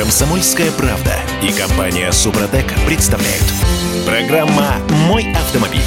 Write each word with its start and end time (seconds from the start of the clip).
Комсомольская 0.00 0.70
правда 0.72 1.14
и 1.42 1.52
компания 1.52 2.10
Супротек 2.10 2.72
представляют. 2.86 3.44
Программа 4.06 4.78
«Мой 5.06 5.30
автомобиль». 5.34 5.82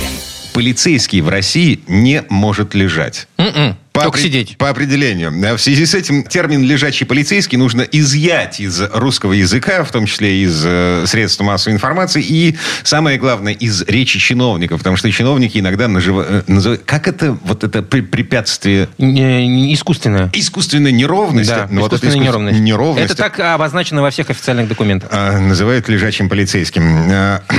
Полицейский 0.54 1.20
в 1.22 1.30
России 1.30 1.82
не 1.88 2.24
может 2.30 2.76
лежать. 2.76 3.28
М-м. 3.38 3.76
По 3.94 4.02
Только 4.02 4.18
опре- 4.18 4.24
сидеть. 4.24 4.58
По 4.58 4.70
определению. 4.70 5.32
В 5.56 5.62
связи 5.62 5.86
с 5.86 5.94
этим 5.94 6.24
термин 6.24 6.64
«лежачий 6.64 7.06
полицейский» 7.06 7.60
нужно 7.60 7.84
изъять 7.84 8.60
из 8.60 8.82
русского 8.92 9.34
языка, 9.34 9.84
в 9.84 9.92
том 9.92 10.08
числе 10.08 10.42
из 10.44 10.64
э, 10.66 11.04
средств 11.06 11.40
массовой 11.42 11.76
информации 11.76 12.24
и, 12.24 12.58
самое 12.82 13.20
главное, 13.20 13.54
из 13.54 13.84
речи 13.84 14.18
чиновников. 14.18 14.80
Потому 14.80 14.98
что 14.98 15.12
чиновники 15.12 15.60
иногда 15.60 15.86
нажива- 15.86 16.26
э, 16.28 16.42
называют... 16.48 16.82
Как 16.86 17.08
это 17.08 17.38
вот 17.44 17.64
это 17.64 17.84
при- 17.84 18.02
препятствие... 18.02 18.90
Искусственное. 18.98 20.32
Искусственная 20.34 20.92
неровность. 20.92 21.50
Да, 21.50 21.68
Ну, 21.70 21.82
вот 21.82 21.94
это 21.94 21.98
искусственная 21.98 22.26
искус- 22.30 22.34
неровность. 22.34 22.60
неровность. 22.62 23.06
Это 23.12 23.16
так 23.16 23.40
обозначено 23.40 24.02
во 24.02 24.10
всех 24.10 24.30
официальных 24.32 24.68
документах. 24.68 25.10
А, 25.12 25.38
называют 25.40 25.88
лежачим 25.88 26.30
полицейским. 26.30 26.84
А, 27.12 27.44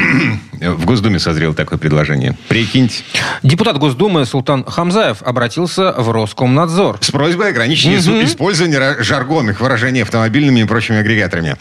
В 0.60 0.86
Госдуме 0.86 1.18
созрело 1.18 1.52
такое 1.54 1.78
предложение. 1.78 2.36
Прикиньте. 2.48 3.02
Депутат 3.42 3.76
Госдумы 3.78 4.24
Султан 4.24 4.64
Хамзаев 4.64 5.22
обратился 5.22 5.92
в 5.92 6.08
Роскомнадзор. 6.24 6.98
С 7.00 7.10
просьбой 7.10 7.50
ограничить 7.50 7.86
ис- 7.92 8.24
использование 8.24 8.96
жаргонных 9.02 9.60
выражений 9.60 10.02
автомобильными 10.02 10.60
и 10.60 10.64
прочими 10.64 10.98
агрегаторами. 10.98 11.56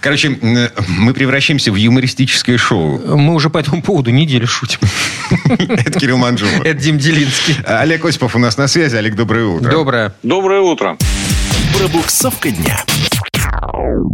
Короче, 0.00 0.30
мы 0.40 1.12
превращаемся 1.14 1.70
в 1.70 1.76
юмористическое 1.76 2.56
шоу. 2.56 2.98
Мы 3.16 3.34
уже 3.34 3.50
по 3.50 3.58
этому 3.58 3.82
поводу 3.82 4.10
неделю 4.10 4.46
шутим. 4.46 4.80
Это 5.68 5.98
Кирилл 6.00 6.16
Манжула. 6.16 6.62
Это 6.64 6.74
Дим 6.74 6.98
Делинский. 6.98 7.56
Олег 7.66 8.04
Осипов 8.04 8.34
у 8.34 8.38
нас 8.38 8.56
на 8.56 8.68
связи. 8.68 8.96
Олег, 8.96 9.14
доброе 9.14 9.44
утро. 9.46 9.70
Доброе. 9.70 10.14
Доброе 10.22 10.60
утро. 10.60 10.96
Пробуксовка 11.76 12.50
дня. 12.50 12.82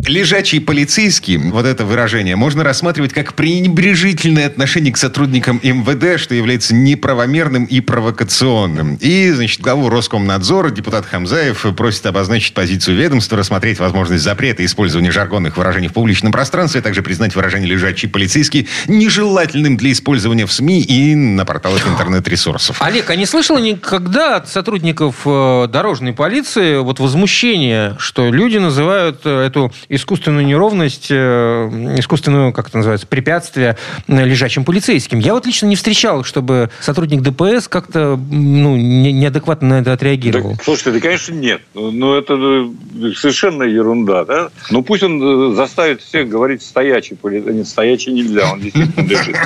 Лежачий 0.07 0.61
полицейский, 0.61 1.37
вот 1.37 1.65
это 1.65 1.85
выражение, 1.85 2.37
можно 2.37 2.65
рассматривать 2.65 3.13
как 3.13 3.35
пренебрежительное 3.35 4.47
отношение 4.47 4.93
к 4.93 4.97
сотрудникам 4.97 5.61
МВД, 5.63 6.21
что 6.21 6.35
является 6.35 6.75
неправомерным 6.75 7.65
и 7.65 7.81
провокационным. 7.81 8.97
И, 9.01 9.31
значит, 9.31 9.61
главу 9.61 9.89
Роскомнадзора 9.89 10.71
депутат 10.71 11.07
Хамзаев 11.07 11.67
просит 11.77 12.07
обозначить 12.07 12.55
позицию 12.55 12.97
ведомства, 12.97 13.39
рассмотреть 13.39 13.79
возможность 13.79 14.25
запрета 14.25 14.65
использования 14.65 15.11
жаргонных 15.11 15.57
выражений 15.57 15.89
в 15.89 15.93
публичном 15.93 16.33
пространстве, 16.33 16.81
а 16.81 16.83
также 16.83 17.03
признать 17.03 17.35
выражение 17.35 17.69
«лежачий 17.69 18.09
полицейский» 18.09 18.69
нежелательным 18.89 19.77
для 19.77 19.93
использования 19.93 20.47
в 20.47 20.53
СМИ 20.53 20.83
и 20.83 21.15
на 21.15 21.45
порталах 21.45 21.87
интернет-ресурсов. 21.87 22.77
Олег, 22.81 23.09
а 23.11 23.17
не 23.17 23.27
слышала 23.27 23.59
никогда 23.59 24.37
от 24.37 24.49
сотрудников 24.49 25.23
э, 25.25 25.69
дорожной 25.69 26.13
полиции 26.13 26.79
вот 26.79 27.01
возмущение, 27.01 27.97
что 27.99 28.31
люди 28.31 28.59
называют 28.59 29.21
э, 29.25 29.32
эту 29.41 29.73
искусственную 29.89 30.45
неровность, 30.47 31.09
э, 31.11 31.95
искусственную, 31.99 32.53
как 32.53 32.69
это 32.69 32.79
называется, 32.79 33.07
препятствие 33.07 33.77
э, 34.09 34.25
лежачим 34.25 34.65
полицейским? 34.65 35.19
Я 35.19 35.35
вот 35.35 35.47
лично 35.47 35.67
не 35.67 35.77
встречал, 35.77 36.25
чтобы 36.25 36.71
сотрудник 36.81 37.23
ДПС 37.23 37.69
как-то 37.69 38.17
ну, 38.17 38.77
не- 38.77 39.13
неадекватно 39.13 39.69
на 39.69 39.81
это 39.81 39.93
отреагировал. 39.93 40.53
Да, 40.53 40.65
слушайте, 40.65 40.93
да, 40.93 41.01
конечно, 41.01 41.35
нет. 41.35 41.61
Ну, 41.75 42.15
это 42.15 42.35
э, 42.35 43.13
совершенно 43.17 43.63
ерунда, 43.65 44.25
да? 44.25 44.51
Ну, 44.71 44.83
пусть 44.83 45.03
он 45.03 45.53
э, 45.53 45.55
заставит 45.55 46.01
всех 46.03 46.29
говорить 46.29 46.63
стоячий. 46.63 47.17
поли- 47.17 47.43
Нет, 47.53 47.67
стоячий 47.69 48.13
нельзя, 48.13 48.53
он 48.53 48.61
действительно 48.61 49.07
лежит. 49.07 49.37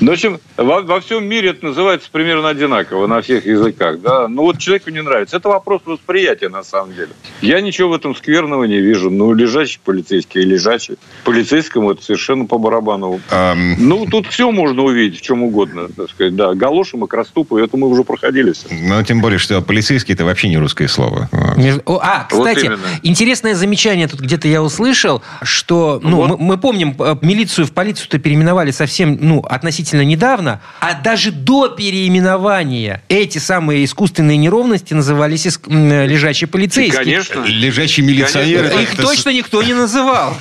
Ну, 0.00 0.10
в 0.10 0.14
общем, 0.14 0.38
во, 0.56 0.82
во 0.82 1.00
всем 1.00 1.24
мире 1.26 1.50
это 1.50 1.66
называется 1.66 2.08
примерно 2.10 2.48
одинаково 2.48 3.06
на 3.06 3.20
всех 3.20 3.46
языках, 3.46 4.00
да? 4.00 4.28
Ну, 4.28 4.42
вот 4.42 4.58
человеку 4.58 4.90
не 4.90 5.02
нравится. 5.02 5.36
Это 5.36 5.48
вопрос 5.48 5.82
восприятия, 5.84 6.48
на 6.48 6.62
самом 6.62 6.94
деле. 6.94 7.10
Я 7.42 7.60
ничего 7.60 7.90
в 7.90 7.94
этом 7.94 8.14
скверного 8.16 8.64
не 8.64 8.80
вижу. 8.80 9.10
Ну, 9.20 9.34
лежачий 9.34 9.78
полицейский 9.84 10.40
и 10.40 10.44
лежачий. 10.46 10.94
Полицейскому 11.24 11.90
это 11.92 12.02
совершенно 12.02 12.46
по 12.46 12.56
барабану. 12.56 13.20
Эм, 13.30 13.76
Ну, 13.78 14.06
тут 14.06 14.26
все 14.28 14.50
можно 14.50 14.82
увидеть, 14.82 15.18
в 15.18 15.22
чем 15.22 15.42
угодно, 15.42 15.88
так 15.94 16.08
сказать. 16.08 16.34
Да, 16.36 16.54
галоши, 16.54 16.96
макроступы, 16.96 17.60
это 17.60 17.76
мы 17.76 17.88
уже 17.88 18.02
проходили 18.02 18.52
все. 18.52 18.66
но 18.82 19.02
тем 19.02 19.20
более, 19.20 19.38
что 19.38 19.60
полицейский– 19.60 20.14
это 20.14 20.24
вообще 20.24 20.48
не 20.48 20.56
русское 20.56 20.88
слово. 20.88 21.28
Вот. 21.32 21.82
О, 21.84 22.00
А, 22.02 22.26
Вот 22.30 22.46
кстати, 22.48 22.64
именно. 22.64 22.78
интересное 23.02 23.54
замечание 23.54 24.08
тут 24.08 24.20
где-то 24.20 24.48
я 24.48 24.62
услышал, 24.62 25.22
что, 25.42 26.00
ну, 26.02 26.16
Вот. 26.16 26.28
мы, 26.30 26.36
мы 26.38 26.56
помним, 26.56 26.96
э, 26.98 27.16
милицию 27.20 27.66
в 27.66 27.72
полицию-то 27.72 28.18
переименовали 28.18 28.70
совсем, 28.70 29.18
ну, 29.20 29.40
относительно 29.40 30.00
недавно, 30.02 30.62
а 30.80 30.94
даже 30.94 31.30
до 31.30 31.68
переименования 31.68 33.02
эти 33.08 33.36
самые 33.36 33.84
искусственные 33.84 34.38
неровности 34.38 34.94
назывались 34.94 35.46
иск- 35.46 35.68
э, 35.70 36.06
лежачие 36.06 36.48
полицейские. 36.48 37.04
Конечно. 37.04 37.44
Лежачий 37.46 38.00
милиционер 38.02 38.62
Конечно. 38.70 38.80
Их 38.80 38.94
это 38.94 39.02
точно 39.10 39.30
никто 39.30 39.62
не 39.62 39.74
называл. 39.74 40.36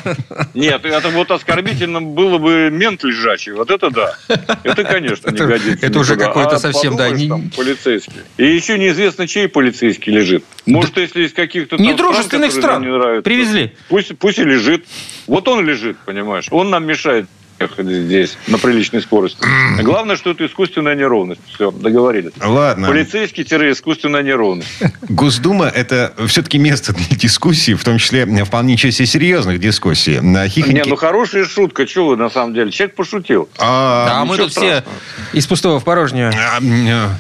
Нет, 0.54 0.86
это 0.86 1.10
вот 1.10 1.32
оскорбительно 1.32 2.02
было 2.02 2.38
бы 2.38 2.70
мент 2.72 3.04
лежачий. 3.04 3.52
Вот 3.52 3.72
это 3.72 3.90
да. 3.90 4.18
Это, 4.64 4.84
конечно, 4.84 5.30
не 5.32 5.38
годится. 5.38 5.86
это 5.86 6.00
уже 6.00 6.16
какой-то 6.16 6.56
А 6.56 6.60
совсем, 6.60 6.96
да, 6.96 7.10
полицейский. 7.10 8.22
И 8.38 8.46
еще 8.46 8.78
неизвестно, 8.78 9.28
чей 9.28 9.48
полицейский 9.48 10.14
лежит. 10.14 10.44
Может, 10.66 10.98
если 10.98 11.24
из 11.24 11.34
каких-то 11.34 11.78
Недружественных 11.78 12.52
стран. 12.52 12.84
Привезли. 13.24 13.76
Пусть 13.88 14.40
и 14.40 14.44
лежит. 14.44 14.86
Вот 15.28 15.48
он 15.48 15.66
лежит, 15.66 15.98
понимаешь. 16.06 16.48
Он 16.52 16.70
нам 16.70 16.86
мешает 16.86 17.28
ехать 17.60 17.88
здесь 17.88 18.38
на 18.48 18.58
приличной 18.58 19.02
скорости. 19.02 19.38
Главное, 19.82 20.16
что 20.16 20.32
это 20.32 20.46
искусственная 20.46 20.96
неровность. 20.96 21.42
Все, 21.54 21.72
договорились. 21.72 22.32
Ладно. 22.44 22.88
Полицейский-искусственная 22.88 24.24
неровность. 24.24 24.70
Госдума– 25.10 25.66
это 25.76 26.14
все-таки 26.28 26.58
место 26.58 26.94
для 26.94 27.18
дискуссий, 27.18 27.74
в 27.74 27.84
том 27.84 27.98
числе 27.98 28.26
вполне 28.46 28.78
части 28.78 29.04
серьезных 29.06 29.60
дискуссий. 29.60 30.20
На 30.22 30.44
Не, 30.46 30.50
хихоньки- 30.50 30.84
ну 30.88 30.96
хорошая 30.96 31.46
шутка, 31.46 31.86
что 31.88 32.08
вы 32.08 32.18
на 32.18 32.30
самом 32.30 32.54
деле? 32.54 32.72
Человек 32.72 32.96
пошутил. 32.96 33.50
А, 33.58 34.08
Да, 34.08 34.26
мы 34.26 34.34
ничего 34.36 34.48
тут 34.48 34.52
все 34.58 34.84
из 35.34 35.46
пустого 35.48 35.80
в 35.80 35.84
порожнее. 35.84 36.30
а, 36.30 36.60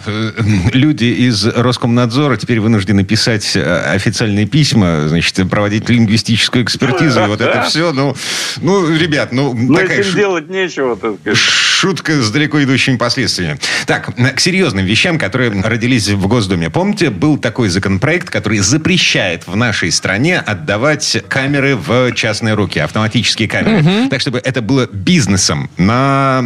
э, 0.06 0.32
люди 0.74 1.06
из 1.06 1.46
Роскомнадзора 1.46 2.38
теперь 2.38 2.60
вынуждены 2.60 3.04
писать 3.04 3.56
э, 3.56 3.94
официальные 3.94 4.46
письма, 4.46 5.08
значит, 5.08 5.50
проводить 5.50 5.90
лингвистическую 5.90 6.64
экспертизу, 6.64 7.24
и 7.24 7.28
вот 7.28 7.42
это 7.42 7.64
все. 7.64 7.92
Ну, 7.92 8.16
ну 8.62 8.90
ребят, 8.96 9.32
ну, 9.32 9.54
Но 9.54 9.76
такая 9.76 10.00
этим 10.00 10.12
шу- 10.12 10.18
делать 10.30 10.50
нечего, 10.50 10.96
так 10.96 11.16
сказать. 11.22 11.59
Шутка 11.80 12.22
с 12.22 12.30
далеко 12.30 12.62
идущими 12.62 12.98
последствиями. 12.98 13.58
Так, 13.86 14.14
к 14.36 14.40
серьезным 14.42 14.84
вещам, 14.84 15.18
которые 15.18 15.50
родились 15.62 16.10
в 16.10 16.28
Госдуме. 16.28 16.70
Помните, 16.70 17.10
был 17.10 17.38
такой 17.38 17.70
законопроект, 17.70 18.30
который 18.30 18.60
запрещает 18.60 19.48
в 19.48 19.56
нашей 19.56 19.90
стране 19.94 20.40
отдавать 20.40 21.24
камеры 21.30 21.78
в 21.78 22.12
частные 22.16 22.56
руки, 22.56 22.80
автоматические 22.80 23.48
камеры. 23.48 24.10
Так, 24.10 24.20
чтобы 24.20 24.40
это 24.40 24.62
было 24.62 24.90
бизнесом 24.92 25.70
на 25.78 26.40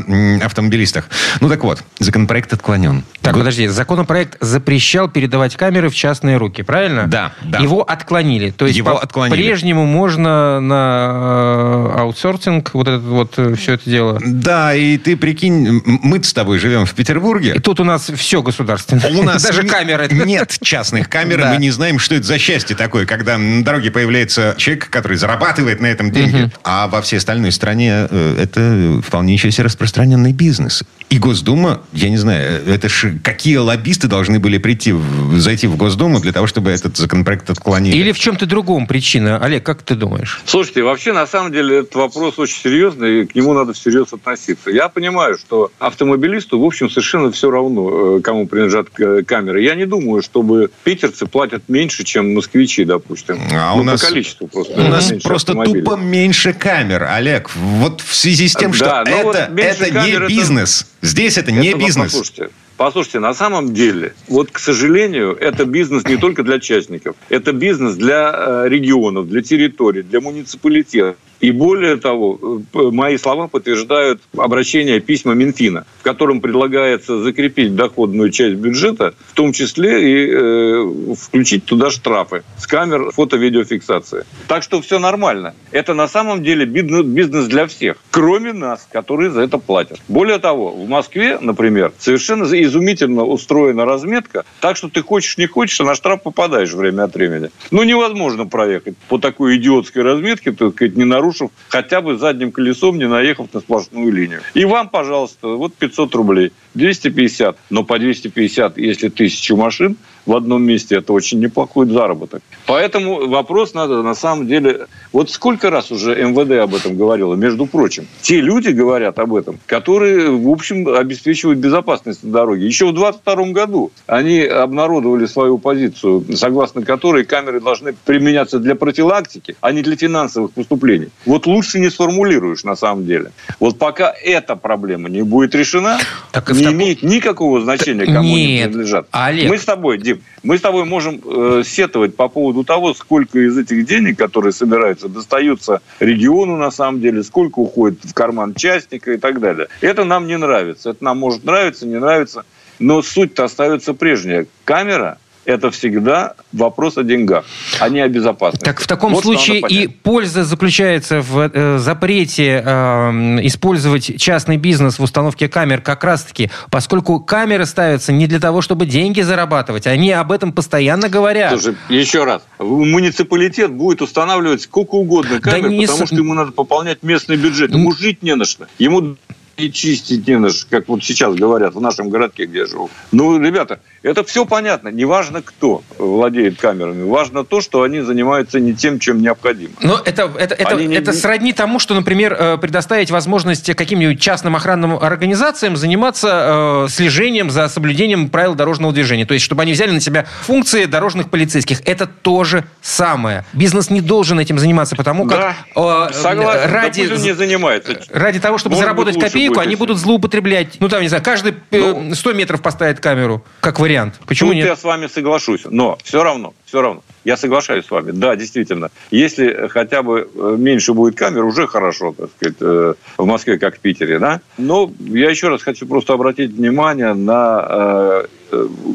автомобилистах. 0.43 1.09
Ну 1.41 1.49
так 1.49 1.63
вот, 1.63 1.83
законопроект 1.97 2.53
отклонен. 2.53 3.03
Так, 3.23 3.33
Го- 3.33 3.39
подожди, 3.39 3.67
законопроект 3.69 4.37
запрещал 4.39 5.09
передавать 5.09 5.55
камеры 5.55 5.89
в 5.89 5.95
частные 5.95 6.37
руки, 6.37 6.61
правильно? 6.61 7.07
Да, 7.07 7.33
да. 7.41 7.57
Его 7.57 7.81
отклонили. 7.81 8.51
То 8.51 8.67
есть 8.67 8.77
Его 8.77 8.91
по- 8.91 8.99
отклонили. 9.01 9.35
по-прежнему 9.41 9.87
можно 9.87 10.59
на 10.59 11.91
э, 11.95 11.99
аутсорсинг 12.01 12.71
вот 12.75 12.87
это 12.87 12.99
вот 12.99 13.39
все 13.57 13.73
это 13.73 13.89
дело. 13.89 14.19
Да, 14.23 14.75
и 14.75 14.97
ты 14.97 15.15
прикинь, 15.23 15.81
мы 15.85 16.21
с 16.21 16.33
тобой 16.33 16.59
живем 16.59 16.85
в 16.85 16.93
Петербурге. 16.93 17.53
И 17.55 17.59
тут 17.59 17.79
у 17.79 17.85
нас 17.85 18.11
все 18.13 18.41
государственное. 18.41 19.09
У 19.09 19.23
нас 19.23 19.41
даже 19.47 19.63
камеры. 19.63 20.09
Нет 20.11 20.57
частных 20.61 21.07
камер, 21.09 21.39
Да. 21.39 21.53
мы 21.53 21.61
не 21.61 21.71
знаем, 21.71 21.97
что 21.97 22.15
это 22.15 22.25
за 22.27 22.37
счастье 22.37 22.75
такое, 22.75 23.05
когда 23.05 23.37
на 23.37 23.63
дороге 23.63 23.89
появляется 23.89 24.53
человек, 24.57 24.89
который 24.89 25.15
зарабатывает 25.15 25.79
на 25.79 25.87
этом 25.87 26.11
деньги. 26.11 26.51
А 26.65 26.89
во 26.89 27.01
всей 27.01 27.17
остальной 27.17 27.53
стране 27.53 28.05
э, 28.09 28.35
это 28.43 29.01
вполне 29.01 29.33
еще 29.33 29.49
себе 29.49 29.63
распространенный 29.63 30.33
бизнес. 30.33 30.83
И 31.09 31.19
Госдума, 31.19 31.81
я 31.93 32.09
не 32.09 32.17
знаю, 32.17 32.61
э, 32.65 32.73
это 32.73 32.89
ж 32.89 33.13
какие 33.23 33.55
лоббисты 33.57 34.07
должны 34.09 34.39
были 34.39 34.57
прийти, 34.57 34.91
в- 34.91 35.39
зайти 35.39 35.67
в 35.67 35.77
Госдуму 35.77 36.19
для 36.19 36.33
того, 36.33 36.47
чтобы 36.47 36.71
этот 36.71 36.97
законопроект 36.97 37.49
отклонили? 37.49 37.95
Или 37.95 38.11
в 38.11 38.19
чем-то 38.19 38.45
другом 38.45 38.87
причина. 38.87 39.37
Олег, 39.37 39.63
как 39.63 39.83
ты 39.83 39.95
думаешь? 39.95 40.41
Слушайте, 40.45 40.83
вообще, 40.83 41.13
на 41.13 41.27
самом 41.27 41.53
деле, 41.53 41.79
этот 41.79 41.95
вопрос 41.95 42.39
очень 42.39 42.57
серьезный, 42.61 43.21
и 43.21 43.25
к 43.25 43.35
нему 43.35 43.53
надо 43.53 43.71
всерьез 43.73 44.11
относиться. 44.11 44.69
Я 44.71 44.89
понимаю, 44.89 45.12
что 45.37 45.71
автомобилисту, 45.79 46.59
в 46.59 46.63
общем, 46.65 46.89
совершенно 46.89 47.31
все 47.31 47.49
равно, 47.51 48.17
э, 48.17 48.21
кому 48.21 48.47
принадлежат 48.47 48.87
э, 48.99 49.23
камеры. 49.23 49.61
Я 49.61 49.75
не 49.75 49.85
думаю, 49.85 50.21
чтобы 50.21 50.69
питерцы 50.83 51.25
платят 51.25 51.63
меньше, 51.67 52.03
чем 52.03 52.33
москвичи, 52.33 52.85
допустим. 52.85 53.39
А 53.51 53.75
ну, 53.75 53.81
у 53.81 53.83
нас- 53.83 54.01
по 54.01 54.07
количеству 54.07 54.47
просто. 54.47 54.73
У 54.73 54.87
нас 54.87 55.11
просто 55.23 55.53
тупо 55.53 55.95
меньше 55.95 56.53
камер, 56.53 57.03
Олег. 57.03 57.51
Вот 57.55 58.01
в 58.01 58.13
связи 58.15 58.47
с 58.47 58.55
тем, 58.55 58.73
что 58.73 58.85
Да, 58.85 59.03
ну 59.07 59.23
вот 59.23 59.35
это, 59.35 59.51
меньше 59.51 59.83
это 59.83 59.93
камер 59.93 60.05
не 60.05 60.25
это- 60.25 60.27
бизнес. 60.27 60.87
Здесь 61.01 61.37
это 61.37 61.51
не 61.51 61.67
Это, 61.67 61.77
ну, 61.77 61.85
бизнес. 61.85 62.11
Послушайте, 62.13 62.49
послушайте, 62.77 63.19
на 63.19 63.33
самом 63.33 63.73
деле, 63.73 64.13
вот, 64.27 64.51
к 64.51 64.59
сожалению, 64.59 65.37
это 65.39 65.65
бизнес 65.65 66.05
не 66.05 66.17
только 66.17 66.43
для 66.43 66.59
частников, 66.59 67.15
это 67.29 67.51
бизнес 67.51 67.95
для 67.95 68.33
э, 68.35 68.69
регионов, 68.69 69.27
для 69.27 69.41
территорий, 69.41 70.01
для 70.01 70.21
муниципалитетов. 70.21 71.15
И 71.43 71.51
более 71.51 71.97
того, 71.97 72.61
э, 72.73 72.79
мои 72.93 73.17
слова 73.17 73.47
подтверждают 73.47 74.21
обращение 74.37 75.01
письма 75.01 75.33
Минфина, 75.33 75.85
в 75.99 76.03
котором 76.03 76.39
предлагается 76.39 77.21
закрепить 77.21 77.75
доходную 77.75 78.29
часть 78.29 78.55
бюджета, 78.55 79.13
в 79.27 79.33
том 79.33 79.51
числе 79.51 79.91
и 80.09 80.31
э, 80.31 81.15
включить 81.19 81.65
туда 81.65 81.91
штрафы 81.91 82.43
с 82.57 82.65
камер 82.65 83.11
фото-видеофиксации. 83.11 84.23
Так 84.47 84.63
что 84.63 84.81
все 84.81 84.99
нормально. 84.99 85.53
Это 85.71 85.93
на 85.93 86.07
самом 86.07 86.43
деле 86.43 86.65
бизнес 86.65 87.47
для 87.47 87.67
всех, 87.67 87.97
кроме 88.09 88.53
нас, 88.53 88.87
которые 88.89 89.29
за 89.29 89.41
это 89.41 89.57
платят. 89.57 89.99
Более 90.07 90.39
того, 90.39 90.71
в 90.71 90.87
Москве, 90.87 91.39
например, 91.41 91.91
совершенно 91.99 92.45
изумительно 92.45 93.25
устроена 93.25 93.83
разметка, 93.83 94.45
так 94.61 94.77
что 94.77 94.87
ты 94.87 95.01
хочешь 95.01 95.37
не 95.37 95.47
хочешь, 95.47 95.81
а 95.81 95.83
на 95.83 95.95
штраф 95.95 96.23
попадаешь 96.23 96.71
время 96.71 97.03
от 97.03 97.15
времени. 97.15 97.49
Ну, 97.69 97.83
невозможно 97.83 98.45
проехать 98.45 98.95
по 99.09 99.17
такой 99.17 99.57
идиотской 99.57 100.03
разметке, 100.03 100.53
так 100.53 100.71
сказать, 100.71 100.95
не 100.95 101.03
нарушив 101.03 101.32
нарушив 101.33 101.49
хотя 101.69 102.01
бы 102.01 102.17
задним 102.17 102.51
колесом, 102.51 102.97
не 102.97 103.07
наехав 103.07 103.53
на 103.53 103.59
сплошную 103.59 104.11
линию. 104.11 104.41
И 104.53 104.65
вам, 104.65 104.89
пожалуйста, 104.89 105.47
вот 105.47 105.73
500 105.75 106.15
рублей. 106.15 106.51
250. 106.75 107.57
Но 107.69 107.83
по 107.83 107.99
250, 107.99 108.77
если 108.77 109.09
тысячу 109.09 109.55
машин 109.55 109.97
в 110.25 110.35
одном 110.35 110.63
месте, 110.63 110.95
это 110.97 111.13
очень 111.13 111.39
неплохой 111.39 111.87
заработок. 111.87 112.41
Поэтому 112.65 113.27
вопрос 113.27 113.73
надо 113.73 114.01
на 114.03 114.15
самом 114.15 114.47
деле... 114.47 114.87
Вот 115.11 115.29
сколько 115.29 115.69
раз 115.69 115.91
уже 115.91 116.15
МВД 116.15 116.51
об 116.63 116.73
этом 116.73 116.97
говорило, 116.97 117.35
между 117.35 117.65
прочим. 117.65 118.07
Те 118.21 118.41
люди 118.41 118.69
говорят 118.69 119.19
об 119.19 119.35
этом, 119.35 119.59
которые, 119.65 120.29
в 120.31 120.49
общем, 120.49 120.87
обеспечивают 120.87 121.59
безопасность 121.59 122.23
на 122.23 122.31
дороге. 122.31 122.65
Еще 122.65 122.85
в 122.85 122.93
2022 122.93 123.53
году 123.53 123.91
они 124.07 124.41
обнародовали 124.41 125.25
свою 125.25 125.57
позицию, 125.57 126.25
согласно 126.35 126.83
которой 126.83 127.25
камеры 127.25 127.59
должны 127.59 127.93
применяться 128.05 128.59
для 128.59 128.75
профилактики, 128.75 129.55
а 129.61 129.71
не 129.71 129.81
для 129.81 129.95
финансовых 129.95 130.51
поступлений. 130.51 131.09
Вот 131.25 131.45
лучше 131.45 131.79
не 131.79 131.89
сформулируешь 131.89 132.63
на 132.63 132.75
самом 132.75 133.05
деле. 133.05 133.31
Вот 133.59 133.77
пока 133.77 134.13
эта 134.23 134.55
проблема 134.55 135.09
не 135.09 135.21
будет 135.21 135.55
решена, 135.55 135.99
так 136.31 136.49
не 136.51 136.63
таком... 136.63 136.75
имеет 136.75 137.03
никакого 137.03 137.61
значения, 137.61 138.05
кому 138.05 138.35
Нет, 138.35 138.35
они 138.35 138.57
принадлежат. 138.57 139.07
Олег... 139.11 139.49
Мы 139.49 139.57
с 139.57 139.65
тобой, 139.65 139.97
Дим, 139.97 140.12
мы 140.43 140.57
с 140.57 140.61
тобой 140.61 140.85
можем 140.85 141.21
э, 141.23 141.63
сетовать 141.65 142.15
по 142.15 142.27
поводу 142.27 142.63
того, 142.63 142.93
сколько 142.93 143.39
из 143.39 143.57
этих 143.57 143.85
денег, 143.85 144.17
которые 144.17 144.51
собираются, 144.51 145.09
достаются 145.09 145.81
региону 145.99 146.57
на 146.57 146.71
самом 146.71 147.01
деле, 147.01 147.23
сколько 147.23 147.59
уходит 147.59 147.99
в 148.03 148.13
карман 148.13 148.53
частника 148.53 149.13
и 149.13 149.17
так 149.17 149.39
далее. 149.39 149.67
Это 149.81 150.03
нам 150.03 150.27
не 150.27 150.37
нравится. 150.37 150.91
Это 150.91 151.03
нам 151.03 151.19
может 151.19 151.43
нравиться, 151.43 151.85
не 151.85 151.99
нравиться. 151.99 152.45
Но 152.79 153.01
суть-то 153.01 153.45
остается 153.45 153.93
прежняя. 153.93 154.47
Камера 154.65 155.19
это 155.45 155.71
всегда 155.71 156.33
вопрос 156.51 156.97
о 156.97 157.03
деньгах, 157.03 157.45
а 157.79 157.89
не 157.89 157.99
о 158.01 158.07
безопасности. 158.07 158.65
Так 158.65 158.79
в 158.79 158.87
таком 158.87 159.13
вот 159.13 159.23
случае 159.23 159.61
и 159.67 159.87
польза 159.87 160.43
заключается 160.43 161.21
в 161.21 161.49
э, 161.53 161.77
запрете 161.77 162.63
э, 162.65 163.39
использовать 163.43 164.19
частный 164.19 164.57
бизнес 164.57 164.99
в 164.99 165.03
установке 165.03 165.47
камер 165.47 165.81
как 165.81 166.03
раз-таки, 166.03 166.49
поскольку 166.69 167.19
камеры 167.19 167.65
ставятся 167.65 168.11
не 168.11 168.27
для 168.27 168.39
того, 168.39 168.61
чтобы 168.61 168.85
деньги 168.85 169.21
зарабатывать, 169.21 169.87
они 169.87 170.11
об 170.11 170.31
этом 170.31 170.53
постоянно 170.53 171.09
говорят. 171.09 171.51
Слушай, 171.51 171.77
еще 171.89 172.23
раз, 172.23 172.43
муниципалитет 172.59 173.71
будет 173.71 174.01
устанавливать 174.01 174.61
сколько 174.61 174.95
угодно 174.95 175.39
камер, 175.39 175.63
да 175.63 175.69
не... 175.69 175.87
потому 175.87 176.07
что 176.07 176.15
ему 176.15 176.33
надо 176.33 176.51
пополнять 176.51 177.03
местный 177.03 177.37
бюджет, 177.37 177.71
ему 177.71 177.91
жить 177.91 178.23
не 178.23 178.35
на 178.35 178.45
что. 178.45 178.67
Ему 178.79 179.15
и 179.55 179.71
чистить 179.71 180.27
не 180.27 180.37
на 180.37 180.49
что, 180.49 180.65
как 180.69 180.87
вот 180.87 181.03
сейчас 181.03 181.35
говорят 181.35 181.75
в 181.75 181.81
нашем 181.81 182.09
городке, 182.09 182.45
где 182.45 182.59
я 182.59 182.65
живу. 182.65 182.89
Ну, 183.11 183.39
ребята, 183.39 183.79
это 184.01 184.23
все 184.23 184.45
понятно. 184.45 184.87
Неважно, 184.89 185.41
кто 185.41 185.83
владеет 185.97 186.59
камерами. 186.59 187.07
Важно 187.07 187.43
то, 187.43 187.61
что 187.61 187.83
они 187.83 188.01
занимаются 188.01 188.59
не 188.59 188.73
тем, 188.73 188.99
чем 188.99 189.21
необходимо. 189.21 189.73
Но 189.81 189.99
это, 190.03 190.31
это, 190.37 190.55
это, 190.55 190.75
не... 190.75 190.95
это 190.95 191.13
сродни 191.13 191.53
тому, 191.53 191.79
что, 191.79 191.93
например, 191.93 192.35
э, 192.37 192.57
предоставить 192.57 193.11
возможность 193.11 193.73
каким-нибудь 193.75 194.19
частным 194.19 194.55
охранным 194.55 194.97
организациям 194.97 195.77
заниматься 195.77 196.85
э, 196.85 196.89
слежением 196.89 197.51
за 197.51 197.69
соблюдением 197.69 198.29
правил 198.29 198.55
дорожного 198.55 198.91
движения. 198.91 199.25
То 199.25 199.35
есть, 199.35 199.45
чтобы 199.45 199.61
они 199.61 199.73
взяли 199.73 199.91
на 199.91 199.99
себя 199.99 200.25
функции 200.41 200.85
дорожных 200.85 201.29
полицейских. 201.29 201.81
Это 201.85 202.07
то 202.07 202.43
же 202.43 202.65
самое. 202.81 203.45
Бизнес 203.53 203.91
не 203.91 204.01
должен 204.01 204.39
этим 204.39 204.57
заниматься, 204.57 204.95
потому 204.95 205.25
как 205.25 205.39
да, 205.75 206.09
э, 206.09 206.13
согласен. 206.13 206.71
ради, 206.71 207.07
да 207.07 207.17
не 207.17 207.35
занимается. 207.35 207.99
ради 208.11 208.39
того, 208.39 208.57
чтобы 208.57 208.75
Может 208.75 208.85
заработать 208.85 209.19
копейку, 209.47 209.59
они 209.59 209.75
будут 209.75 209.97
злоупотреблять. 209.97 210.77
Ну, 210.79 210.89
там, 210.89 211.01
не 211.01 211.07
знаю, 211.07 211.23
каждый 211.23 211.53
э, 211.71 211.77
ну, 211.79 212.13
100 212.13 212.33
метров 212.33 212.61
поставит 212.61 212.99
камеру, 212.99 213.43
как 213.59 213.79
вариант. 213.79 214.19
Почему 214.25 214.49
Тут 214.49 214.57
нет? 214.57 214.67
я 214.67 214.75
с 214.75 214.83
вами 214.83 215.07
соглашусь, 215.07 215.61
но 215.65 215.97
все 216.03 216.23
равно, 216.23 216.53
все 216.65 216.81
равно. 216.81 217.03
Я 217.23 217.37
соглашаюсь 217.37 217.85
с 217.85 217.91
вами. 217.91 218.11
Да, 218.11 218.35
действительно. 218.35 218.89
Если 219.11 219.67
хотя 219.69 220.03
бы 220.03 220.29
э, 220.33 220.55
меньше 220.57 220.93
будет 220.93 221.15
камер, 221.15 221.45
уже 221.45 221.67
хорошо, 221.67 222.13
так 222.17 222.29
сказать, 222.35 222.57
э, 222.59 222.93
в 223.17 223.25
Москве, 223.25 223.57
как 223.57 223.77
в 223.77 223.79
Питере, 223.79 224.19
да. 224.19 224.41
Но 224.57 224.91
я 224.99 225.29
еще 225.29 225.49
раз 225.49 225.61
хочу 225.61 225.85
просто 225.85 226.13
обратить 226.13 226.51
внимание 226.51 227.13
на 227.13 228.23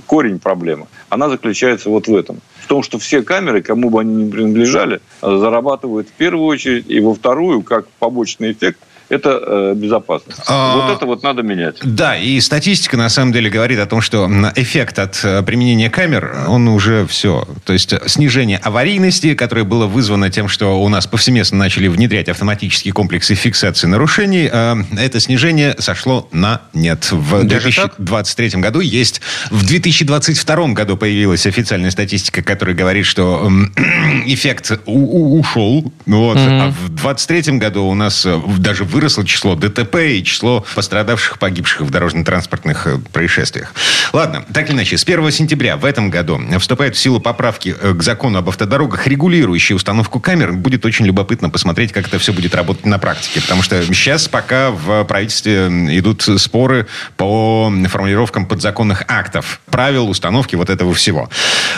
корень 0.06 0.38
проблемы. 0.38 0.86
Она 1.08 1.28
заключается 1.28 1.90
вот 1.90 2.06
в 2.06 2.14
этом. 2.14 2.40
В 2.60 2.66
том, 2.68 2.82
что 2.82 2.98
все 2.98 3.22
камеры, 3.22 3.62
кому 3.62 3.90
бы 3.90 4.00
они 4.00 4.24
ни 4.24 4.30
принадлежали, 4.30 5.00
зарабатывают 5.20 6.08
в 6.08 6.12
первую 6.12 6.44
очередь 6.44 6.84
и 6.88 7.00
во 7.00 7.14
вторую, 7.14 7.62
как 7.62 7.88
побочный 7.98 8.52
эффект, 8.52 8.78
это 9.08 9.40
э, 9.42 9.74
безопасность. 9.74 10.40
А... 10.46 10.76
Вот 10.76 10.96
это 10.96 11.06
вот 11.06 11.22
надо 11.22 11.42
менять. 11.42 11.76
Да, 11.82 12.16
и 12.16 12.40
статистика 12.40 12.96
на 12.96 13.08
самом 13.08 13.32
деле 13.32 13.48
говорит 13.50 13.78
о 13.78 13.86
том, 13.86 14.00
что 14.00 14.28
эффект 14.54 14.98
от 14.98 15.20
э, 15.22 15.42
применения 15.42 15.88
камер, 15.88 16.44
он 16.48 16.68
уже 16.68 17.06
все. 17.06 17.46
То 17.64 17.72
есть 17.72 17.94
снижение 18.06 18.58
аварийности, 18.58 19.34
которое 19.34 19.64
было 19.64 19.86
вызвано 19.86 20.30
тем, 20.30 20.48
что 20.48 20.82
у 20.82 20.88
нас 20.88 21.06
повсеместно 21.06 21.58
начали 21.58 21.88
внедрять 21.88 22.28
автоматические 22.28 22.92
комплексы 22.92 23.34
фиксации 23.34 23.86
нарушений, 23.86 24.48
э, 24.52 24.76
это 24.98 25.20
снижение 25.20 25.74
сошло 25.78 26.28
на 26.32 26.62
нет. 26.74 27.10
В 27.10 27.44
Даже 27.44 27.70
2023 27.70 28.50
так? 28.50 28.60
году 28.60 28.80
есть. 28.80 29.20
В 29.50 29.66
2022 29.66 30.68
году 30.68 30.96
появилась 30.96 31.46
официальная 31.46 31.90
статистика, 31.90 32.42
которая 32.42 32.76
говорит, 32.76 33.06
что 33.06 33.50
эффект 34.26 34.72
ушел. 34.84 35.92
Вот. 36.06 36.36
Mm-hmm. 36.36 36.60
А 36.60 36.70
в 36.70 36.88
2023 36.88 37.58
году 37.58 37.84
у 37.84 37.94
нас 37.94 38.26
э, 38.26 38.38
даже 38.58 38.84
в 38.84 38.97
выросло 38.98 39.24
число 39.24 39.54
ДТП 39.54 39.94
и 39.94 40.24
число 40.24 40.66
пострадавших, 40.74 41.38
погибших 41.38 41.82
в 41.82 41.90
дорожно-транспортных 41.90 42.88
э, 42.88 42.98
происшествиях. 43.12 43.72
Ладно, 44.12 44.44
так 44.52 44.68
или 44.68 44.74
иначе, 44.74 44.98
с 44.98 45.04
1 45.04 45.30
сентября 45.30 45.76
в 45.76 45.84
этом 45.84 46.10
году 46.10 46.40
вступают 46.58 46.96
в 46.96 46.98
силу 46.98 47.20
поправки 47.20 47.76
э, 47.80 47.94
к 47.94 48.02
закону 48.02 48.40
об 48.40 48.48
автодорогах, 48.48 49.06
регулирующие 49.06 49.76
установку 49.76 50.18
камер. 50.18 50.50
Будет 50.54 50.84
очень 50.84 51.06
любопытно 51.06 51.48
посмотреть, 51.48 51.92
как 51.92 52.08
это 52.08 52.18
все 52.18 52.32
будет 52.32 52.56
работать 52.56 52.86
на 52.86 52.98
практике. 52.98 53.40
Потому 53.40 53.62
что 53.62 53.84
сейчас 53.84 54.26
пока 54.26 54.72
в 54.72 55.04
правительстве 55.04 55.68
идут 55.96 56.28
споры 56.38 56.88
по 57.16 57.72
формулировкам 57.86 58.46
подзаконных 58.46 59.04
актов, 59.06 59.60
правил 59.70 60.10
установки 60.10 60.56
вот 60.56 60.70
этого 60.70 60.92
всего. 60.92 61.30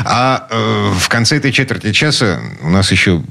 А 0.07 0.47
э, 0.49 0.93
в 0.99 1.09
конце 1.11 1.37
этой 1.37 1.53
четверти 1.53 1.93
часа 1.93 2.41
у 2.63 2.71
нас 2.71 2.91
еще 2.91 3.23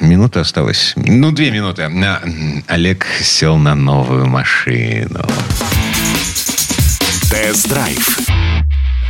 минута 0.00 0.40
осталась. 0.40 0.94
Ну, 0.96 1.32
две 1.32 1.50
минуты. 1.50 1.90
Олег 2.66 3.04
сел 3.26 3.56
на 3.56 3.74
новую 3.74 4.26
машину. 4.26 5.20
Тест-драйв. 7.30 8.18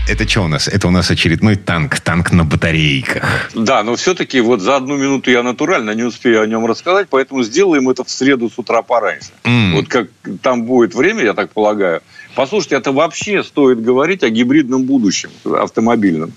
Это 0.08 0.28
что 0.28 0.44
у 0.44 0.48
нас? 0.48 0.68
Это 0.68 0.88
у 0.88 0.90
нас 0.90 1.10
очередной 1.10 1.56
танк. 1.56 2.00
Танк 2.00 2.32
на 2.32 2.44
батарейках. 2.44 3.50
Да, 3.54 3.82
но 3.82 3.96
все-таки 3.96 4.40
вот 4.40 4.60
за 4.60 4.76
одну 4.76 4.96
минуту 4.96 5.30
я 5.30 5.42
натурально 5.42 5.90
не 5.90 6.04
успею 6.04 6.42
о 6.42 6.46
нем 6.46 6.64
рассказать, 6.64 7.08
поэтому 7.10 7.42
сделаем 7.42 7.88
это 7.88 8.04
в 8.04 8.10
среду 8.10 8.48
с 8.48 8.58
утра 8.58 8.82
пораньше. 8.82 9.30
Mm. 9.44 9.72
Вот 9.72 9.88
как 9.88 10.08
там 10.42 10.64
будет 10.64 10.94
время, 10.94 11.24
я 11.24 11.34
так 11.34 11.50
полагаю. 11.50 12.00
Послушайте, 12.34 12.76
это 12.76 12.92
вообще 12.92 13.42
стоит 13.42 13.82
говорить 13.82 14.22
о 14.22 14.30
гибридном 14.30 14.84
будущем 14.84 15.30
автомобильном. 15.44 16.32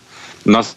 Нас 0.45 0.75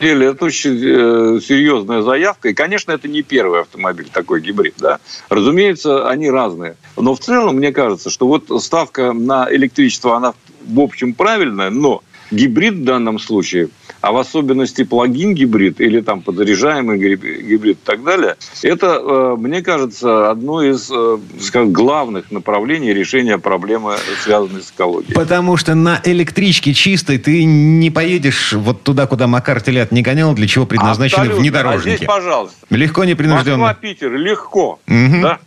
деле 0.00 0.26
это 0.28 0.44
очень 0.44 0.76
э, 0.76 1.40
серьезная 1.40 2.02
заявка. 2.02 2.48
И, 2.48 2.54
конечно, 2.54 2.92
это 2.92 3.08
не 3.08 3.22
первый 3.22 3.60
автомобиль, 3.60 4.08
такой 4.12 4.40
гибрид. 4.40 4.74
Да? 4.78 4.98
Разумеется, 5.28 6.08
они 6.08 6.30
разные. 6.30 6.76
Но 6.96 7.14
в 7.14 7.20
целом, 7.20 7.56
мне 7.56 7.72
кажется, 7.72 8.10
что 8.10 8.26
вот 8.26 8.62
ставка 8.62 9.12
на 9.12 9.48
электричество, 9.50 10.16
она 10.16 10.34
в 10.66 10.80
общем 10.80 11.14
правильная, 11.14 11.70
но 11.70 12.02
гибрид 12.30 12.74
в 12.74 12.84
данном 12.84 13.18
случае– 13.18 13.68
а 14.06 14.12
в 14.12 14.18
особенности 14.18 14.84
плагин-гибрид 14.84 15.80
или 15.80 16.00
там 16.00 16.22
подзаряжаемый 16.22 16.96
гибрид 16.96 17.76
и 17.76 17.84
так 17.84 18.04
далее, 18.04 18.36
это, 18.62 19.00
э, 19.02 19.34
мне 19.36 19.62
кажется, 19.62 20.30
одно 20.30 20.62
из 20.62 20.88
э, 20.92 21.18
скажем, 21.40 21.72
главных 21.72 22.30
направлений 22.30 22.94
решения 22.94 23.36
проблемы, 23.38 23.96
связанной 24.22 24.62
с 24.62 24.70
экологией. 24.70 25.12
Потому 25.14 25.56
что 25.56 25.74
на 25.74 26.00
электричке 26.04 26.72
чистой 26.72 27.18
ты 27.18 27.44
не 27.44 27.90
поедешь 27.90 28.52
вот 28.52 28.84
туда, 28.84 29.08
куда 29.08 29.26
Макар 29.26 29.60
Телят 29.60 29.90
не 29.90 30.02
гонял, 30.02 30.34
для 30.34 30.46
чего 30.46 30.66
предназначены 30.66 31.22
Абсолютно. 31.22 31.42
внедорожники. 31.42 31.94
А 31.94 31.96
здесь, 31.96 32.06
пожалуйста. 32.06 32.56
Легко, 32.70 33.04
непринужденно. 33.04 33.58
Москва, 33.58 33.74
Питер, 33.74 34.12
легко. 34.12 34.78
Угу. 34.86 35.20
Да? 35.22 35.38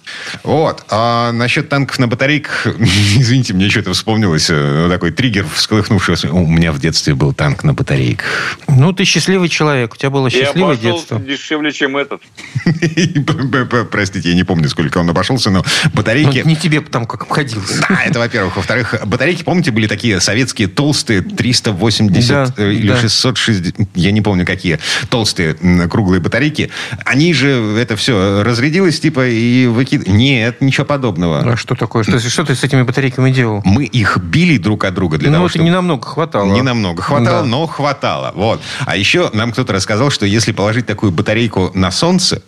Вот. 0.43 0.83
А 0.89 1.31
насчет 1.31 1.69
танков 1.69 1.97
на 1.99 2.07
батарейках, 2.07 2.67
извините, 2.77 3.53
мне 3.53 3.69
что-то 3.69 3.93
вспомнилось, 3.93 4.47
э, 4.49 4.87
такой 4.89 5.11
триггер 5.11 5.45
всколыхнувшегося. 5.53 6.29
У 6.33 6.45
меня 6.45 6.73
в 6.73 6.79
детстве 6.79 7.13
был 7.13 7.33
танк 7.33 7.63
на 7.63 7.73
батарейках. 7.73 8.48
Ну, 8.67 8.93
ты 8.93 9.03
счастливый 9.03 9.49
человек. 9.49 9.93
У 9.93 9.97
тебя 9.97 10.09
было 10.09 10.29
счастливое 10.29 10.73
обошел 10.73 10.97
детство. 10.97 11.19
дешевле, 11.19 11.71
чем 11.71 11.97
этот. 11.97 12.21
Простите, 13.91 14.29
я 14.29 14.35
не 14.35 14.43
помню, 14.43 14.69
сколько 14.69 14.97
он 14.99 15.09
обошелся, 15.09 15.49
но 15.49 15.59
Ну, 15.83 15.89
батарейки... 15.93 16.43
не 16.45 16.55
тебе 16.55 16.81
там 16.81 17.05
как 17.05 17.23
обходился. 17.23 17.85
Да, 17.87 18.01
это 18.05 18.19
во-первых. 18.19 18.55
Во-вторых, 18.57 18.95
батарейки, 19.05 19.43
помните, 19.43 19.71
были 19.71 19.87
такие 19.87 20.19
советские 20.19 20.67
толстые, 20.67 21.21
380 21.21 22.29
Да, 22.29 22.63
э, 22.63 22.71
или 22.73 22.89
да. 22.89 22.97
660, 22.97 23.75
я 23.95 24.11
не 24.11 24.21
помню 24.21 24.45
какие, 24.45 24.79
толстые 25.09 25.55
круглые 25.89 26.21
батарейки. 26.21 26.69
Они 27.05 27.33
же, 27.33 27.75
это 27.79 27.95
все 27.95 28.43
разрядилось, 28.43 28.99
типа, 28.99 29.27
и 29.27 29.67
выкид... 29.67 30.07
Нет, 30.07 30.61
ничего 30.61 30.85
подобного. 30.85 31.53
А 31.53 31.57
что 31.57 31.75
такое? 31.75 32.03
Что, 32.03 32.19
что 32.19 32.45
ты 32.45 32.55
с 32.55 32.63
этими 32.63 32.83
батарейками 32.83 33.31
делал? 33.31 33.61
Мы 33.65 33.85
их 33.85 34.17
били 34.17 34.57
друг 34.57 34.83
от 34.85 34.93
друга 34.93 35.17
для 35.17 35.29
ну, 35.29 35.35
того, 35.35 35.45
это 35.45 35.51
чтобы... 35.51 35.65
не 35.65 35.71
намного 35.71 36.05
хватало. 36.05 36.53
Не 36.53 36.61
намного 36.61 37.01
хватало, 37.01 37.45
но 37.45 37.67
хватало. 37.67 38.28
Вот. 38.35 38.61
А 38.85 38.95
еще 38.95 39.29
нам 39.33 39.51
кто-то 39.51 39.73
рассказал, 39.73 40.09
что 40.11 40.25
если 40.25 40.51
положить 40.51 40.85
такую 40.85 41.11
батарейку 41.11 41.71
на 41.73 41.91
солнце, 41.91 42.41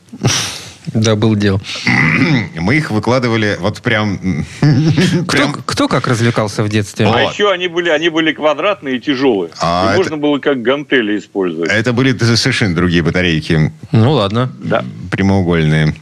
Да, 0.94 1.16
был 1.16 1.36
дело. 1.36 1.62
мы 2.56 2.76
их 2.76 2.90
выкладывали 2.92 3.56
вот 3.60 3.82
прям... 3.82 4.46
Кто, 4.60 5.38
прям 5.38 5.54
кто 5.66 5.88
как 5.88 6.08
развлекался 6.08 6.64
в 6.64 6.70
детстве? 6.70 7.06
Вот. 7.06 7.16
А 7.16 7.22
еще 7.22 7.52
они 7.52 7.68
были, 7.68 7.90
они 7.90 8.10
были 8.10 8.32
квадратные 8.34 8.98
и 8.98 9.00
тяжелые. 9.00 9.52
А 9.60 9.86
и 9.86 9.90
это- 9.90 9.98
можно 9.98 10.18
было 10.18 10.40
как 10.40 10.62
гантели 10.62 11.18
использовать. 11.20 11.70
Это 11.72 11.94
были 11.94 12.18
совершенно 12.18 12.76
другие 12.76 13.04
батарейки. 13.04 13.72
Ну, 13.92 14.12
ладно. 14.14 14.52
Да. 14.60 14.84
прямоугольные. 15.12 15.96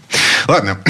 Ладно, 0.48 0.80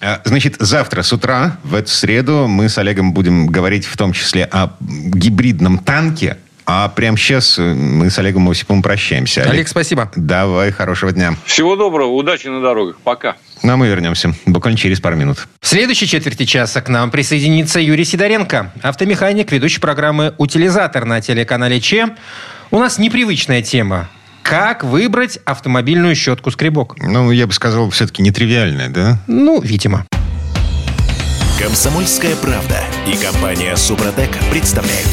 А, 0.00 0.20
значит, 0.24 0.56
завтра 0.58 1.02
с 1.02 1.12
утра, 1.12 1.58
в 1.64 1.74
эту 1.74 1.88
среду, 1.90 2.46
мы 2.48 2.68
с 2.68 2.76
Олегом 2.78 3.12
будем 3.12 3.46
говорить 3.46 3.86
в 3.86 3.96
том 3.96 4.12
числе 4.12 4.44
о 4.44 4.70
гибридном 4.80 5.78
танке. 5.78 6.36
А 6.68 6.88
прямо 6.88 7.16
сейчас 7.16 7.58
мы 7.58 8.10
с 8.10 8.18
Олегом 8.18 8.48
Осиповым 8.50 8.82
прощаемся. 8.82 9.42
Олег, 9.42 9.68
спасибо. 9.68 10.10
Давай, 10.16 10.72
хорошего 10.72 11.12
дня. 11.12 11.36
Всего 11.44 11.76
доброго, 11.76 12.10
удачи 12.10 12.48
на 12.48 12.60
дорогах. 12.60 12.96
Пока. 13.04 13.36
Ну, 13.62 13.72
а 13.72 13.76
мы 13.76 13.86
вернемся 13.86 14.34
буквально 14.46 14.76
через 14.76 15.00
пару 15.00 15.16
минут. 15.16 15.46
В 15.60 15.66
следующей 15.66 16.08
четверти 16.08 16.44
часа 16.44 16.80
к 16.80 16.88
нам 16.88 17.12
присоединится 17.12 17.78
Юрий 17.78 18.04
Сидоренко, 18.04 18.72
автомеханик, 18.82 19.52
ведущий 19.52 19.80
программы 19.80 20.34
«Утилизатор» 20.38 21.04
на 21.04 21.20
телеканале 21.20 21.80
ЧЕ. 21.80 22.16
У 22.72 22.78
нас 22.78 22.98
непривычная 22.98 23.62
тема. 23.62 24.08
Как 24.42 24.82
выбрать 24.84 25.38
автомобильную 25.44 26.14
щетку-скребок? 26.14 26.96
Ну, 26.98 27.30
я 27.30 27.46
бы 27.46 27.52
сказал, 27.52 27.90
все-таки 27.90 28.22
нетривиальное, 28.22 28.88
да? 28.88 29.18
Ну, 29.28 29.60
видимо. 29.60 30.04
Комсомольская 31.60 32.36
правда 32.36 32.80
и 33.06 33.16
компания 33.16 33.74
Супротек 33.76 34.30
представляют. 34.50 35.08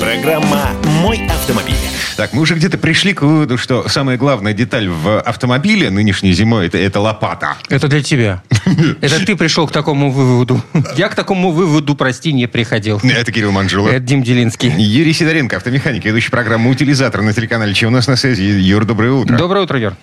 Программа 0.00 0.70
«Мой 1.02 1.20
автомобиль». 1.28 1.74
Так, 2.16 2.32
мы 2.32 2.42
уже 2.42 2.54
где-то 2.54 2.78
пришли 2.78 3.12
к 3.12 3.22
выводу, 3.22 3.58
что 3.58 3.88
самая 3.88 4.16
главная 4.16 4.52
деталь 4.52 4.88
в 4.88 5.20
автомобиле 5.20 5.90
нынешней 5.90 6.32
зимой 6.32 6.66
это, 6.66 6.78
это 6.78 7.00
лопата. 7.00 7.56
Это 7.68 7.88
для 7.88 8.02
тебя. 8.02 8.42
Это 9.00 9.24
ты 9.24 9.36
пришел 9.36 9.66
к 9.68 9.72
такому 9.72 10.10
выводу. 10.10 10.62
Я 10.96 11.08
к 11.08 11.14
такому 11.14 11.50
выводу, 11.52 11.94
прости, 11.94 12.32
не 12.32 12.46
приходил. 12.46 13.00
Это 13.02 13.30
Кирилл 13.32 13.52
Манжула. 13.52 13.88
Это 13.88 14.00
Дим 14.00 14.22
Делинский. 14.22 14.70
Юрий 14.76 15.12
Сидоренко, 15.12 15.56
автомеханик, 15.56 16.04
ведущий 16.04 16.30
программу 16.30 16.70
«Утилизатор» 16.70 17.22
на 17.22 17.32
телеканале 17.32 17.72
«Че 17.74 17.86
у 17.86 17.90
нас 17.90 18.06
на 18.08 18.16
связи». 18.16 18.42
Юр, 18.42 18.84
доброе 18.84 19.12
утро. 19.12 19.36
Доброе 19.36 19.64
утро, 19.64 19.78
Юр. 19.78 19.96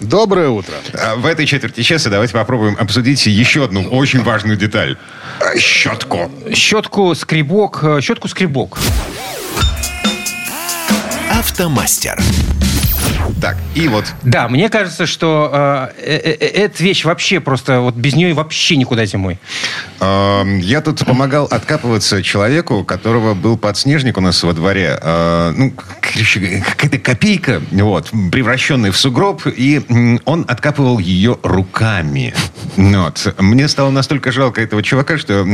Доброе 0.00 0.48
утро. 0.48 0.74
А 0.94 1.16
В 1.16 1.26
этой 1.26 1.44
четверти 1.44 1.82
часа 1.82 2.08
давайте 2.08 2.32
попробуем 2.32 2.76
обсудить 2.78 3.26
еще 3.26 3.64
одну 3.64 3.82
очень 3.82 4.22
важную 4.22 4.56
деталь. 4.56 4.96
А, 5.40 5.58
Щетку. 5.58 6.30
Щетку-скребок. 6.54 7.80
э, 7.82 8.00
Щетку-скребок. 8.00 8.78
Автомастер. 11.38 12.18
Так, 13.40 13.56
и 13.74 13.88
вот 13.88 14.04
Да, 14.22 14.48
мне 14.48 14.68
кажется, 14.68 15.06
что 15.06 15.50
э, 15.52 15.88
э, 15.98 16.36
э, 16.40 16.46
эта 16.64 16.82
вещь 16.82 17.04
вообще 17.04 17.40
просто, 17.40 17.80
вот 17.80 17.94
без 17.94 18.14
нее 18.14 18.34
вообще 18.34 18.76
никуда 18.76 19.04
зимой. 19.06 19.38
э, 20.00 20.58
я 20.60 20.80
тут 20.80 21.04
помогал 21.04 21.44
откапываться 21.46 22.22
человеку, 22.22 22.84
которого 22.84 23.34
был 23.34 23.56
подснежник 23.56 24.16
у 24.18 24.20
нас 24.20 24.42
во 24.42 24.52
дворе. 24.52 24.98
Ну, 25.56 25.72
какая-то 25.72 26.98
копейка, 26.98 27.60
вот, 27.70 28.10
превращенная 28.32 28.92
в 28.92 28.96
сугроб, 28.96 29.42
и 29.46 30.18
он 30.24 30.44
откапывал 30.48 30.98
ее 30.98 31.38
руками. 31.42 32.34
Вот. 32.76 33.34
Мне 33.38 33.68
стало 33.68 33.90
настолько 33.90 34.32
жалко 34.32 34.60
этого 34.62 34.82
чувака, 34.82 35.18
что... 35.18 35.44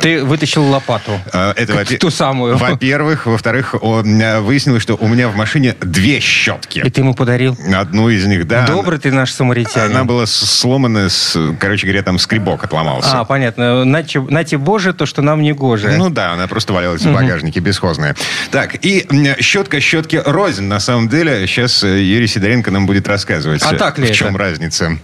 Ты 0.00 0.24
вытащил 0.24 0.64
лопату. 0.64 1.12
это, 1.32 1.74
во-пе- 1.74 1.98
ту 1.98 2.10
самую. 2.10 2.56
Во-первых. 2.56 3.26
Во-вторых, 3.26 3.74
выяснилось, 3.80 4.82
что 4.82 4.96
у 4.96 5.06
меня 5.08 5.28
в 5.28 5.36
машине 5.36 5.76
две 5.80 6.20
щетки. 6.20 6.82
И 6.84 6.90
ты 6.90 7.03
ему 7.04 7.14
подарил. 7.14 7.56
Одну 7.74 8.08
из 8.08 8.26
них, 8.26 8.46
да. 8.46 8.66
Добрый 8.66 8.98
ты 8.98 9.12
наш 9.12 9.32
самаритянин. 9.32 9.90
Она 9.92 10.04
была 10.04 10.26
сломана, 10.26 11.08
с, 11.08 11.38
короче 11.60 11.86
говоря, 11.86 12.02
там 12.02 12.18
скребок 12.18 12.64
отломался. 12.64 13.20
А, 13.20 13.24
понятно. 13.24 13.84
Нате, 13.84 14.20
нате 14.20 14.58
Боже, 14.58 14.92
то, 14.92 15.06
что 15.06 15.22
нам 15.22 15.42
не 15.42 15.52
гоже. 15.52 15.94
Ну 15.96 16.10
да, 16.10 16.32
она 16.32 16.46
просто 16.46 16.72
валялась 16.72 17.02
в 17.02 17.12
багажнике, 17.12 17.60
бесхозная. 17.60 18.16
Так, 18.50 18.76
и 18.84 19.06
щетка 19.40 19.80
щетки 19.80 20.20
рознь, 20.24 20.64
на 20.64 20.80
самом 20.80 21.08
деле. 21.08 21.46
Сейчас 21.46 21.84
э, 21.84 22.02
Юрий 22.02 22.26
Сидоренко 22.26 22.70
нам 22.70 22.86
будет 22.86 23.06
рассказывать, 23.08 23.62
А 23.62 23.74
так 23.74 23.98
ли 23.98 24.06
в 24.06 24.12
чем 24.12 24.28
это? 24.28 24.38
разница. 24.38 24.98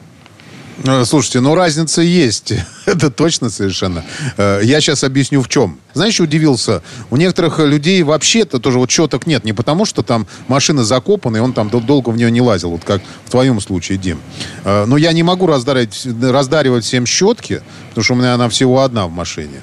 Э, 0.84 1.04
Слушайте, 1.04 1.40
ну 1.40 1.54
разница 1.54 2.02
есть. 2.02 2.52
Это 2.87 3.10
точно 3.10 3.50
совершенно. 3.50 4.04
Э, 4.37 4.60
Я 4.62 4.80
сейчас 4.80 5.04
объясню 5.04 5.42
в 5.42 5.49
чем. 5.49 5.78
Знаешь, 5.94 6.20
удивился? 6.20 6.82
У 7.10 7.16
некоторых 7.16 7.58
людей 7.58 8.02
вообще-то 8.02 8.58
тоже 8.58 8.78
вот 8.78 8.90
щеток 8.90 9.26
нет. 9.26 9.44
Не 9.44 9.52
потому, 9.52 9.84
что 9.84 10.02
там 10.02 10.26
машина 10.49 10.84
закопана, 10.84 11.37
и 11.38 11.40
он 11.40 11.52
там 11.52 11.68
дол- 11.68 11.80
долго 11.80 12.10
в 12.10 12.16
нее 12.16 12.30
не 12.30 12.40
лазил. 12.40 12.70
Вот 12.70 12.84
как 12.84 13.02
в 13.26 13.30
твоем 13.30 13.60
случае, 13.60 13.99
Дим. 13.99 14.20
Э, 14.64 14.84
Но 14.87 14.96
я 14.96 15.12
не 15.12 15.22
могу 15.22 15.46
раздаривать, 15.46 16.06
раздаривать 16.22 16.84
всем 16.84 17.06
щетки, 17.06 17.62
потому 17.90 18.04
что 18.04 18.14
у 18.14 18.16
меня 18.16 18.34
она 18.34 18.49
всего 18.49 18.80
одна 18.82 19.06
в 19.06 19.10
машине. 19.10 19.60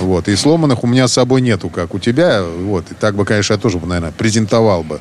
Вот. 0.00 0.28
И 0.28 0.36
сломанных 0.36 0.84
у 0.84 0.86
меня 0.86 1.08
с 1.08 1.12
собой 1.14 1.40
нету, 1.40 1.70
как 1.70 1.94
у 1.94 1.98
тебя. 1.98 2.42
Вот. 2.44 2.84
И 2.90 2.94
так 2.94 3.14
бы, 3.16 3.24
конечно, 3.24 3.54
я 3.54 3.58
тоже, 3.58 3.78
наверное, 3.78 4.12
презентовал 4.12 4.82
бы. 4.84 5.00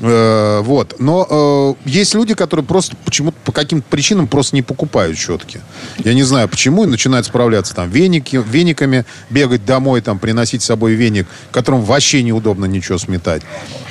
Э, 0.00 0.60
вот. 0.62 0.96
Но 0.98 1.76
э, 1.86 1.88
есть 1.88 2.14
люди, 2.14 2.34
которые 2.34 2.66
просто 2.66 2.96
почему-то 3.04 3.36
по 3.44 3.52
каким-то 3.52 3.86
причинам 3.88 4.26
просто 4.26 4.56
не 4.56 4.62
покупают 4.62 5.16
щетки. 5.16 5.60
Я 5.98 6.14
не 6.14 6.22
знаю, 6.24 6.48
почему, 6.48 6.84
и 6.84 6.86
начинают 6.86 7.26
справляться 7.26 7.74
там 7.74 7.90
веники, 7.90 8.42
вениками, 8.44 9.04
бегать 9.30 9.64
домой, 9.64 10.00
там, 10.00 10.18
приносить 10.18 10.62
с 10.62 10.66
собой 10.66 10.94
веник, 10.94 11.26
которым 11.52 11.82
вообще 11.82 12.22
неудобно 12.22 12.64
ничего 12.64 12.98
сметать. 12.98 13.42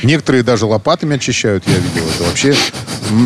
Некоторые 0.03 0.43
даже 0.43 0.65
лопатами 0.65 1.15
очищают, 1.15 1.63
я 1.67 1.75
видел. 1.77 2.03
Это 2.15 2.23
вообще 2.23 2.55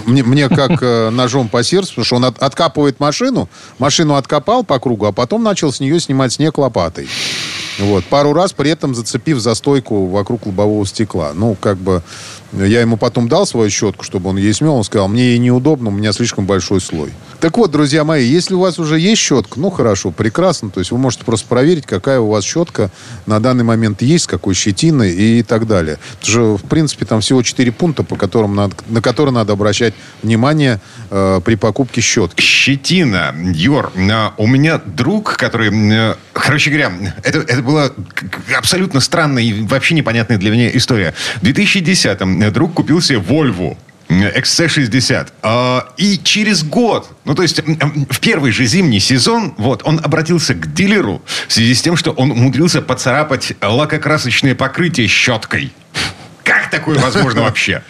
мне, 0.06 0.24
мне 0.24 0.50
как 0.50 0.82
э, 0.82 1.10
ножом 1.10 1.50
по 1.50 1.64
сердцу, 1.64 1.90
потому 1.90 2.06
что 2.06 2.16
он 2.18 2.26
от- 2.26 2.44
откапывает 2.44 3.00
машину, 3.00 3.50
машину 3.80 4.16
откопал 4.16 4.64
по 4.64 4.80
кругу, 4.80 5.06
а 5.06 5.12
потом 5.12 5.44
начал 5.44 5.72
с 5.74 5.80
нее 5.80 6.00
снимать 6.00 6.34
снег 6.34 6.58
лопатой. 6.58 7.08
Вот. 7.80 8.06
Пару 8.06 8.34
раз 8.34 8.54
при 8.54 8.72
этом 8.72 8.96
зацепив 8.96 9.40
за 9.40 9.54
стойку 9.56 10.08
вокруг 10.08 10.46
лобового 10.46 10.86
стекла. 10.86 11.32
Ну, 11.34 11.56
как 11.60 11.78
бы 11.78 12.02
я 12.54 12.82
ему 12.82 12.98
потом 12.98 13.28
дал 13.28 13.46
свою 13.46 13.70
щетку, 13.70 14.04
чтобы 14.04 14.30
он 14.30 14.38
ей 14.38 14.54
смел. 14.54 14.76
Он 14.76 14.84
сказал, 14.84 15.08
мне 15.08 15.32
ей 15.32 15.38
неудобно, 15.38 15.90
у 15.90 15.92
меня 15.92 16.14
слишком 16.14 16.46
большой 16.46 16.80
слой. 16.82 17.12
Так 17.40 17.58
вот, 17.58 17.72
друзья 17.72 18.04
мои, 18.04 18.26
если 18.26 18.56
у 18.56 18.60
вас 18.60 18.80
уже 18.80 19.00
есть 19.00 19.22
щетка, 19.22 19.60
ну, 19.60 19.70
хорошо, 19.70 20.12
прекрасно. 20.12 20.70
То 20.70 20.80
есть 20.80 20.92
вы 20.92 20.98
можете 20.98 21.26
просто 21.26 21.48
проверить, 21.48 21.86
какая 21.86 22.20
у 22.20 22.30
вас 22.30 22.44
щетка 22.44 22.90
на 23.26 23.40
данный 23.40 23.64
момент 23.64 24.02
есть, 24.02 24.28
какой 24.28 24.54
щетиной 24.54 25.14
и 25.14 25.44
так 25.44 25.68
далее. 25.68 26.00
Потому 26.20 26.32
что, 26.32 26.58
в 26.58 26.70
принципе, 26.70 27.06
там 27.06 27.22
всего 27.22 27.44
4 27.44 27.72
пункта, 27.74 28.04
по 28.04 28.16
которым 28.16 28.56
надо, 28.56 28.76
на 28.88 29.02
которые 29.02 29.34
надо 29.34 29.54
обращать 29.54 29.94
внимание 30.24 30.80
э, 31.12 31.42
при 31.44 31.56
покупке 31.56 32.02
щетки. 32.02 32.42
Щетина, 32.42 33.36
Юр, 33.54 33.92
а, 34.12 34.34
у 34.38 34.48
меня 34.48 34.82
друг, 34.84 35.36
который, 35.38 35.70
э, 35.72 36.16
короче 36.34 36.72
говоря, 36.72 36.92
это, 37.24 37.40
это 37.40 37.62
была 37.68 37.92
абсолютно 38.58 39.00
странная 39.00 39.44
и 39.44 39.54
вообще 39.62 39.94
непонятная 39.94 40.38
для 40.38 40.50
меня 40.50 40.76
история. 40.76 41.14
В 41.42 41.44
2010-м 41.44 42.52
друг 42.52 42.74
купил 42.74 43.02
себе 43.02 43.20
Volvo. 43.20 43.78
э, 44.10 44.40
XC60. 44.40 45.28
А, 45.44 45.90
И 45.98 46.18
через 46.24 46.64
год, 46.64 47.10
ну 47.26 47.36
то 47.36 47.42
есть 47.44 47.60
в 48.10 48.20
первый 48.20 48.52
же 48.52 48.66
зимний 48.66 49.00
сезон, 49.02 49.54
вот, 49.58 49.82
он 49.84 50.00
обратился 50.04 50.54
к 50.56 50.74
дилеру 50.74 51.22
в 51.48 51.54
связи 51.54 51.76
с 51.76 51.82
тем, 51.82 51.98
что 51.98 52.12
он 52.12 52.32
умудрился 52.32 52.82
поцарапать 52.82 53.54
лакокрасочное 53.62 54.56
покрытие 54.56 55.08
щеткой. 55.08 55.74
Как 56.44 56.70
такое 56.70 56.98
возможно 56.98 57.42
вообще? 57.42 57.84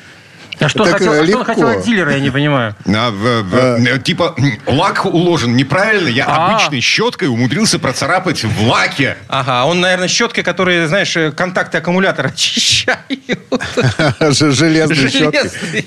А 0.59 0.69
что, 0.69 0.83
Так, 0.85 0.93
хотел, 0.93 1.13
э, 1.13 1.19
а 1.21 1.23
что 1.23 1.23
он 1.23 1.27
легко. 1.27 1.43
хотел 1.43 1.67
от 1.69 1.83
дилера, 1.85 2.13
я 2.13 2.19
не 2.19 2.31
понимаю. 2.31 2.75
А, 2.87 3.11
в- 3.11 3.43
в- 3.43 3.55
э, 3.55 3.99
типа, 3.99 4.35
лак 4.65 5.05
уложен 5.05 5.55
неправильно. 5.55 6.07
Я 6.07 6.25
А. 6.27 6.47
обычной 6.55 6.81
щеткой 6.81 7.27
умудрился 7.27 7.77
процарапать 7.79 8.43
в 8.43 8.67
лаке. 8.67 9.17
Ага, 9.27 9.65
он, 9.65 9.81
наверное, 9.81 10.07
щеткой, 10.07 10.43
которые, 10.43 10.87
знаешь, 10.87 11.15
э, 11.15 11.31
контакты 11.31 11.77
аккумулятора 11.77 12.27
очищают. 12.35 13.01
Железной 14.19 15.09
щеткой. 15.09 15.41
Железный. 15.41 15.85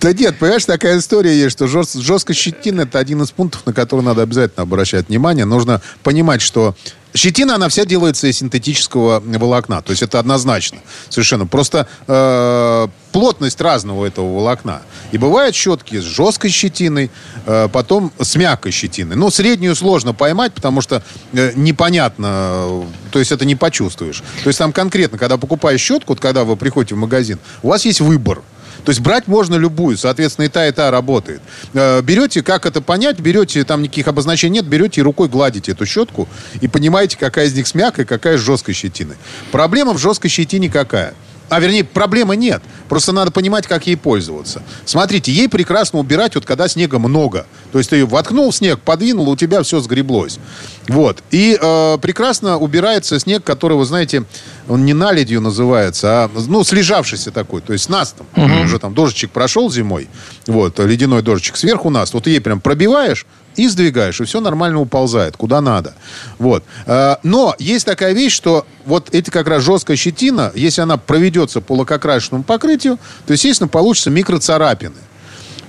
Да 0.00 0.12
нет, 0.14 0.38
понимаешь, 0.38 0.64
такая 0.64 0.96
история 0.98 1.34
есть, 1.38 1.52
что 1.52 1.66
жест, 1.66 1.94
жесткость 2.00 2.40
щетины– 2.40 2.80
это 2.82 2.98
один 2.98 3.20
из 3.22 3.32
пунктов, 3.32 3.66
на 3.66 3.74
который 3.74 4.00
надо 4.00 4.22
обязательно 4.22 4.62
обращать 4.62 5.08
внимание. 5.08 5.44
Нужно 5.44 5.82
понимать, 6.02 6.40
что 6.40 6.74
щетина, 7.14 7.54
она 7.54 7.68
вся 7.68 7.84
делается 7.84 8.26
из 8.26 8.38
синтетического 8.38 9.20
волокна. 9.20 9.82
То 9.82 9.90
есть 9.90 10.02
это 10.02 10.18
однозначно. 10.18 10.78
Совершенно. 11.08 11.46
Просто 11.46 11.86
э, 12.06 12.88
плотность 13.12 13.60
разного 13.60 14.06
этого 14.06 14.34
волокна. 14.34 14.82
И 15.12 15.18
бывают 15.18 15.54
щетки 15.54 16.00
с 16.00 16.04
жесткой 16.04 16.50
щетиной, 16.50 17.10
э, 17.46 17.68
потом 17.72 18.12
с 18.20 18.36
мягкой 18.36 18.72
щетиной. 18.72 19.16
Ну, 19.16 19.30
среднюю 19.30 19.74
сложно 19.74 20.14
поймать, 20.14 20.52
потому 20.54 20.80
что 20.80 21.02
э, 21.32 21.52
непонятно, 21.56 22.84
то 23.10 23.18
есть 23.18 23.32
это 23.32 23.44
не 23.44 23.56
почувствуешь. 23.56 24.22
То 24.42 24.48
есть 24.48 24.58
там 24.58 24.72
конкретно, 24.72 25.18
когда 25.18 25.36
покупаешь 25.36 25.80
щетку, 25.80 26.12
вот 26.12 26.20
когда 26.20 26.44
вы 26.44 26.56
приходите 26.56 26.94
в 26.94 26.98
магазин, 26.98 27.38
у 27.62 27.68
вас 27.68 27.84
есть 27.84 28.00
выбор. 28.00 28.42
То 28.84 28.90
есть 28.90 29.00
брать 29.00 29.26
можно 29.26 29.56
любую, 29.56 29.96
соответственно, 29.96 30.46
и 30.46 30.48
та, 30.48 30.66
и 30.66 30.72
та 30.72 30.90
работает. 30.90 31.40
Э, 31.74 32.00
берете, 32.02 32.42
как 32.42 32.66
это 32.66 32.80
понять, 32.80 33.20
берете, 33.20 33.64
там 33.64 33.82
никаких 33.82 34.08
обозначений 34.08 34.54
нет, 34.54 34.66
берете 34.66 35.00
и 35.00 35.04
рукой 35.04 35.28
гладите 35.28 35.72
эту 35.72 35.86
щетку 35.86 36.28
и 36.60 36.68
понимаете, 36.68 37.16
какая 37.18 37.46
из 37.46 37.54
них 37.54 37.66
с 37.66 37.74
мягкой, 37.74 38.04
какая 38.04 38.38
с 38.38 38.40
жесткой 38.40 38.74
щетиной. 38.74 39.16
Проблема 39.52 39.92
в 39.92 39.98
жесткой 39.98 40.30
щетине 40.30 40.68
какая? 40.68 41.14
А, 41.50 41.58
вернее, 41.58 41.82
проблемы 41.82 42.36
нет. 42.36 42.62
Просто 42.88 43.10
надо 43.10 43.32
понимать, 43.32 43.66
как 43.66 43.88
ей 43.88 43.96
пользоваться. 43.96 44.62
Смотрите, 44.84 45.32
ей 45.32 45.48
прекрасно 45.48 45.98
убирать, 45.98 46.36
вот 46.36 46.46
когда 46.46 46.68
снега 46.68 47.00
много. 47.00 47.44
То 47.72 47.78
есть 47.78 47.90
ты 47.90 47.96
ее 47.96 48.06
воткнул 48.06 48.52
в 48.52 48.56
снег, 48.56 48.78
подвинул, 48.80 49.28
у 49.28 49.36
тебя 49.36 49.62
все 49.64 49.80
сгреблось. 49.80 50.38
Вот. 50.86 51.24
И 51.32 51.58
э, 51.60 51.98
прекрасно 52.00 52.56
убирается 52.56 53.18
снег, 53.18 53.42
который, 53.42 53.76
вы 53.76 53.84
знаете, 53.84 54.24
он 54.70 54.84
не 54.84 54.94
наледью 54.94 55.40
называется, 55.40 56.24
а, 56.24 56.30
ну, 56.46 56.62
слежавшийся 56.62 57.32
такой, 57.32 57.60
то 57.60 57.72
есть 57.72 57.88
настом. 57.88 58.26
Угу. 58.36 58.64
Уже 58.64 58.78
там 58.78 58.94
дождичек 58.94 59.32
прошел 59.32 59.68
зимой, 59.68 60.08
вот, 60.46 60.78
ледяной 60.78 61.22
дождичек 61.22 61.56
сверху 61.56 61.90
наст. 61.90 62.14
Вот 62.14 62.28
ей 62.28 62.40
прям 62.40 62.60
пробиваешь, 62.60 63.26
и 63.56 63.66
сдвигаешь, 63.66 64.20
и 64.20 64.24
все 64.24 64.40
нормально 64.40 64.80
уползает, 64.80 65.36
куда 65.36 65.60
надо. 65.60 65.94
Вот. 66.38 66.62
Э, 66.86 67.16
но 67.24 67.56
есть 67.58 67.84
такая 67.84 68.12
вещь, 68.12 68.32
что 68.32 68.64
вот 68.86 69.12
эти 69.12 69.28
как 69.30 69.48
раз 69.48 69.64
жесткая 69.64 69.96
щетина, 69.96 70.52
если 70.54 70.82
она 70.82 70.96
проведется 70.96 71.60
по 71.60 71.72
лакокрашенному 71.72 72.44
покрытию, 72.44 72.98
то, 73.26 73.32
естественно, 73.32 73.66
получится 73.66 74.10
микроцарапины. 74.10 74.94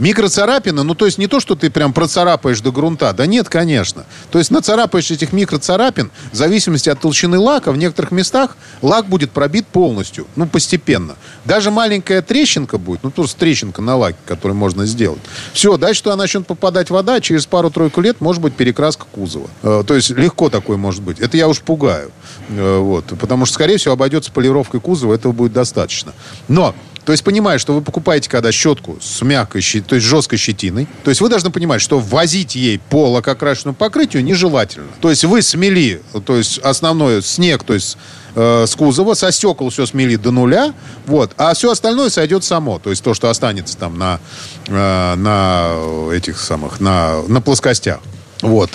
Микроцарапины, 0.01 0.81
ну, 0.81 0.95
то 0.95 1.05
есть 1.05 1.19
не 1.19 1.27
то, 1.27 1.39
что 1.39 1.55
ты 1.55 1.69
прям 1.69 1.93
процарапаешь 1.93 2.59
до 2.59 2.71
грунта. 2.71 3.13
Да 3.13 3.27
нет, 3.27 3.49
конечно. 3.49 4.05
То 4.31 4.39
есть 4.39 4.49
нацарапаешь 4.49 5.11
этих 5.11 5.31
микроцарапин, 5.31 6.09
в 6.31 6.35
зависимости 6.35 6.89
от 6.89 6.99
толщины 6.99 7.37
лака, 7.37 7.71
в 7.71 7.77
некоторых 7.77 8.09
местах 8.09 8.57
лак 8.81 9.05
будет 9.05 9.29
пробит 9.29 9.67
полностью, 9.67 10.25
ну, 10.35 10.47
постепенно. 10.47 11.17
Даже 11.45 11.69
маленькая 11.69 12.23
трещинка 12.23 12.79
будет, 12.79 13.03
ну, 13.03 13.11
просто 13.11 13.39
трещинка 13.39 13.83
на 13.83 13.95
лаке, 13.95 14.17
которую 14.25 14.57
можно 14.57 14.87
сделать. 14.87 15.21
Все, 15.53 15.77
дальше 15.77 16.01
туда 16.01 16.15
начнет 16.15 16.47
попадать 16.47 16.89
вода, 16.89 17.21
через 17.21 17.45
пару-тройку 17.45 18.01
лет 18.01 18.21
может 18.21 18.41
быть 18.41 18.55
перекраска 18.55 19.05
кузова. 19.11 19.51
Э, 19.61 19.83
то 19.85 19.93
есть 19.93 20.09
легко 20.09 20.49
такое 20.49 20.77
может 20.77 21.03
быть. 21.03 21.19
Это 21.19 21.37
я 21.37 21.47
уж 21.47 21.61
пугаю. 21.61 22.11
Э, 22.49 22.79
вот. 22.79 23.05
Потому 23.19 23.45
что, 23.45 23.53
скорее 23.53 23.77
всего, 23.77 23.93
обойдется 23.93 24.31
полировкой 24.31 24.79
кузова, 24.79 25.13
этого 25.13 25.31
будет 25.31 25.53
достаточно. 25.53 26.13
Но 26.47 26.73
то 27.05 27.11
есть 27.11 27.23
понимая, 27.23 27.57
что 27.57 27.73
вы 27.73 27.81
покупаете, 27.81 28.29
когда 28.29 28.51
щетку 28.51 28.97
с 29.01 29.21
мягкой, 29.21 29.61
то 29.87 29.95
есть 29.95 30.07
жесткой 30.07 30.37
щетиной, 30.37 30.87
то 31.03 31.09
есть 31.09 31.21
вы 31.21 31.29
должны 31.29 31.49
понимать, 31.49 31.81
что 31.81 31.99
возить 31.99 32.55
ей 32.55 32.79
по 32.79 33.09
лакокрашенному 33.09 33.75
покрытию 33.75 34.23
нежелательно. 34.23 34.87
То 34.99 35.09
есть 35.09 35.23
вы 35.23 35.41
смели, 35.41 36.01
то 36.25 36.37
есть 36.37 36.59
основной 36.59 37.23
снег, 37.23 37.63
то 37.63 37.73
есть 37.73 37.97
э, 38.35 38.65
с 38.67 38.75
кузова, 38.75 39.13
со 39.15 39.31
стекол 39.31 39.69
все 39.69 39.85
смели 39.85 40.15
до 40.15 40.31
нуля, 40.31 40.73
вот, 41.05 41.31
а 41.37 41.53
все 41.53 41.71
остальное 41.71 42.09
сойдет 42.09 42.43
само, 42.43 42.79
то 42.79 42.89
есть 42.89 43.03
то, 43.03 43.13
что 43.13 43.29
останется 43.29 43.77
там 43.77 43.97
на, 43.97 44.19
э, 44.67 45.15
на 45.15 46.11
этих 46.13 46.39
самых, 46.39 46.79
на, 46.79 47.21
на 47.27 47.41
плоскостях. 47.41 47.99
Вот. 48.41 48.71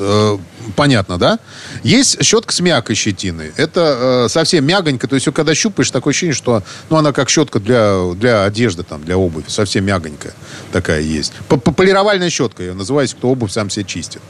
Понятно, 0.75 1.19
да? 1.19 1.39
Есть 1.83 2.23
щетка 2.25 2.53
с 2.53 2.61
мягкой 2.61 2.97
щетиной. 2.97 3.53
Это 3.57 4.25
э, 4.27 4.29
совсем 4.29 4.65
мягонько. 4.65 5.07
То 5.07 5.15
есть, 5.15 5.27
когда 5.33 5.55
щупаешь, 5.55 5.91
такое 5.91 6.13
ощущение, 6.13 6.35
что 6.35 6.63
ну, 6.91 6.97
она 6.97 7.13
как 7.13 7.31
щетка 7.31 7.61
для, 7.61 8.13
для 8.15 8.45
одежды, 8.45 8.83
там, 8.83 9.05
для 9.05 9.17
обуви. 9.17 9.45
Совсем 9.49 9.85
мягонькая 9.85 10.33
такая 10.73 11.01
есть. 11.01 11.33
Полировальная 11.77 12.31
щетка 12.31 12.63
ее 12.63 12.75
называется, 12.75 13.17
кто 13.17 13.29
обувь 13.29 13.53
сам 13.53 13.71
себе 13.71 13.85
чистит. 13.85 14.23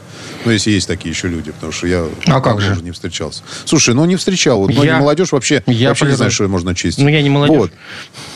Ну, 0.45 0.51
если 0.51 0.71
есть 0.71 0.87
такие 0.87 1.11
еще 1.11 1.27
люди, 1.27 1.51
потому 1.51 1.71
что 1.71 1.87
я 1.87 2.05
а 2.27 2.41
как 2.41 2.61
же? 2.61 2.77
не 2.81 2.91
встречался. 2.91 3.43
Слушай, 3.65 3.95
ну 3.95 4.05
не 4.05 4.15
встречал. 4.15 4.59
Вот, 4.59 4.71
я... 4.71 4.97
молодежь 4.97 5.31
вообще, 5.31 5.63
я 5.65 5.89
вообще 5.89 6.05
не 6.05 6.15
знает, 6.15 6.33
что 6.33 6.47
можно 6.47 6.75
чистить. 6.75 7.03
Ну, 7.03 7.09
я 7.09 7.21
не 7.21 7.29
молодежь. 7.29 7.57
Вот. 7.57 7.71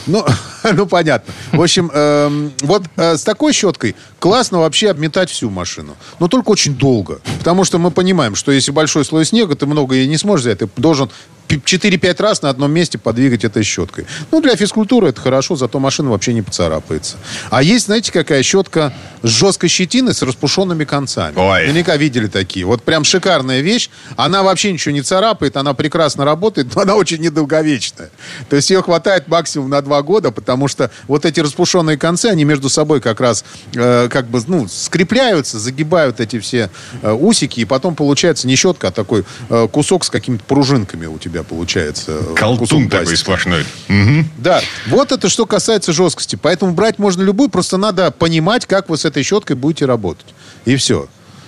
Ну, 0.08 0.26
ну, 0.74 0.86
понятно. 0.86 1.34
В 1.52 1.62
общем, 1.62 1.92
э, 1.94 2.50
вот 2.62 2.84
э, 2.98 3.18
с 3.18 3.24
такой 3.24 3.54
щеткой 3.54 3.96
классно 4.20 4.60
вообще 4.60 4.90
обметать 4.90 5.30
всю 5.30 5.50
машину. 5.50 5.96
Но 6.20 6.28
только 6.28 6.50
очень 6.50 6.76
долго. 6.76 7.22
Потому 7.40 7.64
что 7.64 7.78
мы 7.78 7.91
понимаем, 7.92 8.36
что 8.36 8.52
если 8.52 8.72
большой 8.72 9.06
слой 9.06 9.26
снега, 9.26 9.56
ты 9.56 9.66
много 9.66 9.96
и 9.96 10.08
не 10.08 10.18
сможешь 10.18 10.46
взять. 10.46 10.60
Ты 10.60 10.70
должен 10.78 11.10
4-5 11.58 12.22
раз 12.22 12.42
на 12.42 12.50
одном 12.50 12.72
месте 12.72 12.98
подвигать 12.98 13.44
этой 13.44 13.64
щеткой. 13.64 14.06
Ну, 14.32 14.42
для 14.42 14.56
физкультуры 14.56 15.10
это 15.10 15.22
хорошо, 15.22 15.56
зато 15.56 15.80
машина 15.80 16.12
вообще 16.12 16.34
не 16.34 16.42
поцарапается. 16.42 17.18
А 17.50 17.64
есть, 17.64 17.86
знаете, 17.86 18.12
какая 18.12 18.44
щетка 18.44 18.94
с 19.24 19.30
жесткой 19.30 19.70
щетиной 19.70 20.14
с 20.14 20.22
распушенными 20.22 20.84
концами. 20.84 21.34
Ой. 21.38 21.62
Наверняка 21.62 21.98
видели 21.98 22.28
такие. 22.28 22.66
Вот 22.66 22.84
прям 22.84 23.04
шикарная 23.04 23.62
вещь. 23.62 23.90
Она 24.16 24.44
вообще 24.44 24.72
ничего 24.72 24.94
не 24.94 25.02
царапает, 25.02 25.58
она 25.58 25.74
прекрасно 25.74 26.26
работает, 26.26 26.74
но 26.76 26.82
она 26.82 26.96
очень 26.96 27.22
недолговечная. 27.22 28.10
То 28.50 28.56
есть 28.56 28.70
ее 28.70 28.82
хватает 28.82 29.28
максимум 29.28 29.70
на 29.70 29.82
2 29.82 30.02
года, 30.02 30.32
потому 30.32 30.68
что 30.68 30.92
вот 31.08 31.26
эти 31.26 31.40
распушенные 31.40 31.98
концы, 31.98 32.28
они 32.28 32.44
между 32.44 32.70
собой 32.70 33.02
как 33.02 33.22
раз 33.22 33.46
э, 33.76 34.10
как 34.10 34.28
бы, 34.28 34.42
ну, 34.48 34.68
скрепляются, 34.68 35.60
загибают 35.60 36.20
эти 36.20 36.40
все 36.40 36.70
э, 37.02 37.12
усики, 37.12 37.60
и 37.62 37.66
потом 37.66 37.96
получается 37.96 38.48
не 38.48 38.56
щетка, 38.56 38.88
а 38.88 38.92
такой 38.92 39.24
э, 39.50 39.68
кусок 39.72 40.04
с 40.06 40.10
какими-то 40.10 40.44
пружинками 40.46 41.06
у 41.06 41.18
тебя 41.18 41.41
получается. 41.44 42.20
Колтун 42.36 42.90
такой 42.90 43.18
сплошной. 43.18 43.62
Угу. 43.90 44.26
Да. 44.38 44.62
Вот 44.88 45.12
это 45.12 45.30
что 45.30 45.46
касается 45.46 45.94
жесткости. 45.94 46.38
Поэтому 46.42 46.74
брать 46.74 47.00
можно 47.00 47.22
любую, 47.22 47.50
просто 47.50 47.78
надо 47.78 48.12
понимать, 48.12 48.66
как 48.66 48.90
вы 48.90 48.98
с 48.98 49.06
этой 49.06 49.24
щеткой 49.24 49.56
будете 49.56 49.86
работать. 49.86 50.28
И 50.66 50.76
все. 50.76 51.08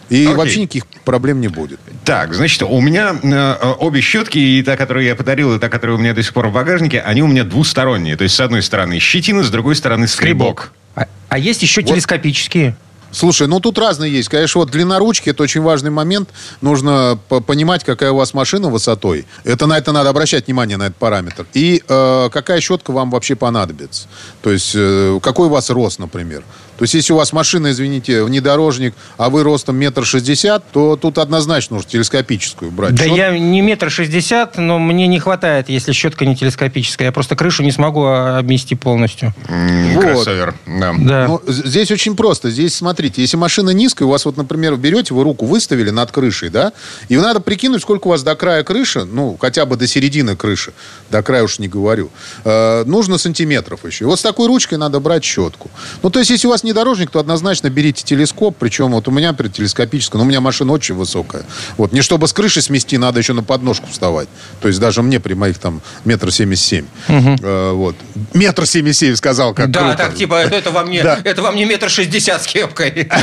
И 0.10 0.26
Окей. 0.26 0.36
вообще 0.36 0.62
никаких 0.62 0.86
проблем 1.06 1.42
не 1.42 1.48
будет. 1.48 1.80
Так, 2.04 2.34
значит, 2.34 2.62
у 2.62 2.82
меня 2.82 3.16
э, 3.24 3.74
обе 3.80 4.02
щетки, 4.02 4.38
и 4.38 4.62
та, 4.62 4.78
которую 4.78 5.06
я 5.06 5.16
подарил, 5.16 5.56
и 5.56 5.60
та, 5.60 5.70
которая 5.70 5.98
у 5.98 6.00
меня 6.00 6.14
до 6.14 6.22
сих 6.22 6.34
пор 6.34 6.50
в 6.50 6.54
багажнике, 6.54 7.00
они 7.02 7.24
у 7.24 7.28
меня 7.28 7.44
двусторонние. 7.44 8.16
То 8.16 8.24
есть, 8.24 8.36
с 8.36 8.40
одной 8.40 8.62
стороны 8.62 9.00
щетина, 9.00 9.44
с 9.44 9.50
другой 9.50 9.76
стороны 9.76 10.08
скребок. 10.08 10.74
А, 10.96 11.08
а 11.30 11.40
есть 11.40 11.64
еще 11.64 11.82
вот. 11.82 11.90
телескопические? 11.90 12.76
Слушай, 13.14 13.48
ну 13.48 13.60
тут 13.60 13.78
разные 13.78 14.12
есть. 14.12 14.28
Конечно, 14.28 14.60
вот 14.60 14.72
длина 14.72 15.00
ручки 15.00 15.30
это 15.30 15.44
очень 15.44 15.62
важный 15.62 15.92
момент. 15.92 16.30
Нужно 16.62 17.20
понимать, 17.48 17.84
какая 17.84 18.12
у 18.12 18.16
вас 18.18 18.34
машина 18.34 18.70
высотой. 18.70 19.26
Это 19.44 19.68
на 19.68 19.78
это 19.78 19.92
надо 19.92 20.10
обращать 20.10 20.48
внимание 20.48 20.78
на 20.78 20.88
этот 20.88 20.98
параметр. 20.98 21.46
И 21.54 21.84
э, 21.88 22.30
какая 22.32 22.60
щетка 22.60 22.92
вам 22.92 23.12
вообще 23.12 23.36
понадобится. 23.36 24.08
То 24.42 24.50
есть 24.50 24.72
э, 24.74 25.20
какой 25.22 25.48
у 25.48 25.52
вас 25.52 25.70
рост, 25.70 26.00
например. 26.00 26.44
То 26.84 26.86
есть, 26.86 26.96
если 26.96 27.14
у 27.14 27.16
вас 27.16 27.32
машина, 27.32 27.72
извините, 27.72 28.26
внедорожник, 28.26 28.94
а 29.16 29.30
вы 29.30 29.44
ростом 29.44 29.78
метр 29.78 30.06
шестьдесят, 30.06 30.66
то 30.74 30.98
тут 30.98 31.18
однозначно 31.18 31.78
нужно 31.78 31.90
телескопическую 31.90 32.72
брать. 32.72 32.94
Да 32.96 33.06
Щет... 33.06 33.16
я 33.16 33.40
не 33.40 33.62
метр 33.62 33.90
шестьдесят, 33.90 34.58
но 34.58 34.80
мне 34.80 35.08
не 35.08 35.18
хватает, 35.18 35.70
если 35.70 35.94
щетка 35.94 36.26
не 36.26 36.36
телескопическая. 36.36 37.08
Я 37.08 37.12
просто 37.14 37.38
крышу 37.38 37.64
не 37.64 37.72
смогу 37.72 38.04
обмести 38.06 38.76
полностью. 38.76 39.34
Mm, 39.48 39.94
вот. 39.94 40.04
Кроссовер, 40.04 40.56
да. 40.66 40.94
да. 41.00 41.28
Ну, 41.30 41.42
здесь 41.48 41.90
очень 41.90 42.18
просто. 42.18 42.52
Здесь, 42.52 42.76
смотрите, 42.76 43.22
если 43.22 43.38
машина 43.38 43.70
низкая, 43.70 44.06
у 44.06 44.12
вас 44.12 44.26
вот, 44.26 44.36
например, 44.36 44.76
берете, 44.76 45.14
вы 45.14 45.24
руку 45.24 45.46
выставили 45.46 45.90
над 45.90 46.12
крышей, 46.12 46.50
да, 46.50 46.74
и 47.08 47.16
надо 47.16 47.40
прикинуть, 47.40 47.82
сколько 47.82 48.08
у 48.08 48.10
вас 48.10 48.24
до 48.24 48.36
края 48.36 48.62
крыши, 48.66 49.06
ну, 49.06 49.38
хотя 49.40 49.66
бы 49.66 49.78
до 49.78 49.88
середины 49.88 50.36
крыши, 50.36 50.74
до 51.10 51.24
края 51.24 51.44
уж 51.44 51.60
не 51.60 51.70
говорю, 51.70 52.10
э, 52.44 52.84
нужно 52.84 53.18
сантиметров 53.18 53.86
еще. 53.86 54.04
И 54.04 54.06
вот 54.06 54.20
с 54.20 54.22
такой 54.22 54.48
ручкой 54.48 54.78
надо 54.78 55.00
брать 55.00 55.24
щетку. 55.24 55.72
Ну, 56.02 56.10
то 56.10 56.20
есть, 56.20 56.30
если 56.30 56.46
у 56.48 56.50
вас 56.50 56.66
внедорожник, 56.74 57.12
то 57.12 57.20
однозначно 57.20 57.70
берите 57.70 58.04
телескоп. 58.04 58.58
Причем 58.60 58.92
вот 58.92 59.08
у 59.08 59.12
меня, 59.12 59.30
например, 59.30 59.54
телескопическая, 59.54 60.20
но 60.20 60.26
у 60.26 60.28
меня 60.28 60.42
машина 60.42 60.74
очень 60.74 60.96
высокая. 60.96 61.44
Вот. 61.78 61.94
Не 61.94 62.02
чтобы 62.02 62.28
с 62.28 62.34
крыши 62.34 62.62
смести, 62.62 62.98
надо 62.98 63.20
еще 63.20 63.34
на 63.34 63.44
подножку 63.44 63.88
вставать. 63.90 64.28
То 64.62 64.68
есть 64.68 64.80
даже 64.80 65.02
мне 65.04 65.20
при 65.20 65.36
моих 65.36 65.60
там 65.60 65.82
метр 66.04 66.32
семьдесят 66.32 66.66
семь. 66.66 66.86
Э, 67.08 67.72
вот. 67.72 67.96
Метр 68.34 68.66
семьдесят 68.66 69.00
семь 69.00 69.16
сказал, 69.16 69.54
как 69.54 69.70
Да, 69.70 69.82
круто. 69.82 69.98
так 69.98 70.16
типа, 70.16 70.36
это 70.36 70.72
вам 70.72 70.90
не, 70.90 70.98
это 71.24 71.42
вам 71.42 71.56
не 71.56 71.66
метр 71.66 71.90
шестьдесят 71.90 72.44
с 72.44 72.48
кепкой. 72.48 73.10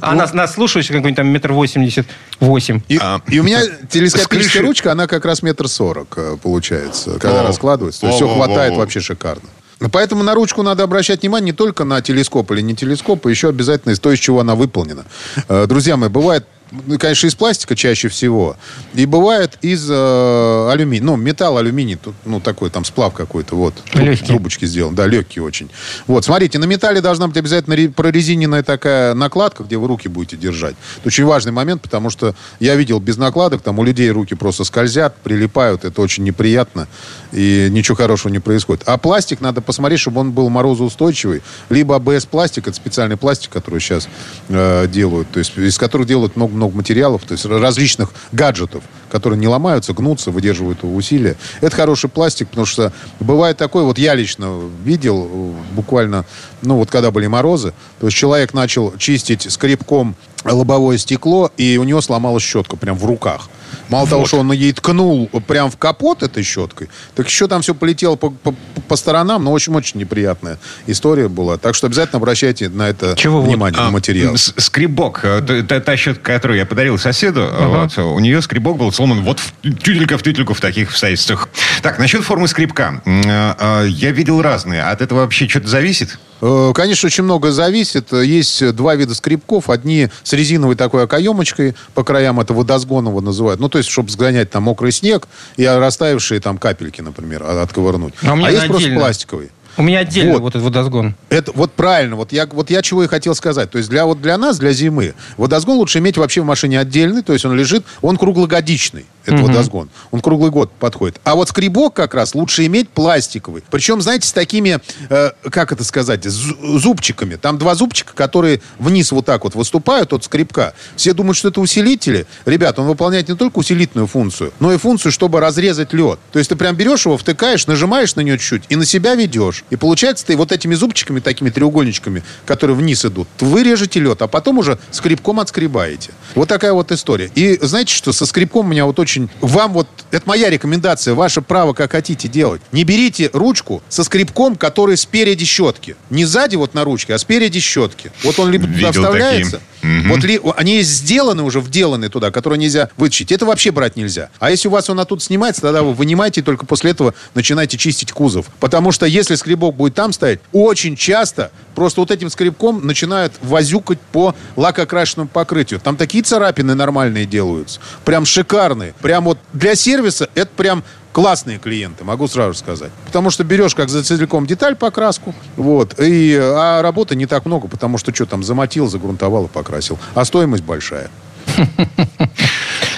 А 0.00 0.14
нас, 0.14 0.32
нас 0.32 0.54
слушаешь 0.54 0.86
какой-нибудь 0.86 1.16
там 1.16 1.28
метр 1.28 1.52
восемьдесят 1.52 2.06
восемь. 2.40 2.80
И 2.88 2.98
у 2.98 3.42
меня 3.42 3.62
телескопическая 3.88 4.62
ручка, 4.62 4.92
она 4.92 5.06
как 5.06 5.24
раз 5.24 5.42
метр 5.42 5.68
сорок 5.68 6.14
э, 6.16 6.36
получается, 6.42 7.18
когда 7.18 7.42
раскладывается. 7.42 8.02
То 8.02 8.06
есть 8.08 8.16
все 8.16 8.28
хватает 8.28 8.76
вообще 8.76 9.00
шикарно. 9.00 9.48
Поэтому 9.90 10.22
на 10.22 10.34
ручку 10.34 10.62
надо 10.62 10.82
обращать 10.82 11.22
внимание 11.22 11.52
не 11.52 11.56
только 11.56 11.84
на 11.84 12.00
телескоп 12.00 12.50
или 12.52 12.60
не 12.60 12.74
телескоп, 12.74 13.26
а 13.26 13.30
еще 13.30 13.48
обязательно 13.48 13.92
из 13.92 14.00
того, 14.00 14.14
из 14.14 14.18
чего 14.18 14.40
она 14.40 14.54
выполнена. 14.54 15.04
Э, 15.48 15.66
друзья 15.66 15.96
мои, 15.96 16.08
бывает 16.08 16.44
ну, 16.44 16.61
конечно, 16.98 17.26
из 17.26 17.34
пластика 17.34 17.76
чаще 17.76 18.08
всего. 18.08 18.56
И 18.94 19.06
бывает 19.06 19.58
из 19.62 19.88
э, 19.90 20.70
алюминия. 20.70 21.04
Ну, 21.04 21.16
металл, 21.16 21.58
алюминий, 21.58 21.96
тут, 21.96 22.14
ну, 22.24 22.40
такой 22.40 22.70
там 22.70 22.84
сплав 22.84 23.12
какой-то, 23.14 23.56
вот. 23.56 23.74
Легкий. 23.94 24.26
Трубочки 24.26 24.64
сделан, 24.64 24.94
да, 24.94 25.06
легкий 25.06 25.40
очень. 25.40 25.70
Вот, 26.06 26.24
смотрите, 26.24 26.58
на 26.58 26.64
металле 26.64 27.00
должна 27.00 27.28
быть 27.28 27.36
обязательно 27.36 27.74
ре- 27.74 27.90
прорезиненная 27.90 28.62
такая 28.62 29.14
накладка, 29.14 29.64
где 29.64 29.76
вы 29.76 29.88
руки 29.88 30.08
будете 30.08 30.36
держать. 30.36 30.74
Это 30.98 31.08
очень 31.08 31.24
важный 31.24 31.52
момент, 31.52 31.82
потому 31.82 32.10
что 32.10 32.34
я 32.60 32.74
видел 32.74 33.00
без 33.00 33.16
накладок, 33.16 33.62
там 33.62 33.78
у 33.78 33.84
людей 33.84 34.10
руки 34.10 34.34
просто 34.34 34.64
скользят, 34.64 35.16
прилипают, 35.16 35.84
это 35.84 36.00
очень 36.00 36.24
неприятно, 36.24 36.88
и 37.32 37.68
ничего 37.70 37.96
хорошего 37.96 38.32
не 38.32 38.38
происходит. 38.38 38.82
А 38.86 38.98
пластик 38.98 39.40
надо 39.40 39.60
посмотреть, 39.60 40.00
чтобы 40.00 40.20
он 40.20 40.32
был 40.32 40.48
морозоустойчивый. 40.48 41.42
Либо 41.68 41.96
АБС-пластик, 41.96 42.68
это 42.68 42.76
специальный 42.76 43.16
пластик, 43.16 43.50
который 43.50 43.80
сейчас 43.80 44.08
э, 44.48 44.86
делают, 44.88 45.30
то 45.30 45.38
есть 45.38 45.56
из 45.56 45.78
которых 45.78 46.06
делают 46.06 46.36
много-много 46.62 46.76
материалов, 46.76 47.22
то 47.26 47.32
есть 47.32 47.44
различных 47.44 48.10
гаджетов, 48.32 48.84
которые 49.10 49.38
не 49.38 49.48
ломаются, 49.48 49.92
гнутся, 49.92 50.30
выдерживают 50.30 50.78
усилия. 50.82 51.36
Это 51.60 51.74
хороший 51.74 52.08
пластик, 52.08 52.48
потому 52.48 52.66
что 52.66 52.92
бывает 53.20 53.56
такое, 53.56 53.84
вот 53.84 53.98
я 53.98 54.14
лично 54.14 54.60
видел, 54.84 55.28
э, 55.30 55.74
буквально, 55.74 56.24
ну 56.62 56.76
вот 56.76 56.90
когда 56.90 57.10
были 57.10 57.26
морозы, 57.26 57.72
то 58.00 58.06
есть 58.06 58.16
человек 58.16 58.54
начал 58.54 58.94
чистить 58.98 59.50
скребком 59.50 60.14
лобовое 60.44 60.98
стекло, 60.98 61.50
и 61.56 61.78
у 61.78 61.84
него 61.84 62.00
сломалась 62.00 62.42
щетка 62.42 62.76
прям 62.76 62.96
в 62.96 63.04
руках. 63.04 63.48
Мало 63.92 64.08
того, 64.08 64.24
что 64.26 64.38
он 64.38 64.50
ей 64.52 64.72
ткнул 64.72 65.28
прям 65.46 65.70
в 65.70 65.76
капот 65.76 66.22
этой 66.22 66.42
щеткой, 66.42 66.88
так 67.14 67.26
еще 67.28 67.46
там 67.46 67.60
все 67.60 67.74
полетело 67.74 68.16
по, 68.16 68.30
по- 68.30 68.54
по 68.88 68.96
сторонам, 68.96 69.44
но 69.44 69.52
очень-очень 69.52 70.00
неприятная 70.00 70.58
история 70.86 71.28
была. 71.28 71.58
Так 71.58 71.74
что 71.74 71.88
обязательно 71.88 72.16
обращайте 72.16 72.70
на 72.70 72.88
это 72.88 73.14
Чего 73.16 73.42
вот? 73.42 73.48
внимание, 73.48 73.78
на 73.80 73.88
А, 73.88 73.90
материал. 73.90 74.34
с- 74.36 74.54
Скребок. 74.56 75.20
э, 75.24 75.62
Та, 75.68 75.80
та 75.80 75.96
щетка, 75.98 76.32
которую 76.32 76.56
я 76.58 76.64
подарил 76.64 76.96
соседу, 76.98 77.46
вот, 77.60 77.98
у 77.98 78.18
нее 78.18 78.40
скребок 78.40 78.78
был 78.78 78.90
сломан 78.92 79.22
вот 79.22 79.40
в 79.40 79.52
тютелька 79.60 80.16
в 80.16 80.22
тютельку 80.22 80.54
в 80.54 80.60
таких 80.60 80.88
обстоятельствах. 80.90 81.50
Так, 81.82 81.98
насчет 81.98 82.24
формы 82.24 82.48
скребка. 82.48 83.02
Э, 83.04 83.54
э, 83.84 83.88
Я 83.88 84.10
видел 84.12 84.40
разные. 84.40 84.82
От 84.84 85.02
этого 85.02 85.20
вообще 85.20 85.46
что-то 85.48 85.68
зависит? 85.68 86.18
Э, 86.40 86.72
Конечно, 86.74 87.06
очень 87.08 87.24
много 87.24 87.52
зависит. 87.52 88.12
Есть 88.12 88.74
два 88.74 88.94
вида 88.96 89.14
скребков. 89.14 89.68
Одни 89.70 90.08
с 90.22 90.32
резиновой 90.32 90.76
такой 90.76 91.04
окоемочкой 91.04 91.74
по 91.94 92.02
краям, 92.04 92.40
это 92.40 92.54
водосгоново 92.54 93.20
называют. 93.20 93.60
Ну, 93.60 93.68
то 93.68 93.78
есть, 93.78 93.81
чтобы 93.86 94.10
сгонять 94.10 94.50
там 94.50 94.64
мокрый 94.64 94.92
снег 94.92 95.28
и 95.56 95.64
растаявшие 95.66 96.40
там 96.40 96.58
капельки, 96.58 97.00
например, 97.00 97.42
от- 97.42 97.58
отковырнуть. 97.58 98.14
А 98.22 98.34
меня 98.34 98.48
есть 98.50 98.66
просто 98.66 98.84
отдельно. 98.84 99.00
пластиковый. 99.00 99.50
У 99.78 99.82
меня 99.82 100.00
отдельно 100.00 100.34
Вот. 100.34 100.42
вот, 100.42 100.50
этот 100.50 100.62
водозгон. 100.64 101.14
Это 101.30 101.50
вот 101.52 101.72
правильно. 101.72 102.16
Вот 102.16 102.30
я, 102.32 102.46
вот 102.46 102.68
я 102.68 102.82
чего 102.82 103.04
и 103.04 103.06
хотел 103.08 103.34
сказать. 103.34 103.70
То 103.70 103.78
есть 103.78 103.88
для, 103.88 104.04
вот 104.04 104.20
для 104.20 104.36
нас, 104.36 104.58
для 104.58 104.72
зимы, 104.72 105.14
водосгон 105.38 105.78
лучше 105.78 105.98
иметь 105.98 106.18
вообще 106.18 106.42
в 106.42 106.44
машине 106.44 106.78
отдельный. 106.78 107.22
То 107.22 107.32
есть 107.32 107.46
он 107.46 107.54
лежит, 107.56 107.82
он 108.02 108.18
круглогодичный, 108.18 109.06
это 109.24 109.36
водосгон. 109.36 109.90
Он 110.10 110.20
круглый 110.20 110.50
год 110.50 110.70
подходит. 110.72 111.20
А 111.24 111.34
вот 111.34 111.48
скребок 111.48 111.94
как 111.94 112.14
раз 112.14 112.34
лучше 112.34 112.66
иметь 112.66 112.88
пластиковый. 112.88 113.62
Причем, 113.70 114.00
знаете, 114.00 114.28
с 114.28 114.32
такими, 114.32 114.80
э, 115.08 115.30
как 115.50 115.72
это 115.72 115.84
сказать, 115.84 116.24
зу- 116.26 116.78
зубчиками. 116.78 117.36
Там 117.36 117.58
два 117.58 117.74
зубчика, 117.74 118.14
которые 118.14 118.60
вниз 118.78 119.12
вот 119.12 119.26
так 119.26 119.44
вот 119.44 119.54
выступают 119.54 120.12
от 120.12 120.24
скребка. 120.24 120.74
Все 120.96 121.12
думают, 121.12 121.36
что 121.36 121.48
это 121.48 121.60
усилители. 121.60 122.26
Ребят, 122.46 122.78
он 122.78 122.86
выполняет 122.86 123.28
не 123.28 123.36
только 123.36 123.58
усилительную 123.58 124.06
функцию, 124.06 124.52
но 124.60 124.72
и 124.72 124.78
функцию, 124.78 125.12
чтобы 125.12 125.40
разрезать 125.40 125.92
лед. 125.92 126.18
То 126.32 126.38
есть 126.38 126.48
ты 126.48 126.56
прям 126.56 126.74
берешь 126.74 127.06
его, 127.06 127.16
втыкаешь, 127.16 127.66
нажимаешь 127.66 128.14
на 128.16 128.20
нее 128.22 128.38
чуть-чуть 128.38 128.64
и 128.68 128.76
на 128.76 128.84
себя 128.84 129.14
ведешь. 129.14 129.64
И 129.70 129.76
получается, 129.76 130.26
ты 130.26 130.36
вот 130.36 130.52
этими 130.52 130.74
зубчиками, 130.74 131.20
такими 131.20 131.50
треугольничками, 131.50 132.22
которые 132.46 132.76
вниз 132.76 133.04
идут, 133.04 133.28
вы 133.40 133.62
режете 133.62 134.00
лед, 134.00 134.22
а 134.22 134.26
потом 134.26 134.58
уже 134.58 134.78
скребком 134.90 135.40
отскребаете. 135.40 136.12
Вот 136.34 136.48
такая 136.48 136.72
вот 136.72 136.90
история. 136.92 137.30
И 137.34 137.58
знаете 137.60 137.94
что, 137.94 138.12
со 138.12 138.26
скребком 138.26 138.66
у 138.66 138.68
меня 138.68 138.86
вот 138.86 138.98
очень... 138.98 139.11
Вам 139.40 139.72
вот... 139.72 139.88
Это 140.10 140.28
моя 140.28 140.50
рекомендация, 140.50 141.14
ваше 141.14 141.40
право, 141.40 141.72
как 141.72 141.92
хотите 141.92 142.28
делать. 142.28 142.60
Не 142.72 142.84
берите 142.84 143.30
ручку 143.32 143.82
со 143.88 144.04
скребком, 144.04 144.56
который 144.56 144.96
спереди 144.96 145.44
щетки. 145.44 145.96
Не 146.10 146.24
сзади 146.24 146.56
вот 146.56 146.74
на 146.74 146.84
ручке, 146.84 147.14
а 147.14 147.18
спереди 147.18 147.60
щетки. 147.60 148.12
Вот 148.22 148.38
он 148.38 148.50
либо 148.50 148.66
туда 148.66 148.76
Видел 148.76 148.92
вставляется, 148.92 149.52
такие. 149.52 149.66
Мгм. 149.82 150.08
вот 150.10 150.24
ли, 150.24 150.40
они 150.56 150.82
сделаны 150.82 151.42
уже, 151.42 151.60
вделаны 151.60 152.08
туда, 152.08 152.30
которые 152.30 152.58
нельзя 152.58 152.88
вытащить. 152.96 153.32
Это 153.32 153.44
вообще 153.46 153.70
брать 153.70 153.96
нельзя. 153.96 154.30
А 154.38 154.50
если 154.50 154.68
у 154.68 154.70
вас 154.70 154.88
он 154.88 155.00
оттуда 155.00 155.22
снимается, 155.22 155.60
тогда 155.60 155.82
вы 155.82 155.92
вынимаете 155.92 156.40
и 156.40 156.44
только 156.44 156.66
после 156.66 156.92
этого 156.92 157.14
начинаете 157.34 157.76
чистить 157.78 158.12
кузов. 158.12 158.46
Потому 158.60 158.92
что 158.92 159.06
если 159.06 159.34
скребок 159.34 159.74
будет 159.74 159.94
там 159.94 160.12
стоять, 160.12 160.40
очень 160.52 160.96
часто 160.96 161.50
просто 161.74 162.00
вот 162.00 162.10
этим 162.10 162.30
скребком 162.30 162.86
начинают 162.86 163.32
возюкать 163.42 163.98
по 164.12 164.34
лакокрашенному 164.56 165.28
покрытию. 165.28 165.80
Там 165.80 165.96
такие 165.96 166.22
царапины 166.22 166.74
нормальные 166.74 167.26
делаются. 167.26 167.80
Прям 168.04 168.24
шикарные. 168.24 168.94
Прям 169.02 169.24
вот 169.24 169.38
для 169.52 169.74
сервиса 169.74 170.28
это 170.34 170.50
прям 170.56 170.84
классные 171.12 171.58
клиенты, 171.58 172.04
могу 172.04 172.26
сразу 172.26 172.54
сказать. 172.58 172.90
Потому 173.06 173.30
что 173.30 173.44
берешь 173.44 173.74
как 173.74 173.88
за 173.88 174.02
целиком 174.02 174.46
деталь 174.46 174.76
покраску, 174.76 175.34
вот, 175.56 175.94
и, 175.98 176.36
а 176.40 176.82
работы 176.82 177.14
не 177.14 177.26
так 177.26 177.44
много, 177.44 177.68
потому 177.68 177.98
что 177.98 178.14
что 178.14 178.26
там, 178.26 178.42
замотил, 178.42 178.88
загрунтовал 178.88 179.46
и 179.46 179.48
покрасил. 179.48 179.98
А 180.14 180.24
стоимость 180.24 180.64
большая. 180.64 181.10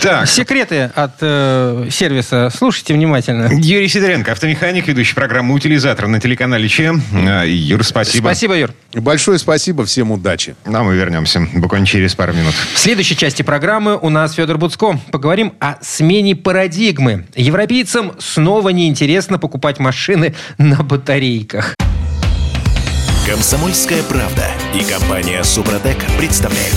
Так, 0.04 0.28
Секреты 0.28 0.90
от 0.94 1.12
э, 1.22 1.88
сервиса. 1.90 2.50
Слушайте 2.54 2.92
внимательно. 2.92 3.48
Юрий 3.50 3.88
Сидоренко, 3.88 4.32
автомеханик, 4.32 4.86
ведущий 4.86 5.14
программы 5.14 5.54
«Утилизатор» 5.54 6.08
на 6.08 6.20
телеканале 6.20 6.68
Че. 6.68 6.92
А, 7.26 7.44
Юр, 7.44 7.82
спасибо. 7.82 8.24
Спасибо, 8.24 8.54
Юр. 8.54 8.74
Большое 8.92 9.38
спасибо, 9.38 9.86
всем 9.86 10.10
удачи. 10.10 10.56
А 10.66 10.82
мы 10.82 10.94
вернемся 10.94 11.48
буквально 11.54 11.86
через 11.86 12.14
пару 12.14 12.34
минут. 12.34 12.52
В 12.74 12.78
следующей 12.78 13.16
части 13.16 13.40
программы 13.40 13.96
у 13.96 14.10
нас 14.10 14.34
Федор 14.34 14.58
Буцко. 14.58 15.00
Поговорим 15.10 15.54
о 15.58 15.76
смене 15.80 16.36
парадигмы. 16.36 17.24
Европейцам 17.34 18.12
снова 18.18 18.68
неинтересно 18.68 19.38
покупать 19.38 19.78
машины 19.78 20.34
на 20.58 20.82
батарейках. 20.82 21.74
Комсомольская 23.26 24.02
правда 24.02 24.44
и 24.74 24.84
компания 24.84 25.42
Супротек 25.44 25.96
представляют. 26.18 26.76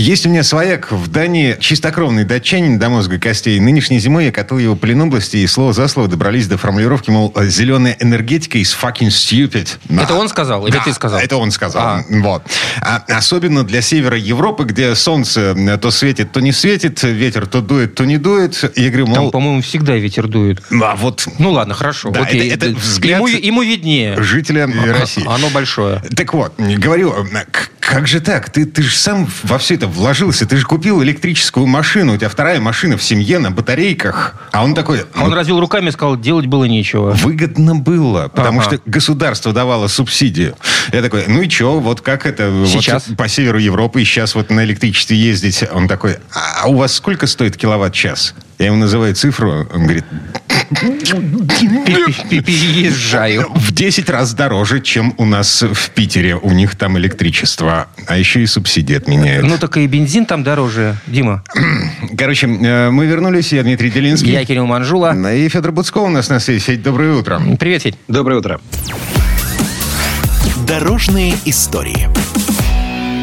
Есть 0.00 0.24
у 0.24 0.30
меня 0.30 0.42
свояк 0.42 0.92
в 0.92 1.08
Дании, 1.08 1.58
чистокровный 1.60 2.24
датчанин 2.24 2.78
до 2.78 2.88
мозга 2.88 3.18
костей. 3.18 3.60
Нынешней 3.60 3.98
зимой 3.98 4.24
я 4.24 4.32
катал 4.32 4.56
его 4.56 4.74
по 4.74 4.86
Ленобласти 4.86 5.36
и 5.36 5.46
слово 5.46 5.74
за 5.74 5.88
слово 5.88 6.08
добрались 6.08 6.46
до 6.46 6.56
формулировки, 6.56 7.10
мол, 7.10 7.34
зеленая 7.42 7.98
энергетика 8.00 8.56
is 8.56 8.74
fucking 8.74 9.08
stupid. 9.08 9.68
Это 9.90 10.14
он 10.14 10.30
сказал 10.30 10.66
или 10.66 10.72
Да, 10.72 10.82
ты 10.82 10.94
сказал? 10.94 11.20
Это 11.20 11.36
он 11.36 11.50
сказал. 11.50 11.82
А. 11.82 12.04
Вот. 12.08 12.42
А 12.80 13.04
особенно 13.08 13.62
для 13.62 13.82
севера 13.82 14.16
Европы, 14.16 14.64
где 14.64 14.94
солнце 14.94 15.54
э, 15.54 15.76
то 15.76 15.90
светит, 15.90 16.32
то 16.32 16.40
не 16.40 16.52
светит, 16.52 17.02
ветер 17.02 17.46
то 17.46 17.60
дует, 17.60 17.94
то 17.94 18.06
не 18.06 18.16
дует. 18.16 18.72
Я 18.76 18.88
говорю, 18.88 19.04
Там, 19.04 19.16
мол, 19.24 19.30
по-моему, 19.30 19.60
всегда 19.60 19.96
ветер 19.96 20.28
дует. 20.28 20.62
а 20.82 20.96
вот 20.96 21.28
Ну 21.38 21.50
ладно, 21.52 21.74
хорошо. 21.74 22.08
Да, 22.10 22.22
Окей. 22.22 22.48
это- 22.48 22.66
это 22.68 22.74
Да, 22.74 22.80
взгляд 22.80 23.18
ему, 23.18 23.26
ему 23.28 23.62
виднее. 23.62 24.16
жителя 24.22 24.66
России. 24.98 25.24
Оно 25.28 25.50
большое. 25.50 26.00
Так 26.16 26.32
вот, 26.32 26.54
говорю, 26.58 27.14
к- 27.52 27.68
как 27.80 28.06
же 28.06 28.20
так? 28.20 28.48
Ты, 28.50 28.64
ты 28.64 28.82
же 28.82 28.96
сам 28.96 29.28
во 29.42 29.58
все 29.58 29.74
это 29.74 29.89
вложился. 29.90 30.46
Ты 30.46 30.56
же 30.56 30.64
купил 30.66 31.02
электрическую 31.02 31.66
машину. 31.66 32.14
У 32.14 32.16
тебя 32.16 32.28
вторая 32.28 32.60
машина 32.60 32.96
в 32.96 33.02
семье 33.02 33.38
на 33.38 33.50
батарейках. 33.50 34.34
А 34.52 34.64
он 34.64 34.74
такой... 34.74 35.04
А 35.14 35.24
Он 35.24 35.32
развел 35.32 35.60
руками 35.60 35.88
и 35.88 35.92
сказал, 35.92 36.16
делать 36.16 36.46
было 36.46 36.64
нечего. 36.64 37.10
Выгодно 37.12 37.74
было, 37.76 38.28
потому 38.28 38.60
Ага. 38.60 38.70
что 38.76 38.80
государство 38.86 39.52
давало 39.52 39.88
субсидию. 39.88 40.56
Я 40.92 41.02
такой, 41.02 41.24
ну 41.28 41.42
и 41.42 41.48
что, 41.48 41.80
вот 41.80 42.00
как 42.00 42.26
это 42.26 42.50
вот 42.50 42.68
Сейчас? 42.68 43.04
по 43.16 43.28
северу 43.28 43.58
Европы 43.58 44.04
сейчас 44.04 44.34
вот 44.34 44.50
на 44.50 44.64
электричестве 44.64 45.16
ездить? 45.16 45.62
Он 45.72 45.88
такой, 45.88 46.16
а 46.32 46.68
у 46.68 46.76
вас 46.76 46.94
сколько 46.94 47.26
стоит 47.26 47.56
киловатт-час? 47.56 48.34
Я 48.60 48.66
ему 48.66 48.76
называю 48.76 49.14
цифру, 49.14 49.66
он 49.72 49.84
говорит, 49.84 50.04
Переезжаю. 52.28 53.46
в 53.54 53.72
10 53.72 54.10
раз 54.10 54.34
дороже, 54.34 54.82
чем 54.82 55.14
у 55.16 55.24
нас 55.24 55.62
в 55.62 55.88
Питере. 55.90 56.36
У 56.36 56.50
них 56.50 56.76
там 56.76 56.98
электричество, 56.98 57.88
а 58.06 58.18
еще 58.18 58.42
и 58.42 58.46
субсидии 58.46 58.94
отменяют. 58.94 59.46
Ну 59.46 59.56
так 59.56 59.78
и 59.78 59.86
бензин 59.86 60.26
там 60.26 60.42
дороже, 60.42 60.96
Дима. 61.06 61.42
Короче, 62.18 62.48
э, 62.48 62.90
мы 62.90 63.06
вернулись, 63.06 63.50
я 63.54 63.62
Дмитрий 63.62 63.90
Делинский. 63.90 64.30
Я 64.30 64.44
Кирилл 64.44 64.66
Манжула. 64.66 65.16
И 65.32 65.48
Федор 65.48 65.72
Буцко 65.72 65.96
у 65.96 66.10
нас 66.10 66.28
на 66.28 66.38
связи. 66.38 66.60
Федь, 66.60 66.82
доброе 66.82 67.14
утро. 67.14 67.40
Привет, 67.58 67.80
Федь. 67.80 67.96
Доброе 68.08 68.40
утро. 68.40 68.60
Дорожные 70.68 71.32
истории. 71.46 72.10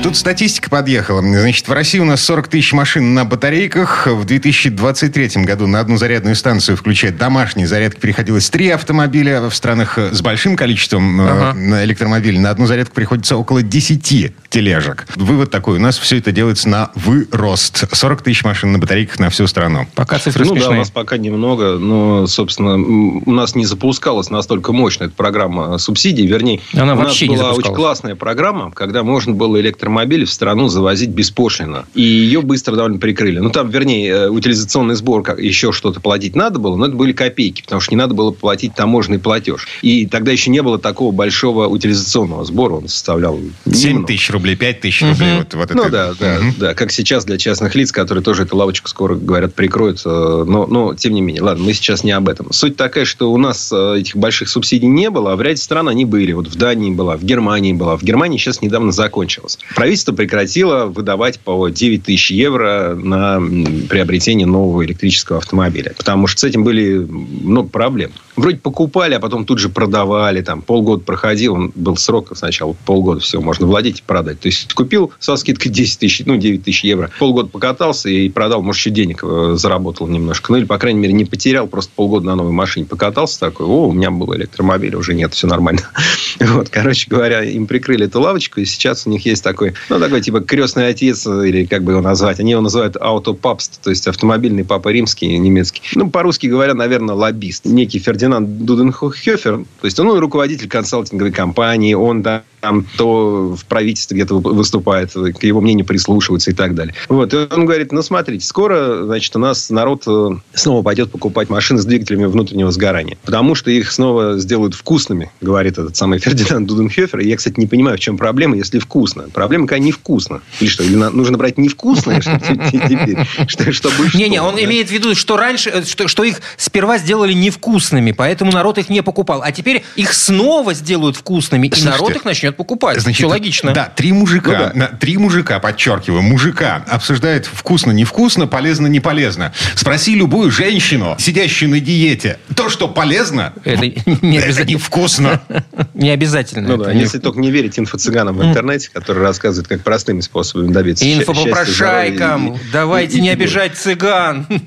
Тут 0.07 0.15
статистика 0.15 0.69
подъехала. 0.69 1.21
Значит, 1.21 1.67
в 1.67 1.71
России 1.73 1.99
у 1.99 2.05
нас 2.05 2.21
40 2.21 2.47
тысяч 2.47 2.71
машин 2.71 3.13
на 3.13 3.25
батарейках. 3.25 4.07
В 4.07 4.23
2023 4.23 5.43
году 5.43 5.67
на 5.67 5.81
одну 5.81 5.97
зарядную 5.97 6.37
станцию, 6.37 6.77
включая 6.77 7.11
домашние 7.11 7.67
зарядки, 7.67 7.99
переходилось 7.99 8.49
3 8.49 8.69
автомобиля. 8.69 9.41
В 9.49 9.53
странах 9.53 9.97
э, 9.97 10.13
с 10.13 10.21
большим 10.21 10.55
количеством 10.55 11.19
э, 11.19 11.29
Ага. 11.29 11.53
на 11.59 11.83
электромобилей 11.83 12.39
на 12.39 12.51
одну 12.51 12.67
зарядку 12.67 12.95
приходится 12.95 13.35
около 13.35 13.61
10. 13.61 14.31
тележек. 14.47 15.07
Вывод 15.17 15.51
такой. 15.51 15.75
У 15.75 15.81
нас 15.81 15.97
все 15.97 16.19
это 16.19 16.31
делается 16.31 16.69
на 16.69 16.89
вырост. 16.95 17.93
40 17.93 18.21
тысяч 18.21 18.45
машин 18.45 18.71
на 18.71 18.79
батарейках 18.79 19.19
на 19.19 19.29
всю 19.29 19.45
страну. 19.45 19.87
Пока 19.93 20.19
цифры 20.19 20.45
ну 20.45 20.51
смешные. 20.51 20.69
да, 20.69 20.75
у 20.75 20.79
нас 20.79 20.89
пока 20.89 21.17
немного, 21.17 21.77
но, 21.77 22.27
собственно, 22.27 22.75
у 22.75 23.31
нас 23.31 23.55
не 23.55 23.65
запускалась 23.65 24.29
настолько 24.29 24.71
мощная 24.71 25.07
эта 25.07 25.17
программа 25.17 25.77
субсидий. 25.79 26.25
Вернее, 26.27 26.61
Она 26.73 26.93
у 26.93 26.95
вообще 26.95 27.27
не 27.27 27.35
нас 27.35 27.41
была 27.41 27.49
очень 27.49 27.55
запускалась. 27.57 27.77
классная 27.99 28.15
программа, 28.15 28.71
когда 28.71 29.03
можно 29.03 29.33
было 29.33 29.57
электромобили 29.97 30.25
в 30.25 30.31
страну 30.31 30.67
завозить 30.67 31.09
беспошлино. 31.09 31.85
И 31.95 32.01
ее 32.01 32.41
быстро 32.41 32.75
довольно 32.75 32.99
прикрыли. 32.99 33.39
Ну, 33.39 33.49
там, 33.49 33.69
вернее, 33.69 34.09
э, 34.09 34.29
утилизационный 34.29 34.95
сбор, 34.95 35.23
как- 35.23 35.39
еще 35.39 35.71
что-то 35.71 35.99
платить 35.99 36.35
надо 36.35 36.59
было, 36.59 36.75
но 36.75 36.85
это 36.85 36.95
были 36.95 37.11
копейки, 37.13 37.61
потому 37.63 37.81
что 37.81 37.93
не 37.93 37.97
надо 37.97 38.13
было 38.13 38.31
платить 38.31 38.73
таможенный 38.75 39.19
платеж. 39.19 39.67
И 39.81 40.05
тогда 40.05 40.31
еще 40.31 40.51
не 40.51 40.61
было 40.61 40.77
такого 40.79 41.11
большого 41.11 41.67
утилизационного 41.67 42.45
сбора, 42.45 42.73
он 42.75 42.87
составлял 42.87 43.39
7 43.71 43.89
немного. 43.89 44.07
тысяч 44.07 44.29
рублей, 44.29 44.55
5 44.55 44.81
тысяч 44.81 45.01
рублей. 45.01 45.37
Вот, 45.39 45.53
вот 45.55 45.73
Ну 45.73 45.83
это. 45.83 45.91
да, 45.91 46.13
да, 46.19 46.37
да. 46.57 46.73
Как 46.73 46.91
сейчас 46.91 47.25
для 47.25 47.37
частных 47.37 47.73
лиц, 47.75 47.91
которые 47.91 48.23
тоже 48.23 48.43
эту 48.43 48.55
лавочку 48.57 48.87
скоро, 48.87 49.15
говорят, 49.15 49.55
прикроют. 49.55 50.01
э, 50.05 50.43
Но, 50.47 50.67
но 50.67 50.93
тем 50.93 51.13
не 51.13 51.21
менее, 51.21 51.41
ладно, 51.41 51.63
мы 51.63 51.73
сейчас 51.73 52.03
не 52.03 52.11
об 52.11 52.29
этом. 52.29 52.51
Суть 52.51 52.75
такая, 52.77 53.05
что 53.05 53.31
у 53.31 53.37
нас 53.37 53.71
э, 53.73 53.97
этих 53.99 54.15
больших 54.15 54.49
субсидий 54.49 54.87
не 54.87 55.09
было, 55.09 55.33
а 55.33 55.35
в 55.35 55.41
ряде 55.41 55.57
стран 55.61 55.87
они 55.89 56.05
были. 56.05 56.31
Вот 56.33 56.47
в 56.47 56.55
Дании 56.55 56.91
была, 56.91 57.17
в 57.17 57.23
Германии 57.23 57.73
была. 57.73 57.97
В 57.97 58.03
Германии 58.03 58.37
сейчас 58.37 58.61
недавно 58.61 58.91
закончилось. 58.91 59.57
Правительство 59.77 60.11
прекратило 60.11 60.87
выдавать 60.87 61.39
по 61.39 61.69
9 61.69 62.03
тысяч 62.03 62.31
евро 62.31 62.95
на 62.95 63.39
приобретение 63.87 64.47
нового 64.47 64.83
электрического 64.83 65.37
автомобиля. 65.37 65.93
Потому 65.95 66.25
что 66.25 66.39
с 66.39 66.43
этим 66.45 66.63
были 66.63 66.97
много 66.97 67.69
проблем. 67.69 68.09
Вроде 68.35 68.57
покупали, 68.57 69.13
а 69.13 69.19
потом 69.19 69.45
тут 69.45 69.59
же 69.59 69.69
продавали. 69.69 70.41
Там 70.41 70.63
полгода 70.63 71.03
проходил, 71.03 71.53
он 71.53 71.71
был 71.75 71.95
срок 71.95 72.31
сначала 72.35 72.75
полгода, 72.85 73.19
все, 73.19 73.39
можно 73.39 73.67
владеть 73.67 73.99
и 73.99 74.03
продать. 74.03 74.39
То 74.39 74.47
есть 74.47 74.73
купил 74.73 75.11
со 75.19 75.35
скидкой 75.35 75.71
10 75.71 75.99
тысяч, 75.99 76.25
ну, 76.25 76.37
9 76.37 76.63
тысяч 76.63 76.83
евро. 76.83 77.11
Полгода 77.19 77.49
покатался 77.49 78.09
и 78.09 78.29
продал, 78.29 78.63
может, 78.63 78.79
еще 78.79 78.89
денег 78.89 79.23
э, 79.23 79.53
заработал 79.57 80.07
немножко. 80.07 80.51
Ну, 80.51 80.57
или, 80.57 80.65
по 80.65 80.79
крайней 80.79 80.99
мере, 80.99 81.13
не 81.13 81.25
потерял, 81.25 81.67
просто 81.67 81.91
полгода 81.95 82.25
на 82.25 82.35
новой 82.35 82.51
машине 82.51 82.87
покатался 82.87 83.39
такой, 83.39 83.67
о, 83.67 83.89
у 83.89 83.91
меня 83.91 84.09
был 84.09 84.35
электромобиль, 84.35 84.95
уже 84.95 85.13
нет, 85.13 85.35
все 85.35 85.45
нормально. 85.45 85.81
Вот, 86.39 86.69
короче 86.69 87.07
говоря, 87.09 87.43
им 87.43 87.65
прикрыли 87.65 88.05
эту 88.05 88.21
лавочку, 88.21 88.59
и 88.59 88.65
сейчас 88.65 89.07
у 89.07 89.09
них 89.09 89.25
есть 89.25 89.43
такой, 89.43 89.66
ну, 89.89 89.99
такой, 89.99 90.21
типа, 90.21 90.41
крестный 90.41 90.87
отец, 90.87 91.25
или 91.25 91.65
как 91.65 91.83
бы 91.83 91.93
его 91.93 92.01
назвать. 92.01 92.39
Они 92.39 92.51
его 92.51 92.61
называют 92.61 92.97
аутопапст, 92.99 93.81
то 93.81 93.89
есть 93.89 94.07
автомобильный 94.07 94.63
папа 94.63 94.89
римский, 94.89 95.37
немецкий. 95.37 95.81
Ну, 95.95 96.09
по-русски 96.09 96.47
говоря, 96.47 96.73
наверное, 96.73 97.15
лоббист. 97.15 97.65
Некий 97.65 97.99
Фердинанд 97.99 98.65
Дуденхофер, 98.65 99.65
то 99.81 99.85
есть 99.85 99.99
он 99.99 100.17
руководитель 100.17 100.67
консалтинговой 100.69 101.31
компании, 101.31 101.93
он 101.93 102.21
да, 102.21 102.43
там 102.59 102.85
то 102.97 103.55
в 103.55 103.65
правительстве 103.65 104.15
где-то 104.15 104.35
выступает, 104.39 105.11
к 105.13 105.43
его 105.43 105.61
мнению 105.61 105.85
прислушиваются 105.85 106.51
и 106.51 106.53
так 106.53 106.75
далее. 106.75 106.93
Вот. 107.07 107.33
И 107.33 107.37
он 107.37 107.65
говорит, 107.65 107.91
ну, 107.91 108.01
смотрите, 108.01 108.45
скоро, 108.45 109.03
значит, 109.05 109.35
у 109.35 109.39
нас 109.39 109.69
народ 109.69 110.03
э, 110.07 110.29
снова 110.53 110.81
пойдет 110.81 111.11
покупать 111.11 111.49
машины 111.49 111.79
с 111.79 111.85
двигателями 111.85 112.25
внутреннего 112.25 112.71
сгорания. 112.71 113.17
Потому 113.23 113.55
что 113.55 113.69
их 113.69 113.91
снова 113.91 114.39
сделают 114.39 114.73
вкусными, 114.73 115.31
говорит 115.41 115.77
этот 115.77 115.95
самый 115.95 116.19
Фердинанд 116.27 116.67
Дуденхёфер. 116.67 117.19
И 117.19 117.27
я, 117.27 117.37
кстати, 117.37 117.59
не 117.59 117.67
понимаю, 117.67 117.97
в 117.97 117.99
чем 117.99 118.17
проблема, 118.17 118.55
если 118.57 118.79
вкусно. 118.79 119.25
Проблема 119.33 119.67
какая 119.67 119.79
невкусно. 119.79 120.41
Или 120.59 120.69
что? 120.69 120.83
Или 120.83 120.95
нужно 120.95 121.37
брать 121.37 121.57
невкусное, 121.57 122.21
Чтобы 123.47 123.71
что, 123.71 123.89
Не-не, 124.13 124.41
он 124.41 124.55
имеет 124.59 124.89
в 124.89 124.91
виду, 124.91 125.15
что 125.15 125.37
раньше, 125.37 125.69
э, 125.69 125.83
что, 125.83 126.23
их 126.23 126.41
сперва 126.57 126.97
сделали 126.97 127.33
невкусными, 127.33 128.11
поэтому 128.11 128.51
народ 128.51 128.77
их 128.77 128.89
не 128.89 129.01
покупал. 129.01 129.41
А 129.43 129.51
теперь 129.51 129.83
их 129.95 130.13
снова 130.13 130.73
сделают 130.73 131.15
вкусными, 131.15 131.67
и 131.67 131.83
народ 131.83 132.15
их 132.15 132.25
начнет 132.25 132.46
покупать. 132.51 132.99
Значит, 133.01 133.17
Все 133.19 133.27
логично. 133.27 133.73
Да, 133.73 133.85
три 133.95 134.11
мужика, 134.11 134.71
Ну 134.73 134.79
на- 134.79 134.87
три 134.87 135.17
мужика, 135.17 135.59
подчеркиваю, 135.59 136.21
мужика 136.21 136.83
обсуждают 136.87 137.45
вкусно, 137.45 137.91
невкусно, 137.91 138.47
полезно, 138.47 138.87
не 138.87 138.99
полезно. 138.99 139.53
Спроси 139.75 140.15
любую 140.15 140.51
женщину, 140.51 141.15
сидящую 141.19 141.69
на 141.71 141.79
диете, 141.79 142.39
то, 142.55 142.69
что 142.69 142.87
полезно, 142.87 143.53
Это 143.63 143.81
не 144.21 144.37
это 144.37 144.45
обязательно. 144.45 144.71
невкусно. 144.71 145.41
Не 145.93 146.09
обязательно. 146.11 146.67
Ну 146.67 146.77
да, 146.83 146.91
если 146.91 147.17
только 147.19 147.39
не 147.39 147.49
верить 147.51 147.77
инфо-цыганам 147.79 148.37
в 148.37 148.43
интернете, 148.43 148.89
которые 148.93 149.23
рассказывают, 149.23 149.67
как 149.67 149.81
простыми 149.81 150.21
способами 150.21 150.71
добиться 150.71 151.05
Инфопопрошайкам, 151.11 152.57
давайте 152.71 153.19
не 153.21 153.29
обижать 153.29 153.75
цыган. 153.77 154.45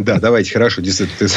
Да, 0.00 0.18
давайте, 0.18 0.52
хорошо, 0.52 0.80
действительно, 0.82 1.28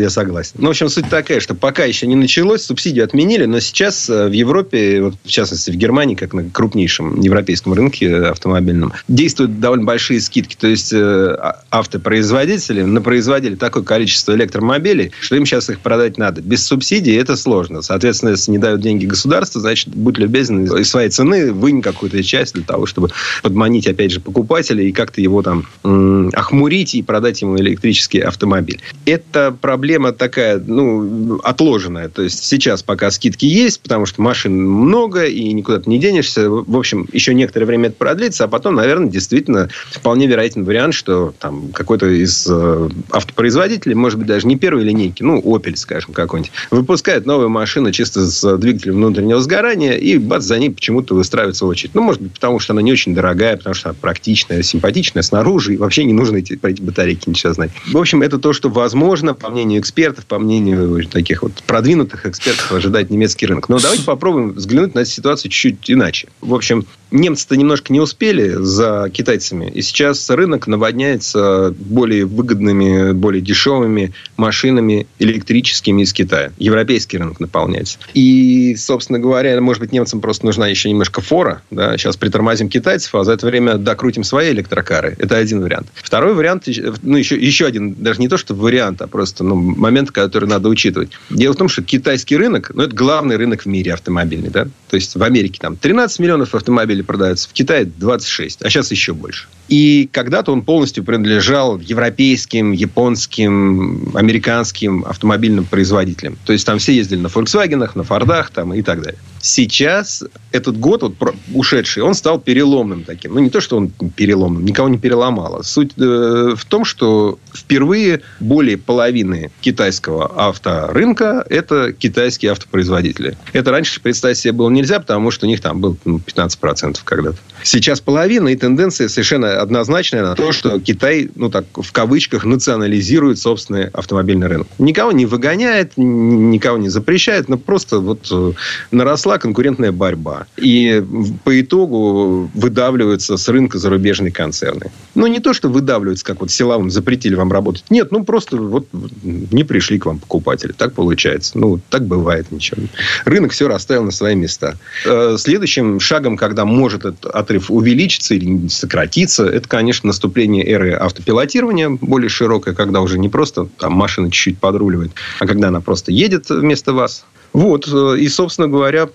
я 0.00 0.10
согласен. 0.10 0.52
Ну, 0.58 0.68
в 0.68 0.70
общем, 0.70 0.88
суть 0.88 1.08
такая, 1.08 1.40
что 1.40 1.54
пока 1.54 1.84
еще 1.84 2.06
не 2.06 2.14
началось, 2.16 2.64
субсидию 2.64 3.04
отменили, 3.04 3.44
но 3.44 3.60
сейчас 3.60 4.08
э, 4.08 4.28
в 4.28 4.32
Европе, 4.32 4.61
вот, 5.00 5.14
в 5.24 5.28
частности 5.28 5.70
в 5.70 5.74
Германии, 5.74 6.14
как 6.14 6.32
на 6.32 6.48
крупнейшем 6.48 7.20
европейском 7.20 7.72
рынке 7.74 8.06
э, 8.06 8.24
автомобильном, 8.30 8.92
действуют 9.08 9.60
довольно 9.60 9.84
большие 9.84 10.20
скидки. 10.20 10.56
То 10.58 10.66
есть 10.66 10.92
э, 10.92 10.98
а- 10.98 11.62
автопроизводители 11.70 12.82
напроизводили 12.82 13.54
такое 13.54 13.82
количество 13.82 14.34
электромобилей, 14.34 15.12
что 15.20 15.36
им 15.36 15.46
сейчас 15.46 15.70
их 15.70 15.80
продать 15.80 16.18
надо. 16.18 16.40
Без 16.42 16.66
субсидий 16.66 17.16
это 17.16 17.36
сложно. 17.36 17.82
Соответственно, 17.82 18.30
если 18.30 18.50
не 18.50 18.58
дают 18.58 18.80
деньги 18.80 19.06
государству, 19.06 19.60
значит, 19.60 19.88
будь 19.94 20.18
любезен, 20.18 20.64
из 20.64 20.88
своей 20.88 21.10
цены 21.10 21.52
вынь 21.52 21.82
какую-то 21.82 22.22
часть 22.22 22.54
для 22.54 22.64
того, 22.64 22.86
чтобы 22.86 23.10
подманить, 23.42 23.86
опять 23.86 24.12
же, 24.12 24.20
покупателя 24.20 24.82
и 24.82 24.92
как-то 24.92 25.20
его 25.20 25.42
там 25.42 25.66
м, 25.84 26.30
охмурить 26.32 26.94
и 26.94 27.02
продать 27.02 27.42
ему 27.42 27.56
электрический 27.58 28.20
автомобиль. 28.20 28.80
Это 29.06 29.54
проблема 29.60 30.12
такая, 30.12 30.62
ну, 30.64 31.40
отложенная. 31.42 32.08
То 32.08 32.22
есть 32.22 32.44
сейчас 32.44 32.82
пока 32.82 33.10
скидки 33.10 33.46
есть, 33.46 33.80
потому 33.80 34.06
что 34.06 34.22
машин 34.52 34.70
много 34.70 35.24
и 35.24 35.52
никуда 35.52 35.80
ты 35.80 35.90
не 35.90 35.98
денешься. 35.98 36.48
В 36.48 36.76
общем, 36.76 37.08
еще 37.12 37.34
некоторое 37.34 37.66
время 37.66 37.88
это 37.88 37.96
продлится, 37.96 38.44
а 38.44 38.48
потом, 38.48 38.74
наверное, 38.74 39.08
действительно 39.08 39.68
вполне 39.90 40.26
вероятен 40.26 40.64
вариант, 40.64 40.94
что 40.94 41.34
там 41.38 41.70
какой-то 41.72 42.06
из 42.06 42.46
э, 42.48 42.88
автопроизводителей, 43.10 43.94
может 43.94 44.18
быть, 44.18 44.28
даже 44.28 44.46
не 44.46 44.56
первой 44.56 44.84
линейки, 44.84 45.22
ну, 45.22 45.40
Opel, 45.40 45.76
скажем, 45.76 46.12
какой-нибудь, 46.12 46.52
выпускает 46.70 47.26
новую 47.26 47.48
машину 47.48 47.92
чисто 47.92 48.26
с 48.26 48.56
двигателем 48.58 48.96
внутреннего 48.96 49.40
сгорания, 49.40 49.94
и 49.94 50.18
бац, 50.18 50.44
за 50.44 50.58
ней 50.58 50.70
почему-то 50.70 51.14
выстраивается 51.14 51.66
очередь. 51.66 51.94
Ну, 51.94 52.02
может 52.02 52.20
быть, 52.20 52.32
потому 52.32 52.58
что 52.58 52.72
она 52.72 52.82
не 52.82 52.92
очень 52.92 53.14
дорогая, 53.14 53.56
потому 53.56 53.74
что 53.74 53.90
она 53.90 53.98
практичная, 54.00 54.62
симпатичная 54.62 55.22
снаружи, 55.22 55.74
и 55.74 55.76
вообще 55.76 56.04
не 56.04 56.12
нужно 56.12 56.38
эти, 56.38 56.56
про 56.56 56.70
эти 56.70 56.82
батарейки 56.82 57.28
ничего 57.28 57.52
знать. 57.52 57.70
В 57.90 57.96
общем, 57.96 58.22
это 58.22 58.38
то, 58.38 58.52
что 58.52 58.68
возможно, 58.68 59.34
по 59.34 59.50
мнению 59.50 59.80
экспертов, 59.80 60.26
по 60.26 60.38
мнению 60.38 61.06
таких 61.08 61.42
вот 61.42 61.52
продвинутых 61.66 62.26
экспертов, 62.26 62.72
ожидает 62.72 63.10
немецкий 63.10 63.46
рынок. 63.46 63.68
Но 63.68 63.78
давайте 63.78 64.04
попробуем 64.04 64.41
взглянуть 64.50 64.94
на 64.94 65.04
ситуацию 65.04 65.50
чуть-чуть 65.50 65.90
иначе. 65.90 66.28
В 66.40 66.54
общем, 66.54 66.84
немцы-то 67.12 67.56
немножко 67.56 67.92
не 67.92 68.00
успели 68.00 68.54
за 68.58 69.10
китайцами, 69.12 69.70
и 69.70 69.82
сейчас 69.82 70.28
рынок 70.30 70.66
наводняется 70.66 71.74
более 71.78 72.24
выгодными, 72.24 73.12
более 73.12 73.42
дешевыми 73.42 74.12
машинами 74.36 75.06
электрическими 75.18 76.02
из 76.02 76.12
Китая. 76.12 76.52
Европейский 76.58 77.18
рынок 77.18 77.38
наполняется. 77.38 77.98
И, 78.14 78.74
собственно 78.76 79.18
говоря, 79.18 79.60
может 79.60 79.80
быть, 79.80 79.92
немцам 79.92 80.20
просто 80.20 80.46
нужна 80.46 80.66
еще 80.68 80.88
немножко 80.90 81.20
фора. 81.20 81.62
Да? 81.70 81.96
Сейчас 81.96 82.16
притормозим 82.16 82.68
китайцев, 82.68 83.14
а 83.14 83.24
за 83.24 83.32
это 83.32 83.46
время 83.46 83.76
докрутим 83.76 84.24
свои 84.24 84.50
электрокары. 84.50 85.16
Это 85.18 85.36
один 85.36 85.60
вариант. 85.60 85.88
Второй 85.94 86.34
вариант, 86.34 86.68
ну, 87.02 87.16
еще, 87.16 87.36
еще 87.36 87.66
один, 87.66 87.94
даже 87.94 88.20
не 88.20 88.28
то, 88.28 88.36
что 88.36 88.54
вариант, 88.54 89.02
а 89.02 89.06
просто 89.06 89.44
ну, 89.44 89.54
момент, 89.54 90.10
который 90.10 90.48
надо 90.48 90.68
учитывать. 90.68 91.10
Дело 91.30 91.52
в 91.52 91.56
том, 91.56 91.68
что 91.68 91.82
китайский 91.82 92.36
рынок, 92.36 92.70
ну, 92.74 92.82
это 92.82 92.94
главный 92.94 93.36
рынок 93.36 93.62
в 93.62 93.66
мире 93.66 93.92
автомобильный. 93.92 94.50
Да? 94.50 94.64
То 94.88 94.96
есть 94.96 95.14
в 95.14 95.22
Америке 95.22 95.58
там 95.60 95.76
13 95.76 96.18
миллионов 96.18 96.54
автомобилей 96.54 97.01
продается, 97.02 97.48
в 97.48 97.52
Китае 97.52 97.84
26, 97.84 98.62
а 98.62 98.70
сейчас 98.70 98.90
еще 98.90 99.12
больше. 99.12 99.46
И 99.68 100.08
когда-то 100.12 100.52
он 100.52 100.62
полностью 100.62 101.04
принадлежал 101.04 101.78
европейским, 101.78 102.72
японским, 102.72 104.12
американским 104.14 105.04
автомобильным 105.04 105.64
производителям. 105.64 106.36
То 106.44 106.52
есть 106.52 106.66
там 106.66 106.78
все 106.78 106.92
ездили 106.94 107.20
на 107.20 107.28
Volkswagen, 107.28 107.90
на 107.94 108.04
Фордах 108.04 108.50
там, 108.50 108.74
и 108.74 108.82
так 108.82 109.02
далее. 109.02 109.18
Сейчас 109.42 110.22
этот 110.52 110.78
год, 110.78 111.02
вот, 111.02 111.34
ушедший, 111.52 112.04
он 112.04 112.14
стал 112.14 112.38
переломным 112.38 113.02
таким. 113.02 113.34
Ну, 113.34 113.40
не 113.40 113.50
то, 113.50 113.60
что 113.60 113.76
он 113.76 113.88
переломным, 113.88 114.64
никого 114.64 114.88
не 114.88 114.98
переломало. 114.98 115.62
Суть 115.62 115.92
э, 115.98 116.54
в 116.56 116.64
том, 116.64 116.84
что 116.84 117.40
впервые 117.52 118.22
более 118.38 118.78
половины 118.78 119.50
китайского 119.60 120.30
авторынка– 120.46 121.44
это 121.50 121.92
китайские 121.92 122.52
автопроизводители. 122.52 123.36
Это 123.52 123.72
раньше 123.72 124.00
представить 124.00 124.38
себе 124.38 124.52
было 124.52 124.70
нельзя, 124.70 125.00
потому 125.00 125.32
что 125.32 125.46
у 125.46 125.48
них 125.48 125.60
там 125.60 125.80
было 125.80 125.96
ну, 126.04 126.18
15% 126.24 127.00
когда-то. 127.02 127.38
Сейчас 127.64 128.00
половина, 128.00 128.48
и 128.48 128.56
тенденция 128.56 129.08
совершенно 129.08 129.60
однозначная 129.60 130.22
на 130.22 130.34
то, 130.34 130.52
что 130.52 130.80
Китай, 130.80 131.30
ну 131.34 131.50
так, 131.50 131.64
в 131.74 131.92
кавычках, 131.92 132.44
национализирует 132.44 133.38
собственный 133.38 133.88
автомобильный 133.88 134.46
рынок. 134.46 134.66
Никого 134.78 135.12
не 135.12 135.26
выгоняет, 135.26 135.92
никого 135.96 136.78
не 136.78 136.88
запрещает, 136.88 137.48
но 137.48 137.56
просто 137.56 137.98
вот 137.98 138.28
э, 138.30 138.52
наросла 138.90 139.38
конкурентная 139.38 139.92
борьба. 139.92 140.46
И 140.56 141.02
по 141.44 141.60
итогу 141.60 142.50
выдавливаются 142.54 143.36
с 143.36 143.48
рынка 143.48 143.78
зарубежные 143.78 144.32
концерны. 144.32 144.90
Ну, 145.14 145.26
не 145.26 145.40
то, 145.40 145.52
что 145.52 145.68
выдавливаются, 145.68 146.24
как 146.24 146.40
вот 146.40 146.50
силовым 146.50 146.90
запретили 146.90 147.34
вам 147.34 147.52
работать. 147.52 147.84
Нет, 147.90 148.10
ну, 148.10 148.24
просто 148.24 148.56
вот 148.56 148.86
не 149.22 149.64
пришли 149.64 149.98
к 149.98 150.06
вам 150.06 150.18
покупатели. 150.18 150.72
Так 150.72 150.94
получается. 150.94 151.58
Ну, 151.58 151.80
так 151.90 152.06
бывает 152.06 152.50
ничего. 152.50 152.82
Рынок 153.24 153.52
все 153.52 153.68
расставил 153.68 154.04
на 154.04 154.10
свои 154.10 154.34
места. 154.34 154.74
Э, 155.04 155.36
следующим 155.38 156.00
шагом, 156.00 156.36
когда 156.36 156.64
может 156.64 157.04
этот 157.04 157.26
отрыв 157.52 157.70
увеличиться 157.70 158.34
или 158.34 158.68
сократиться, 158.68 159.44
это, 159.44 159.68
конечно, 159.68 160.06
наступление 160.06 160.66
эры 160.66 160.92
автопилотирования 160.92 161.90
более 161.90 162.28
широкое, 162.28 162.74
когда 162.74 163.00
уже 163.00 163.18
не 163.18 163.28
просто 163.28 163.66
там 163.78 163.92
машина 163.92 164.30
чуть-чуть 164.30 164.58
подруливает, 164.58 165.12
а 165.38 165.46
когда 165.46 165.68
она 165.68 165.80
просто 165.80 166.12
едет 166.12 166.48
вместо 166.48 166.92
вас. 166.92 167.24
Вот. 167.52 167.86
Э, 167.92 168.16
и, 168.18 168.28
собственно 168.28 168.66
говоря, 168.66 169.08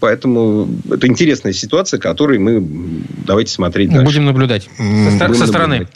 поэтому 0.00 0.68
это 0.90 1.06
интересная 1.06 1.52
ситуация, 1.52 2.00
которую 2.00 2.40
мы 2.40 3.04
давайте 3.24 3.52
смотреть 3.52 3.90
дальше. 3.90 4.04
Будем 4.04 4.24
наблюдать 4.24 4.64
со, 4.64 5.26
Будем 5.28 5.34
со 5.34 5.46
стороны. 5.46 5.86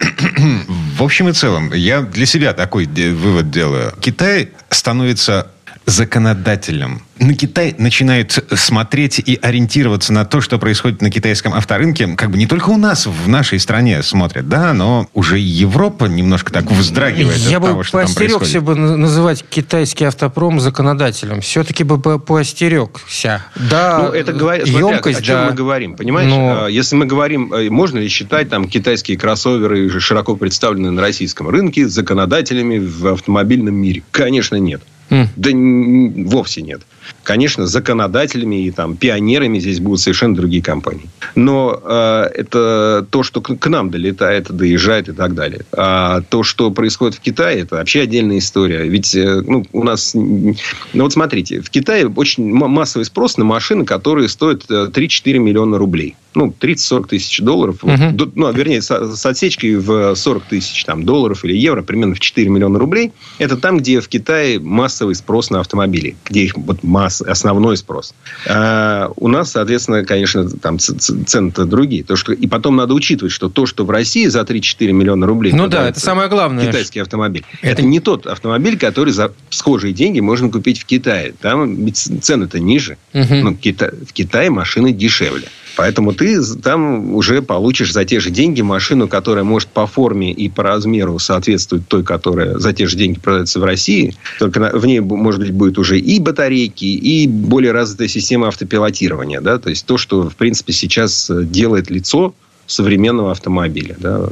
В 0.96 1.02
общем 1.02 1.28
и 1.28 1.32
целом, 1.32 1.72
я 1.72 2.02
для 2.02 2.26
себя 2.26 2.52
такой 2.52 2.86
вывод 2.86 3.50
делаю. 3.50 3.92
Китай 4.00 4.50
становится 4.70 5.48
законодателем 5.86 7.02
на 7.18 7.34
Китай 7.34 7.74
начинают 7.78 8.38
смотреть 8.54 9.18
и 9.18 9.38
ориентироваться 9.40 10.12
на 10.12 10.24
то, 10.24 10.40
что 10.40 10.58
происходит 10.58 11.00
на 11.00 11.10
китайском 11.10 11.54
авторынке, 11.54 12.08
как 12.16 12.30
бы 12.30 12.38
не 12.38 12.46
только 12.46 12.70
у 12.70 12.76
нас, 12.76 13.06
в 13.06 13.28
нашей 13.28 13.60
стране 13.60 14.02
смотрят, 14.02 14.48
да, 14.48 14.72
но 14.72 15.08
уже 15.14 15.38
Европа 15.38 16.06
немножко 16.06 16.52
так 16.52 16.70
вздрагивает 16.70 17.38
Я 17.38 17.58
от 17.58 17.62
бы 17.62 17.68
того, 17.68 17.82
что 17.82 17.98
поостерегся 17.98 18.60
бы 18.60 18.74
называть 18.74 19.44
китайский 19.48 20.04
автопром 20.04 20.60
законодателем. 20.60 21.40
Все-таки 21.40 21.84
бы 21.84 22.18
поостерегся. 22.18 23.44
Да, 23.56 23.98
ну, 24.02 24.08
это 24.08 24.32
говорит, 24.32 24.66
емкость, 24.66 25.20
о 25.20 25.22
чем 25.22 25.36
да. 25.36 25.44
мы 25.46 25.52
говорим, 25.52 25.96
понимаешь? 25.96 26.30
Но... 26.30 26.64
А, 26.64 26.68
если 26.68 26.96
мы 26.96 27.06
говорим, 27.06 27.52
э, 27.52 27.70
можно 27.70 27.98
ли 27.98 28.08
считать 28.08 28.48
там 28.48 28.68
китайские 28.68 29.16
кроссоверы 29.16 30.00
широко 30.00 30.36
представлены 30.36 30.90
на 30.90 31.00
российском 31.00 31.48
рынке 31.48 31.88
законодателями 31.88 32.78
в 32.78 33.06
автомобильном 33.06 33.74
мире? 33.74 34.02
Конечно, 34.10 34.56
нет. 34.56 34.82
Mm. 35.10 35.28
Да 35.36 36.30
вовсе 36.30 36.62
нет. 36.62 36.82
Конечно, 37.22 37.66
законодателями 37.66 38.66
и 38.66 38.70
там, 38.70 38.96
пионерами 38.96 39.58
здесь 39.58 39.80
будут 39.80 40.00
совершенно 40.00 40.34
другие 40.34 40.62
компании. 40.62 41.06
Но 41.34 41.80
э, 41.82 42.30
это 42.34 43.06
то, 43.10 43.22
что 43.22 43.40
к, 43.40 43.56
к 43.56 43.66
нам 43.66 43.90
долетает, 43.90 44.50
доезжает 44.50 45.08
и 45.08 45.12
так 45.12 45.34
далее. 45.34 45.62
А 45.72 46.22
то, 46.22 46.42
что 46.42 46.70
происходит 46.70 47.16
в 47.16 47.20
Китае, 47.20 47.60
это 47.60 47.76
вообще 47.76 48.02
отдельная 48.02 48.38
история. 48.38 48.88
Ведь 48.88 49.14
э, 49.14 49.42
ну, 49.46 49.66
у 49.72 49.84
нас... 49.84 50.14
Ну, 50.14 50.54
вот 50.94 51.12
смотрите, 51.12 51.60
в 51.60 51.70
Китае 51.70 52.08
очень 52.08 52.52
массовый 52.52 53.04
спрос 53.04 53.36
на 53.36 53.44
машины, 53.44 53.84
которые 53.84 54.28
стоят 54.28 54.64
3-4 54.70 55.20
э, 55.24 55.38
миллиона 55.38 55.78
рублей 55.78 56.16
ну, 56.34 56.54
30-40 56.58 57.08
тысяч 57.08 57.40
долларов. 57.40 57.78
Вот, 57.82 58.34
ну, 58.34 58.52
вернее, 58.52 58.82
с, 58.82 58.90
с 58.90 59.26
отсечкой 59.26 59.76
в 59.76 60.14
40 60.14 60.44
тысяч 60.44 60.84
там, 60.84 61.04
долларов 61.04 61.44
или 61.44 61.56
евро, 61.56 61.82
примерно 61.82 62.14
в 62.14 62.20
4 62.20 62.48
миллиона 62.48 62.78
рублей. 62.78 63.12
Это 63.38 63.56
там, 63.56 63.78
где 63.78 64.00
в 64.00 64.08
Китае 64.08 64.58
массовый 64.58 65.14
спрос 65.14 65.50
на 65.50 65.60
автомобили, 65.60 66.16
где 66.24 66.42
их 66.44 66.56
вот 66.56 66.82
масс, 66.82 67.20
основной 67.20 67.76
спрос. 67.76 68.14
А 68.48 69.10
у 69.16 69.28
нас, 69.28 69.52
соответственно, 69.52 70.04
конечно, 70.04 70.48
там 70.48 70.78
цены-то 70.78 71.64
другие. 71.64 72.04
То, 72.04 72.16
что... 72.16 72.32
И 72.32 72.46
потом 72.46 72.76
надо 72.76 72.94
учитывать, 72.94 73.32
что 73.32 73.48
то, 73.48 73.66
что 73.66 73.84
в 73.84 73.90
России 73.90 74.26
за 74.26 74.40
3-4 74.40 74.92
миллиона 74.92 75.26
рублей... 75.26 75.52
Ну 75.52 75.68
да, 75.68 75.88
это 75.88 76.00
самое 76.00 76.28
главное. 76.28 76.66
Китайский 76.66 77.00
автомобиль. 77.00 77.44
Это... 77.62 77.72
это 77.72 77.82
не 77.82 78.00
тот 78.00 78.26
автомобиль, 78.26 78.78
который 78.78 79.12
за 79.12 79.32
схожие 79.50 79.92
деньги 79.92 80.20
можно 80.20 80.50
купить 80.50 80.80
в 80.80 80.84
Китае. 80.84 81.34
Там 81.40 81.92
цены-то 81.92 82.58
ниже. 82.58 82.96
Но 83.12 83.54
Кита... 83.54 83.92
в 84.08 84.12
Китае 84.12 84.50
машины 84.50 84.92
дешевле. 84.92 85.48
Поэтому 85.76 86.12
ты 86.12 86.40
там 86.62 87.14
уже 87.14 87.42
получишь 87.42 87.92
за 87.92 88.04
те 88.04 88.20
же 88.20 88.30
деньги 88.30 88.62
машину, 88.62 89.08
которая 89.08 89.44
может 89.44 89.68
по 89.68 89.86
форме 89.86 90.32
и 90.32 90.48
по 90.48 90.62
размеру 90.62 91.18
соответствовать 91.18 91.88
той, 91.88 92.04
которая 92.04 92.58
за 92.58 92.72
те 92.72 92.86
же 92.86 92.96
деньги 92.96 93.18
продается 93.18 93.60
в 93.60 93.64
России. 93.64 94.14
Только 94.38 94.70
в 94.72 94.86
ней, 94.86 95.00
может 95.00 95.40
быть, 95.40 95.50
будет 95.50 95.78
уже 95.78 95.98
и 95.98 96.20
батарейки, 96.20 96.84
и 96.84 97.26
более 97.26 97.72
развитая 97.72 98.08
система 98.08 98.48
автопилотирования. 98.48 99.40
Да? 99.40 99.58
То 99.58 99.70
есть 99.70 99.86
то, 99.86 99.98
что, 99.98 100.28
в 100.28 100.36
принципе, 100.36 100.72
сейчас 100.72 101.30
делает 101.30 101.90
лицо 101.90 102.34
современного 102.66 103.32
автомобиля. 103.32 103.96
Да. 103.98 104.26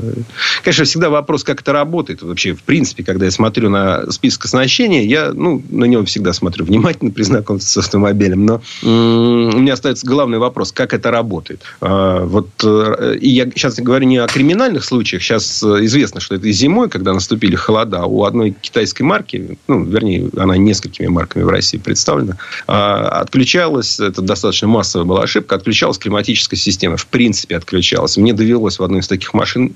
Конечно, 0.63 0.85
всегда 0.85 1.11
вопрос, 1.11 1.45
как 1.45 1.61
это 1.61 1.73
работает. 1.73 2.23
Вообще, 2.23 2.55
в 2.55 2.63
принципе, 2.63 3.05
когда 3.05 3.27
я 3.27 3.31
смотрю 3.31 3.71
на 3.71 4.11
список 4.11 4.45
оснащения, 4.47 5.03
я 5.05 5.33
ну, 5.33 5.63
на 5.71 5.85
него 5.85 6.05
всегда 6.05 6.33
смотрю 6.33 6.65
внимательно 6.65 7.11
при 7.13 7.23
знакомстве 7.23 7.83
с 7.83 7.85
автомобилем. 7.85 8.47
Но 8.47 8.63
у 8.83 9.59
меня 9.59 9.75
остается 9.75 10.07
главный 10.07 10.39
вопрос, 10.39 10.73
как 10.73 10.95
это 10.95 11.11
работает. 11.11 11.63
А, 11.81 12.25
вот, 12.25 12.49
э, 12.65 13.17
и 13.21 13.29
я 13.29 13.45
сейчас 13.47 13.79
говорю 13.79 14.07
не 14.07 14.19
о 14.19 14.27
криминальных 14.27 14.85
случаях. 14.85 15.23
Сейчас 15.23 15.63
э, 15.63 15.85
известно, 15.85 16.21
что 16.21 16.35
это 16.35 16.51
зимой, 16.51 16.89
когда 16.89 17.13
наступили 17.13 17.57
холода, 17.57 18.05
у 18.05 18.25
одной 18.25 18.53
китайской 18.53 19.03
марки, 19.03 19.59
ну, 19.69 19.85
вернее, 19.85 20.31
она 20.37 20.57
несколькими 20.57 21.07
марками 21.07 21.43
в 21.43 21.49
России 21.49 21.79
представлена, 21.79 22.37
а, 22.67 23.21
отключалась, 23.21 24.01
это 24.01 24.23
достаточно 24.23 24.69
массовая 24.69 25.07
была 25.07 25.23
ошибка, 25.23 25.57
отключалась 25.57 25.99
климатическая 25.99 26.59
система. 26.59 26.97
В 26.97 27.07
принципе, 27.07 27.57
отключалась 27.57 28.17
мне 28.23 28.33
довелось 28.33 28.79
в 28.79 28.83
одной 28.83 29.01
из 29.01 29.09
таких 29.09 29.35
машин 29.35 29.75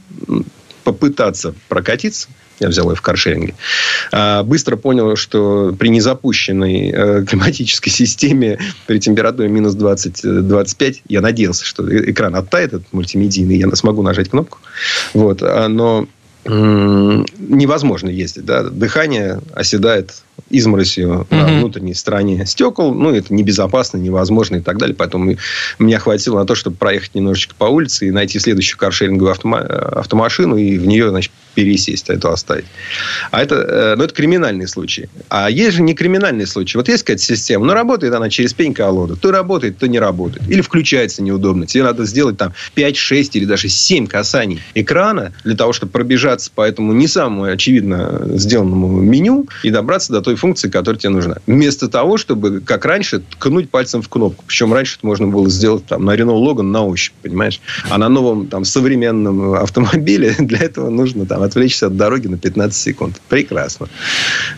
попытаться 0.85 1.55
прокатиться. 1.69 2.29
Я 2.59 2.69
взял 2.69 2.89
ее 2.89 2.97
в 2.97 3.03
каршеринге. 3.03 3.55
А, 4.13 4.43
быстро 4.43 4.77
понял, 4.77 5.17
что 5.17 5.75
при 5.79 5.89
незапущенной 5.89 6.91
э, 6.91 7.25
климатической 7.29 7.93
системе 7.93 8.59
при 8.87 8.99
температуре 8.99 9.49
минус 9.49 9.75
20-25 9.77 11.03
я 11.09 11.21
надеялся, 11.21 11.67
что 11.67 11.85
экран 12.11 12.35
оттает, 12.35 12.73
этот 12.73 12.93
мультимедийный, 12.93 13.59
я 13.59 13.71
смогу 13.77 14.03
нажать 14.03 14.31
кнопку. 14.31 14.59
Вот. 15.13 15.43
А, 15.43 15.69
но 15.69 16.07
невозможно 17.39 18.09
ездить. 18.09 18.45
Да? 18.45 18.63
Дыхание 18.63 19.41
оседает 19.55 20.23
изморосью 20.51 21.21
угу. 21.21 21.27
на 21.31 21.47
внутренней 21.47 21.95
стороне 21.95 22.47
стекол. 22.47 22.95
Ну, 22.95 23.15
это 23.15 23.33
небезопасно, 23.33 23.99
невозможно 23.99 24.57
и 24.57 24.61
так 24.61 24.79
далее. 24.79 24.95
Поэтому 24.95 25.37
меня 25.79 25.99
хватило 25.99 26.41
на 26.41 26.47
то, 26.47 26.55
чтобы 26.55 26.77
проехать 26.77 27.15
немножечко 27.15 27.55
по 27.57 27.65
улице 27.65 28.09
и 28.09 28.11
найти 28.11 28.39
следующую 28.39 28.79
каршеринговую 28.79 29.35
автома- 29.35 29.67
автомашину 29.99 30.57
и 30.57 30.79
в 30.79 30.87
нее, 30.87 31.11
значит, 31.11 31.33
пересесть, 31.57 32.11
а 32.11 32.15
это 32.15 32.33
оставить. 32.33 32.67
А 33.31 33.43
это, 33.43 33.55
э, 33.57 33.95
ну, 33.97 34.05
это 34.05 34.15
криминальные 34.15 34.69
случаи. 34.69 35.09
А 35.31 35.51
есть 35.51 35.77
же 35.77 35.83
не 35.83 35.95
криминальные 35.95 36.47
случаи. 36.47 36.77
Вот 36.77 36.89
есть 36.89 37.03
какая-то 37.03 37.23
система, 37.23 37.65
но 37.65 37.75
работает 37.75 38.13
она 38.15 38.29
через 38.29 38.53
пень 38.53 38.75
колоду. 38.75 39.17
То 39.17 39.33
работает, 39.33 39.79
то 39.79 39.89
не 39.89 39.99
работает. 39.99 40.49
Или 40.49 40.61
включается 40.61 41.23
неудобно. 41.23 41.67
Тебе 41.67 41.83
надо 41.83 42.05
сделать 42.05 42.37
там 42.37 42.53
5, 42.75 42.97
6 42.97 43.37
или 43.37 43.47
даже 43.47 43.69
7 43.69 44.07
касаний 44.07 44.61
экрана 44.75 45.33
для 45.45 45.57
того, 45.57 45.73
чтобы 45.73 45.93
пробежаться 45.93 46.51
по 46.55 46.61
этому 46.61 46.93
не 46.93 47.09
самому 47.09 47.45
очевидно 47.45 48.21
сделанному 48.35 49.01
меню 49.01 49.49
и 49.63 49.71
добраться 49.71 50.13
до 50.13 50.21
той 50.21 50.37
функции, 50.37 50.69
которая 50.69 51.01
тебе 51.01 51.11
нужна. 51.11 51.37
Вместо 51.47 51.89
того, 51.89 52.19
чтобы, 52.19 52.61
как 52.61 52.85
раньше, 52.85 53.21
ткнуть 53.21 53.71
пальцем 53.71 54.03
в 54.03 54.09
кнопку. 54.11 54.45
Причем 54.47 54.75
раньше 54.75 54.97
это 54.99 55.07
можно 55.07 55.27
было 55.27 55.49
сделать 55.49 55.87
там, 55.87 56.05
на 56.05 56.15
Renault 56.15 56.45
Logan 56.45 56.63
на 56.63 56.85
ощупь, 56.85 57.15
понимаешь? 57.23 57.61
А 57.89 57.97
на 57.97 58.11
новом 58.11 58.47
там, 58.49 58.67
современном 58.67 59.55
автомобиле 59.55 60.35
для 60.39 60.59
этого 60.59 60.91
нужно 60.91 61.25
там, 61.25 61.43
отвлечься 61.47 61.87
от 61.87 61.97
дороги 61.97 62.27
на 62.27 62.39
15 62.39 62.81
секунд. 62.81 63.21
Прекрасно. 63.29 63.89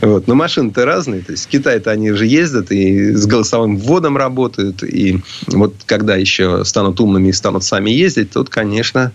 Вот. 0.00 0.26
Но 0.26 0.34
машины-то 0.34 0.84
разные. 0.84 1.22
То 1.22 1.32
есть 1.32 1.46
в 1.46 1.48
Китае-то 1.48 1.90
они 1.90 2.12
же 2.12 2.26
ездят 2.26 2.70
и 2.70 3.12
с 3.12 3.26
голосовым 3.26 3.78
вводом 3.78 4.16
работают. 4.16 4.82
И 4.82 5.20
вот 5.46 5.74
когда 5.86 6.16
еще 6.16 6.64
станут 6.64 7.00
умными 7.00 7.28
и 7.28 7.32
станут 7.32 7.64
сами 7.64 7.90
ездить, 7.90 8.32
тут, 8.32 8.50
конечно, 8.50 9.12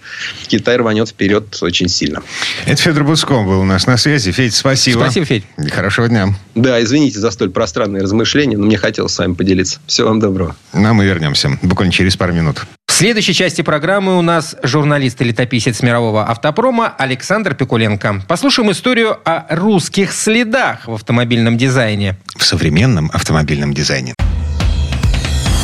Китай 0.48 0.78
рванет 0.78 1.10
вперед 1.10 1.58
очень 1.62 1.90
сильно. 1.90 2.22
Это 2.66 2.82
Федор 2.82 3.04
Буском 3.04 3.46
был 3.46 3.62
у 3.62 3.66
нас 3.66 3.88
на 3.88 3.98
связи. 3.98 4.32
Федь, 4.32 4.54
спасибо. 4.54 5.00
Спасибо, 5.00 5.26
Федь. 5.26 5.44
Хорошего 5.72 6.08
дня. 6.08 6.36
Да, 6.56 6.82
извините 6.82 7.20
за 7.20 7.32
столь 7.32 7.50
пространные 7.50 8.04
размышления, 8.04 8.58
но 8.58 8.66
мне 8.66 8.78
хотелось 8.78 9.14
с 9.14 9.20
вами 9.20 9.34
поделиться. 9.34 9.80
Всего 9.88 10.10
вам 10.10 10.20
доброго. 10.20 10.56
Ну, 10.74 10.88
а 10.88 10.94
мы 10.94 11.06
вернемся 11.06 11.58
буквально 11.62 11.92
через 11.92 12.16
пару 12.16 12.34
минут. 12.34 12.66
В 12.94 12.96
следующей 12.96 13.34
части 13.34 13.64
программы 13.64 14.20
у 14.20 14.22
нас 14.22 14.56
журналист 14.62 15.20
и 15.20 15.24
летописец 15.24 15.82
мирового 15.82 16.30
автопрома 16.30 16.94
Александр 16.96 17.56
Пикуленко. 17.56 18.22
Послушаем 18.28 18.72
историю 18.72 19.18
о 19.26 19.48
русских 19.50 20.14
следах 20.14 20.88
в 20.88 20.94
автомобильном 20.94 21.58
дизайне. 21.58 22.18
В 22.38 22.46
современном 22.46 23.10
автомобильном 23.12 23.74
дизайне. 23.74 24.14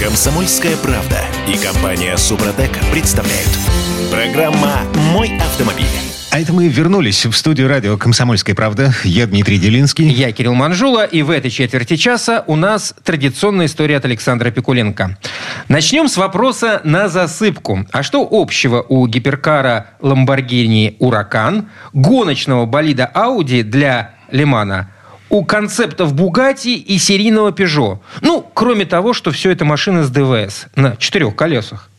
Комсомольская 0.02 0.76
правда 0.78 1.20
и 1.48 1.56
компания 1.60 2.18
Супротек 2.18 2.72
представляют. 2.92 3.52
Программа 4.10 4.82
«Мой 4.96 5.38
автомобиль». 5.38 6.09
А 6.32 6.40
это 6.40 6.54
мы 6.54 6.68
вернулись 6.68 7.26
в 7.26 7.34
студию 7.34 7.68
радио 7.68 7.98
«Комсомольская 7.98 8.56
правда». 8.56 8.94
Я 9.04 9.26
Дмитрий 9.26 9.58
Делинский. 9.58 10.08
Я 10.08 10.32
Кирилл 10.32 10.54
Манжула. 10.54 11.04
И 11.04 11.24
в 11.24 11.32
этой 11.32 11.50
четверти 11.50 11.96
часа 11.96 12.44
у 12.46 12.56
нас 12.56 12.94
традиционная 13.04 13.66
история 13.66 13.98
от 13.98 14.06
Александра 14.06 14.52
Пикуленко. 14.52 15.18
Начнем 15.70 16.08
с 16.08 16.18
вопроса 16.18 16.82
на 16.84 17.08
засыпку. 17.08 17.88
А 17.92 18.04
что 18.04 18.28
общего 18.30 18.86
у 18.88 19.08
гиперкара 19.08 19.88
Lamborghini 20.02 21.00
Huracan, 21.00 21.66
гоночного 21.94 22.68
болида 22.68 23.10
Audi 23.16 23.64
для 23.64 24.12
Лимана, 24.30 24.92
у 25.30 25.44
концептов 25.44 26.14
Бугати 26.14 26.70
и 26.70 26.98
серийного 26.98 27.52
Пежо. 27.52 28.02
Ну, 28.22 28.46
кроме 28.54 28.86
того, 28.86 29.14
что 29.14 29.32
все 29.32 29.52
это 29.52 29.66
машины 29.66 30.04
с 30.04 30.10
ДВС 30.10 30.66
на 30.76 30.96
четырех 30.98 31.36
колесах. 31.36 31.90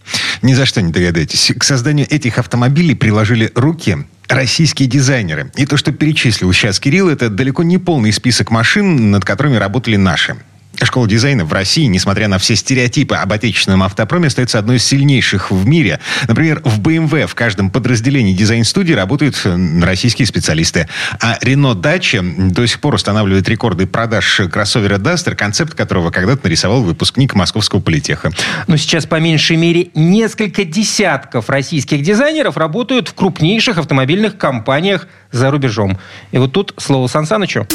Ни 0.43 0.55
за 0.55 0.67
что 0.67 0.83
не 0.83 0.93
догадаетесь. 0.93 1.53
К 1.57 1.65
созданию 1.65 2.07
этих 2.11 2.39
автомобилей 2.39 2.95
приложили 2.95 3.53
руки 3.55 3.99
российские 4.29 4.89
дизайнеры. 4.89 5.53
И 5.57 5.67
то, 5.67 5.77
что 5.77 5.93
перечислил 5.93 6.53
сейчас 6.53 6.81
Кирилл, 6.81 7.09
это 7.09 7.29
далеко 7.29 7.63
не 7.63 7.79
полный 7.79 8.13
список 8.13 8.51
машин, 8.51 9.11
над 9.11 9.25
которыми 9.25 9.57
работали 9.57 9.97
наши. 9.97 10.37
Школа 10.83 11.07
дизайна 11.07 11.45
в 11.45 11.53
России, 11.53 11.85
несмотря 11.85 12.29
на 12.29 12.39
все 12.39 12.57
стереотипы 12.57 13.15
об 13.15 13.33
отечественном 13.33 13.83
автопроме, 13.83 14.29
остается 14.29 14.59
одной 14.59 14.77
из 14.77 14.85
сильнейших 14.85 15.51
в 15.51 15.67
мире. 15.67 16.01
Например, 16.27 16.61
в 16.65 16.81
BMW 16.81 17.27
в 17.27 17.35
каждом 17.35 17.71
подразделении 17.71 18.35
дизайн-студии 18.35 18.93
работают 18.93 19.41
российские 19.83 20.27
специалисты. 20.27 20.89
А 21.21 21.39
Renault 21.43 21.81
Dacia 21.81 22.51
до 22.51 22.67
сих 22.67 22.81
пор 22.81 22.95
устанавливает 22.95 23.49
рекорды 23.49 23.87
продаж 23.87 24.43
кроссовера 24.51 24.99
Duster, 24.99 25.35
концепт 25.35 25.75
которого 25.75 26.11
когда-то 26.11 26.41
нарисовал 26.45 26.83
выпускник 26.83 27.35
Московского 27.35 27.81
политеха. 27.81 28.33
Но 28.67 28.77
сейчас 28.77 29.07
по 29.07 29.21
меньшей 29.21 29.57
мере 29.57 29.89
несколько 29.95 30.65
десятков 30.65 31.49
российских 31.51 32.03
дизайнеров 32.03 32.57
работают 32.57 33.09
в 33.09 33.15
крупнейших 33.15 33.79
автомобильных 33.79 34.39
компаниях 34.39 35.09
за 35.33 35.51
рубежом. 35.51 35.99
И 36.33 36.39
вот 36.39 36.53
тут 36.53 36.75
слово 36.79 37.07
Сан 37.07 37.27
Санычу. 37.27 37.67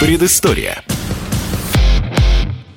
Предыстория. 0.00 0.82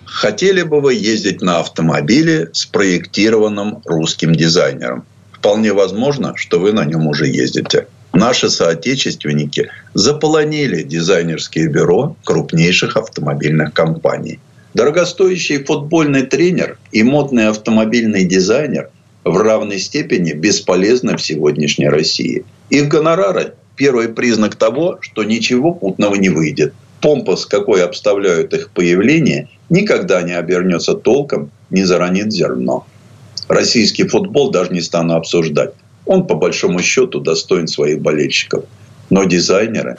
Хотели 0.06 0.62
бы 0.62 0.82
вы 0.82 0.94
ездить 0.94 1.42
на 1.42 1.60
автомобиле, 1.60 2.50
спроектированном 2.54 3.82
русским 3.86 4.36
дизайнером? 4.36 5.04
Вполне 5.32 5.74
возможно, 5.74 6.34
что 6.36 6.60
вы 6.60 6.74
на 6.74 6.86
нем 6.86 7.08
уже 7.08 7.28
ездите. 7.28 7.88
Наши 8.14 8.50
соотечественники 8.50 9.70
заполонили 9.96 10.84
дизайнерские 10.84 11.70
бюро 11.70 12.16
крупнейших 12.24 12.96
автомобильных 12.96 13.74
компаний. 13.74 14.40
Дорогостоящий 14.76 15.64
футбольный 15.64 16.22
тренер 16.22 16.78
и 16.92 17.02
модный 17.02 17.48
автомобильный 17.48 18.26
дизайнер 18.26 18.92
в 19.24 19.36
равной 19.38 19.80
степени 19.80 20.34
бесполезны 20.34 21.18
в 21.18 21.22
сегодняшней 21.22 21.90
России. 21.90 22.46
Их 22.70 22.88
гонорары– 22.88 23.56
первый 23.76 24.10
признак 24.10 24.56
того, 24.56 25.00
что 25.02 25.24
ничего 25.24 25.74
путного 25.74 26.14
не 26.14 26.30
выйдет– 26.30 26.74
помпа, 27.02 27.36
с 27.36 27.46
какой 27.46 27.84
обставляют 27.84 28.54
их 28.54 28.72
появление, 28.72 29.50
никогда 29.70 30.22
не 30.22 30.34
обернется 30.34 30.94
толком, 30.94 31.52
не 31.70 31.84
заронит 31.84 32.32
зерно. 32.32 32.86
Российский 33.48 34.08
футбол 34.08 34.52
даже 34.52 34.72
не 34.72 34.82
стану 34.82 35.16
обсуждать. 35.16 35.74
Он, 36.06 36.26
по 36.26 36.36
большому 36.36 36.82
счету, 36.82 37.20
достоин 37.20 37.68
своих 37.68 38.02
болельщиков. 38.02 38.66
Но 39.10 39.24
дизайнеры... 39.24 39.98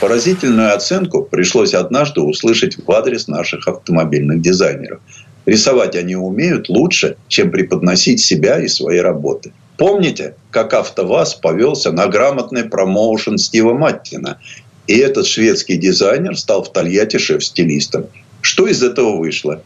Поразительную 0.00 0.74
оценку 0.74 1.22
пришлось 1.22 1.74
однажды 1.74 2.22
услышать 2.22 2.76
в 2.76 2.90
адрес 2.90 3.28
наших 3.28 3.68
автомобильных 3.68 4.40
дизайнеров. 4.40 4.98
Рисовать 5.46 5.94
они 5.94 6.16
умеют 6.16 6.68
лучше, 6.68 7.16
чем 7.28 7.52
преподносить 7.52 8.18
себя 8.18 8.58
и 8.58 8.66
свои 8.66 8.98
работы. 8.98 9.52
Помните, 9.76 10.34
как 10.50 10.74
АвтоВАЗ 10.74 11.34
повелся 11.34 11.92
на 11.92 12.08
грамотный 12.08 12.64
промоушен 12.64 13.38
Стива 13.38 13.74
Маттина 13.74 14.38
и 14.86 14.96
этот 14.96 15.26
шведский 15.26 15.76
дизайнер 15.76 16.36
стал 16.36 16.64
в 16.64 16.72
Тольятти 16.72 17.18
шеф-стилистом. 17.18 18.06
Что 18.40 18.66
из 18.66 18.82
этого 18.82 19.16
вышло? 19.16 19.62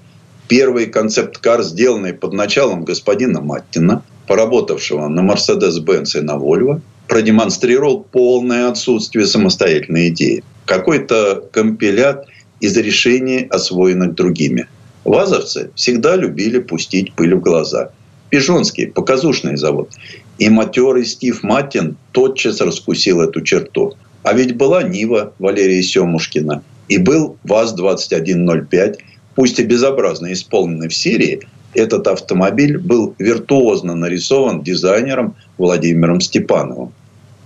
Первый 0.49 0.87
концепт-кар, 0.87 1.63
сделанный 1.63 2.13
под 2.13 2.33
началом 2.33 2.85
господина 2.85 3.41
Маттина, 3.41 4.03
поработавшего 4.27 5.09
на 5.09 5.21
Mercedes-Benz 5.21 6.19
и 6.19 6.21
на 6.21 6.33
Volvo, 6.33 6.81
продемонстрировал 7.09 8.01
полное 8.01 8.69
отсутствие 8.69 9.27
самостоятельной 9.27 10.09
идеи. 10.09 10.45
Какой-то 10.67 11.45
компилят 11.53 12.27
из 12.61 12.77
решений, 12.77 13.47
освоенных 13.51 14.15
другими. 14.15 14.69
Вазовцы 15.05 15.71
всегда 15.75 16.17
любили 16.17 16.59
пустить 16.59 17.13
пыль 17.15 17.35
в 17.35 17.41
глаза. 17.41 17.91
Пижонский, 18.31 18.89
показушный 18.89 19.57
завод. 19.57 19.91
И 20.39 20.49
матерый 20.49 21.07
Стив 21.07 21.43
Маттин 21.43 21.97
тотчас 22.13 22.61
раскусил 22.61 23.21
эту 23.21 23.41
черту. 23.41 23.95
А 24.27 24.33
ведь 24.33 24.57
была 24.57 24.83
Нива 24.83 25.35
Валерия 25.39 25.81
Семушкина 25.85 26.65
и 26.89 26.99
был 26.99 27.37
ВАЗ-2105, 27.45 28.99
пусть 29.37 29.61
и 29.61 29.63
безобразно 29.63 30.33
исполненный 30.33 30.89
в 30.89 30.97
серии, 30.97 31.47
этот 31.75 32.09
автомобиль 32.09 32.77
был 32.77 33.15
виртуозно 33.21 33.95
нарисован 33.95 34.65
дизайнером 34.65 35.37
Владимиром 35.59 36.21
Степановым. 36.21 36.93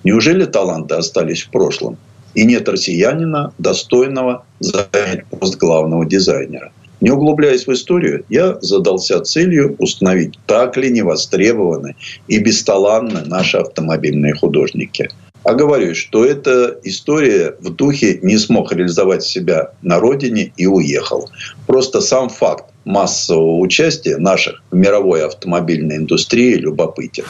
Неужели 0.04 0.46
таланты 0.46 0.94
остались 0.94 1.42
в 1.42 1.50
прошлом? 1.50 1.98
И 2.32 2.46
нет 2.46 2.66
россиянина, 2.66 3.52
достойного 3.58 4.46
занять 4.60 5.26
пост 5.26 5.58
главного 5.58 6.06
дизайнера. 6.06 6.72
Не 7.02 7.10
углубляясь 7.10 7.66
в 7.66 7.72
историю, 7.74 8.24
я 8.30 8.56
задался 8.62 9.20
целью 9.20 9.76
установить, 9.78 10.38
так 10.46 10.78
ли 10.78 10.90
не 10.90 11.02
востребованы 11.02 11.96
и 12.26 12.38
бесталанны 12.38 13.20
наши 13.26 13.58
автомобильные 13.58 14.32
художники– 14.32 15.10
Оговорюсь, 15.42 15.96
что 15.96 16.24
эта 16.24 16.78
история 16.82 17.56
в 17.60 17.70
духе 17.70 18.18
не 18.22 18.36
смог 18.36 18.72
реализовать 18.72 19.22
себя 19.22 19.70
на 19.80 19.98
родине 19.98 20.52
и 20.56 20.66
уехал. 20.66 21.30
Просто 21.66 22.02
сам 22.02 22.28
факт 22.28 22.66
массового 22.84 23.58
участия 23.58 24.18
наших 24.18 24.62
в 24.70 24.76
мировой 24.76 25.24
автомобильной 25.24 25.96
индустрии 25.96 26.54
любопытен. 26.54 27.24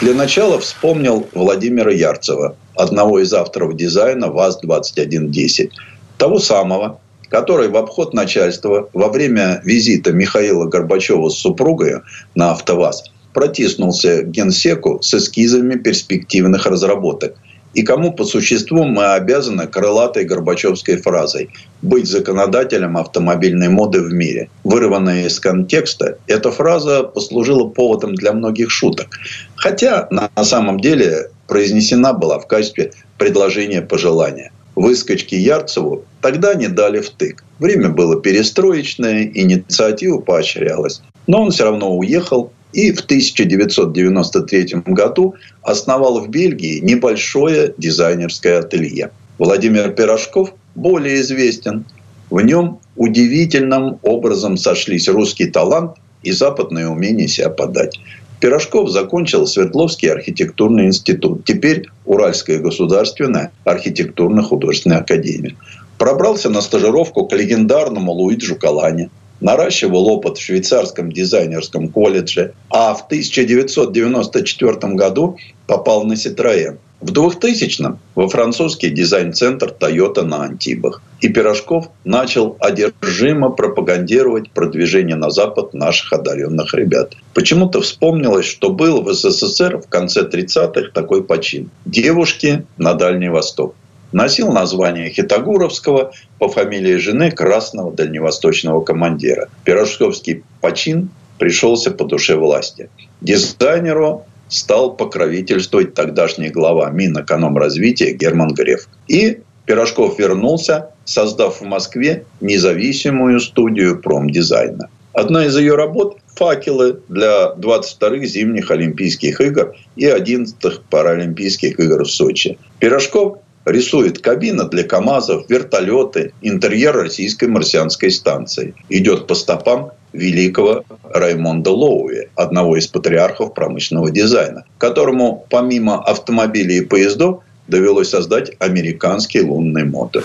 Для 0.00 0.14
начала 0.14 0.60
вспомнил 0.60 1.26
Владимира 1.34 1.92
Ярцева, 1.92 2.56
одного 2.76 3.18
из 3.18 3.34
авторов 3.34 3.76
дизайна 3.76 4.28
ВАЗ-2110. 4.28 5.70
Того 6.18 6.38
самого, 6.38 7.00
который 7.28 7.68
в 7.68 7.76
обход 7.76 8.14
начальства 8.14 8.88
во 8.92 9.08
время 9.08 9.60
визита 9.64 10.12
Михаила 10.12 10.66
Горбачева 10.66 11.28
с 11.30 11.38
супругой 11.38 12.00
на 12.36 12.52
АвтоВАЗ– 12.52 13.04
протиснулся 13.32 14.22
к 14.22 14.30
генсеку 14.30 15.00
с 15.02 15.14
эскизами 15.14 15.76
перспективных 15.76 16.66
разработок. 16.66 17.36
И 17.72 17.82
кому 17.82 18.12
по 18.12 18.24
существу 18.24 18.84
мы 18.84 19.12
обязаны 19.12 19.68
крылатой 19.68 20.24
горбачевской 20.24 20.96
фразой 20.96 21.50
«быть 21.82 22.08
законодателем 22.08 22.96
автомобильной 22.96 23.68
моды 23.68 24.00
в 24.00 24.12
мире». 24.12 24.50
Вырванная 24.64 25.26
из 25.26 25.38
контекста, 25.38 26.18
эта 26.26 26.50
фраза 26.50 27.04
послужила 27.04 27.68
поводом 27.68 28.16
для 28.16 28.32
многих 28.32 28.70
шуток. 28.70 29.20
Хотя 29.54 30.08
на 30.10 30.30
самом 30.42 30.80
деле 30.80 31.30
произнесена 31.46 32.12
была 32.12 32.40
в 32.40 32.48
качестве 32.48 32.92
предложения 33.18 33.82
пожелания. 33.82 34.50
Выскочки 34.74 35.34
Ярцеву 35.34 36.04
тогда 36.22 36.54
не 36.54 36.68
дали 36.68 37.00
втык. 37.00 37.44
Время 37.58 37.90
было 37.90 38.20
перестроечное, 38.20 39.24
инициатива 39.24 40.18
поощрялась. 40.18 41.02
Но 41.26 41.42
он 41.42 41.50
все 41.50 41.64
равно 41.64 41.96
уехал, 41.96 42.52
и 42.72 42.92
в 42.92 43.00
1993 43.00 44.82
году 44.86 45.34
основал 45.62 46.20
в 46.20 46.28
Бельгии 46.28 46.80
небольшое 46.80 47.74
дизайнерское 47.76 48.60
ателье. 48.60 49.10
Владимир 49.38 49.90
Пирожков 49.92 50.54
более 50.74 51.20
известен. 51.20 51.84
В 52.30 52.40
нем 52.40 52.78
удивительным 52.96 53.98
образом 54.02 54.56
сошлись 54.56 55.08
русский 55.08 55.46
талант 55.46 55.96
и 56.22 56.30
западное 56.32 56.88
умение 56.88 57.26
себя 57.26 57.50
подать. 57.50 57.98
Пирожков 58.40 58.90
закончил 58.90 59.46
Свердловский 59.46 60.10
архитектурный 60.10 60.86
институт, 60.86 61.44
теперь 61.44 61.88
Уральская 62.06 62.58
государственная 62.58 63.52
архитектурно-художественная 63.64 64.98
академия. 64.98 65.56
Пробрался 65.98 66.48
на 66.48 66.62
стажировку 66.62 67.26
к 67.26 67.32
легендарному 67.34 68.12
Луиджу 68.12 68.56
Калане– 68.56 69.10
наращивал 69.40 70.08
опыт 70.08 70.38
в 70.38 70.42
швейцарском 70.42 71.12
дизайнерском 71.12 71.88
колледже, 71.88 72.54
а 72.68 72.94
в 72.94 73.04
1994 73.06 74.94
году 74.94 75.36
попал 75.66 76.04
на 76.04 76.14
Citroën. 76.14 76.78
В 77.00 77.12
2000-м 77.12 77.98
во 78.14 78.28
французский 78.28 78.90
дизайн-центр 78.90 79.74
Toyota 79.80 80.22
на 80.22 80.44
Антибах. 80.44 81.02
И 81.22 81.28
Пирожков 81.28 81.88
начал 82.04 82.58
одержимо 82.60 83.48
пропагандировать 83.48 84.50
продвижение 84.50 85.16
на 85.16 85.30
Запад 85.30 85.72
наших 85.72 86.12
одаренных 86.12 86.74
ребят. 86.74 87.14
Почему-то 87.32 87.80
вспомнилось, 87.80 88.44
что 88.44 88.68
был 88.68 89.00
в 89.00 89.14
СССР 89.14 89.78
в 89.78 89.88
конце 89.88 90.28
30-х 90.28 90.90
такой 90.92 91.24
почин. 91.24 91.70
Девушки 91.86 92.66
на 92.76 92.92
Дальний 92.92 93.30
Восток 93.30 93.74
носил 94.12 94.52
название 94.52 95.10
Хитогуровского 95.10 96.12
по 96.38 96.48
фамилии 96.48 96.96
жены 96.96 97.30
красного 97.30 97.92
дальневосточного 97.92 98.82
командира. 98.82 99.48
Пирожковский 99.64 100.42
почин 100.60 101.10
пришелся 101.38 101.90
по 101.90 102.04
душе 102.04 102.36
власти. 102.36 102.90
Дизайнеру 103.20 104.24
стал 104.48 104.94
покровительствовать 104.96 105.94
тогдашний 105.94 106.50
глава 106.50 106.90
Минэкономразвития 106.90 108.12
Герман 108.12 108.52
Греф. 108.52 108.88
И 109.08 109.40
Пирожков 109.64 110.18
вернулся, 110.18 110.90
создав 111.04 111.60
в 111.60 111.64
Москве 111.64 112.24
независимую 112.40 113.40
студию 113.40 114.00
промдизайна. 114.00 114.88
Одна 115.12 115.46
из 115.46 115.56
ее 115.56 115.76
работ– 115.76 116.18
факелы 116.36 117.00
для 117.08 117.52
22-х 117.56 118.24
зимних 118.26 118.70
Олимпийских 118.70 119.40
игр 119.40 119.74
и 119.96 120.06
11-х 120.06 120.82
Паралимпийских 120.88 121.78
игр 121.78 122.04
в 122.04 122.10
Сочи. 122.10 122.58
Пирожков 122.78 123.38
рисует 123.64 124.20
кабина 124.20 124.64
для 124.64 124.84
КАМАЗов, 124.84 125.48
вертолеты, 125.48 126.32
интерьер 126.42 126.94
российской 126.96 127.46
марсианской 127.46 128.10
станции. 128.10 128.74
Идет 128.88 129.26
по 129.26 129.34
стопам 129.34 129.92
великого 130.12 130.84
Раймонда 131.04 131.70
Лоуи, 131.70 132.28
одного 132.34 132.76
из 132.76 132.86
патриархов 132.86 133.54
промышленного 133.54 134.10
дизайна, 134.10 134.64
которому 134.78 135.46
помимо 135.50 136.02
автомобилей 136.02 136.78
и 136.78 136.84
поездов 136.84 137.42
довелось 137.68 138.10
создать 138.10 138.52
американский 138.58 139.42
лунный 139.42 139.84
мотор. 139.84 140.24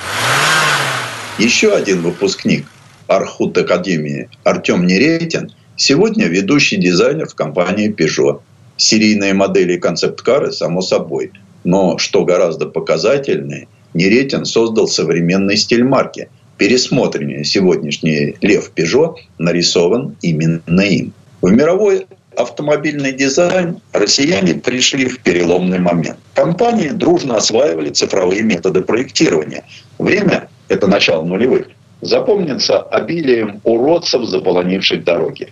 Еще 1.37 1.73
один 1.73 2.01
выпускник 2.01 2.65
Архут 3.07 3.57
Академии 3.57 4.29
Артем 4.43 4.87
Неретин 4.87 5.51
сегодня 5.75 6.25
ведущий 6.25 6.77
дизайнер 6.77 7.27
в 7.27 7.35
компании 7.35 7.93
Peugeot. 7.93 8.39
Серийные 8.77 9.33
модели 9.33 9.73
и 9.73 9.79
концепт-кары, 9.79 10.51
само 10.51 10.81
собой. 10.81 11.31
Но, 11.65 11.97
что 11.97 12.23
гораздо 12.23 12.67
показательнее, 12.67 13.67
Неретин 13.93 14.45
создал 14.45 14.87
современный 14.87 15.57
стиль 15.57 15.83
марки. 15.83 16.29
Пересмотренный 16.57 17.43
сегодняшний 17.43 18.37
Лев 18.39 18.71
Пежо 18.71 19.17
нарисован 19.37 20.15
именно 20.21 20.81
им. 20.81 21.11
В 21.41 21.51
мировой 21.51 22.07
автомобильный 22.37 23.11
дизайн 23.11 23.81
россияне 23.91 24.53
пришли 24.53 25.09
в 25.09 25.19
переломный 25.19 25.79
момент. 25.79 26.17
Компании 26.33 26.89
дружно 26.89 27.35
осваивали 27.35 27.89
цифровые 27.89 28.43
методы 28.43 28.81
проектирования. 28.81 29.65
Время– 29.99 30.47
это 30.69 30.87
начало 30.87 31.23
нулевых 31.23 31.67
запомнится 32.05 32.79
обилием 32.79 33.61
уродцев, 33.63 34.25
заполонивших 34.25 35.03
дороги. 35.03 35.51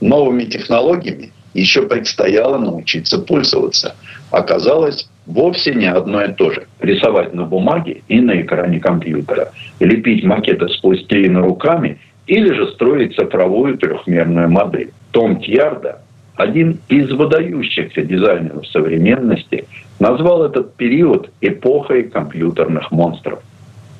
Новыми 0.00 0.44
технологиями 0.44 1.32
еще 1.54 1.82
предстояло 1.82 2.58
научиться 2.58 3.18
пользоваться. 3.18 3.94
Оказалось, 4.30 5.08
вовсе 5.26 5.74
не 5.74 5.86
одно 5.86 6.22
и 6.24 6.32
то 6.32 6.50
же. 6.50 6.66
Рисовать 6.80 7.34
на 7.34 7.44
бумаге 7.44 8.02
и 8.08 8.20
на 8.20 8.40
экране 8.40 8.80
компьютера, 8.80 9.52
лепить 9.80 10.24
макеты 10.24 10.68
с 10.68 10.76
пластилина 10.78 11.42
руками 11.42 11.98
или 12.26 12.52
же 12.52 12.68
строить 12.72 13.14
цифровую 13.14 13.78
трехмерную 13.78 14.50
модель. 14.50 14.90
Том 15.10 15.40
Тьярда, 15.40 16.00
один 16.36 16.78
из 16.88 17.10
выдающихся 17.10 18.02
дизайнеров 18.02 18.66
современности, 18.68 19.66
назвал 20.00 20.44
этот 20.44 20.74
период 20.74 21.30
эпохой 21.40 22.04
компьютерных 22.04 22.90
монстров. 22.90 23.40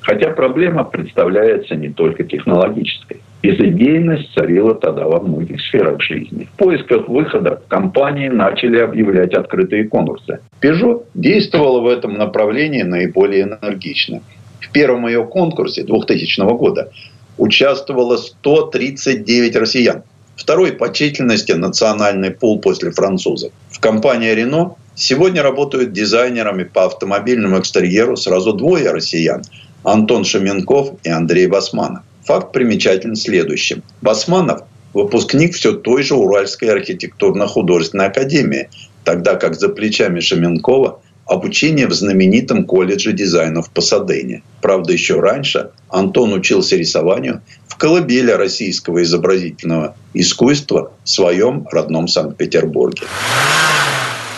Хотя 0.01 0.31
проблема 0.31 0.83
представляется 0.83 1.75
не 1.75 1.89
только 1.89 2.23
технологической. 2.23 3.21
Безидейность 3.43 4.33
царила 4.33 4.73
тогда 4.73 5.05
во 5.05 5.19
многих 5.19 5.59
сферах 5.59 6.01
жизни. 6.01 6.47
В 6.53 6.57
поисках 6.57 7.09
выхода 7.09 7.61
компании 7.67 8.29
начали 8.29 8.79
объявлять 8.79 9.33
открытые 9.33 9.89
конкурсы. 9.89 10.39
Peugeot 10.61 11.03
действовала 11.13 11.81
в 11.81 11.87
этом 11.87 12.13
направлении 12.13 12.83
наиболее 12.83 13.43
энергично. 13.43 14.21
В 14.61 14.71
первом 14.71 15.07
ее 15.07 15.25
конкурсе 15.25 15.83
2000 15.83 16.55
года 16.55 16.89
участвовало 17.37 18.15
139 18.15 19.55
россиян. 19.57 20.03
Второй 20.37 20.71
по 20.71 20.93
численности 20.93 21.51
национальный 21.51 22.31
пул 22.31 22.61
после 22.61 22.91
французов. 22.91 23.51
В 23.69 23.81
компании 23.81 24.33
Renault 24.33 24.75
сегодня 24.95 25.43
работают 25.43 25.91
дизайнерами 25.91 26.63
по 26.63 26.85
автомобильному 26.85 27.59
экстерьеру 27.59 28.15
сразу 28.15 28.53
двое 28.53 28.89
россиян– 28.91 29.41
Антон 29.83 30.23
Шаменков 30.23 30.93
и 31.03 31.09
Андрей 31.09 31.47
Басманов. 31.47 32.03
Факт 32.25 32.53
примечателен 32.53 33.15
следующим. 33.15 33.83
Басманов– 34.01 34.61
выпускник 34.93 35.55
все 35.55 35.73
той 35.73 36.03
же 36.03 36.15
Уральской 36.15 36.69
архитектурно-художественной 36.69 38.07
академии, 38.07 38.69
тогда 39.03 39.35
как 39.35 39.55
за 39.55 39.69
плечами 39.69 40.19
Шаменкова 40.19 41.01
обучение 41.25 41.87
в 41.87 41.93
знаменитом 41.93 42.65
колледже 42.65 43.13
дизайна 43.13 43.61
в 43.61 43.69
Пасадене. 43.69 44.43
Правда, 44.61 44.93
еще 44.93 45.19
раньше 45.19 45.71
Антон 45.89 46.33
учился 46.33 46.75
рисованию 46.75 47.41
в 47.67 47.77
колыбели 47.77 48.31
российского 48.31 49.01
изобразительного 49.03 49.95
искусства 50.13 50.91
в 51.03 51.09
своем 51.09 51.67
родном 51.71 52.07
Санкт-Петербурге. 52.07 53.07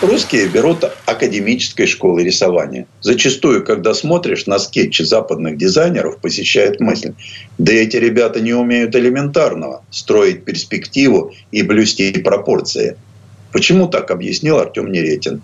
Русские 0.02 0.46
берут 0.48 0.84
академической 1.06 1.86
школы 1.86 2.22
рисования. 2.22 2.86
Зачастую, 3.00 3.64
когда 3.64 3.94
смотришь 3.94 4.44
на 4.44 4.58
скетчи 4.58 5.00
западных 5.00 5.56
дизайнеров, 5.56 6.18
посещает 6.18 6.80
мысль, 6.80 7.14
да 7.56 7.72
эти 7.72 7.96
ребята 7.96 8.40
не 8.40 8.52
умеют 8.52 8.94
элементарного– 8.94 9.82
строить 9.90 10.44
перспективу 10.44 11.32
и 11.50 11.62
блюсти 11.62 12.12
пропорции. 12.12 12.98
Почему 13.52 13.88
так 13.88 14.10
объяснил 14.10 14.58
Артем 14.58 14.92
Неретин? 14.92 15.40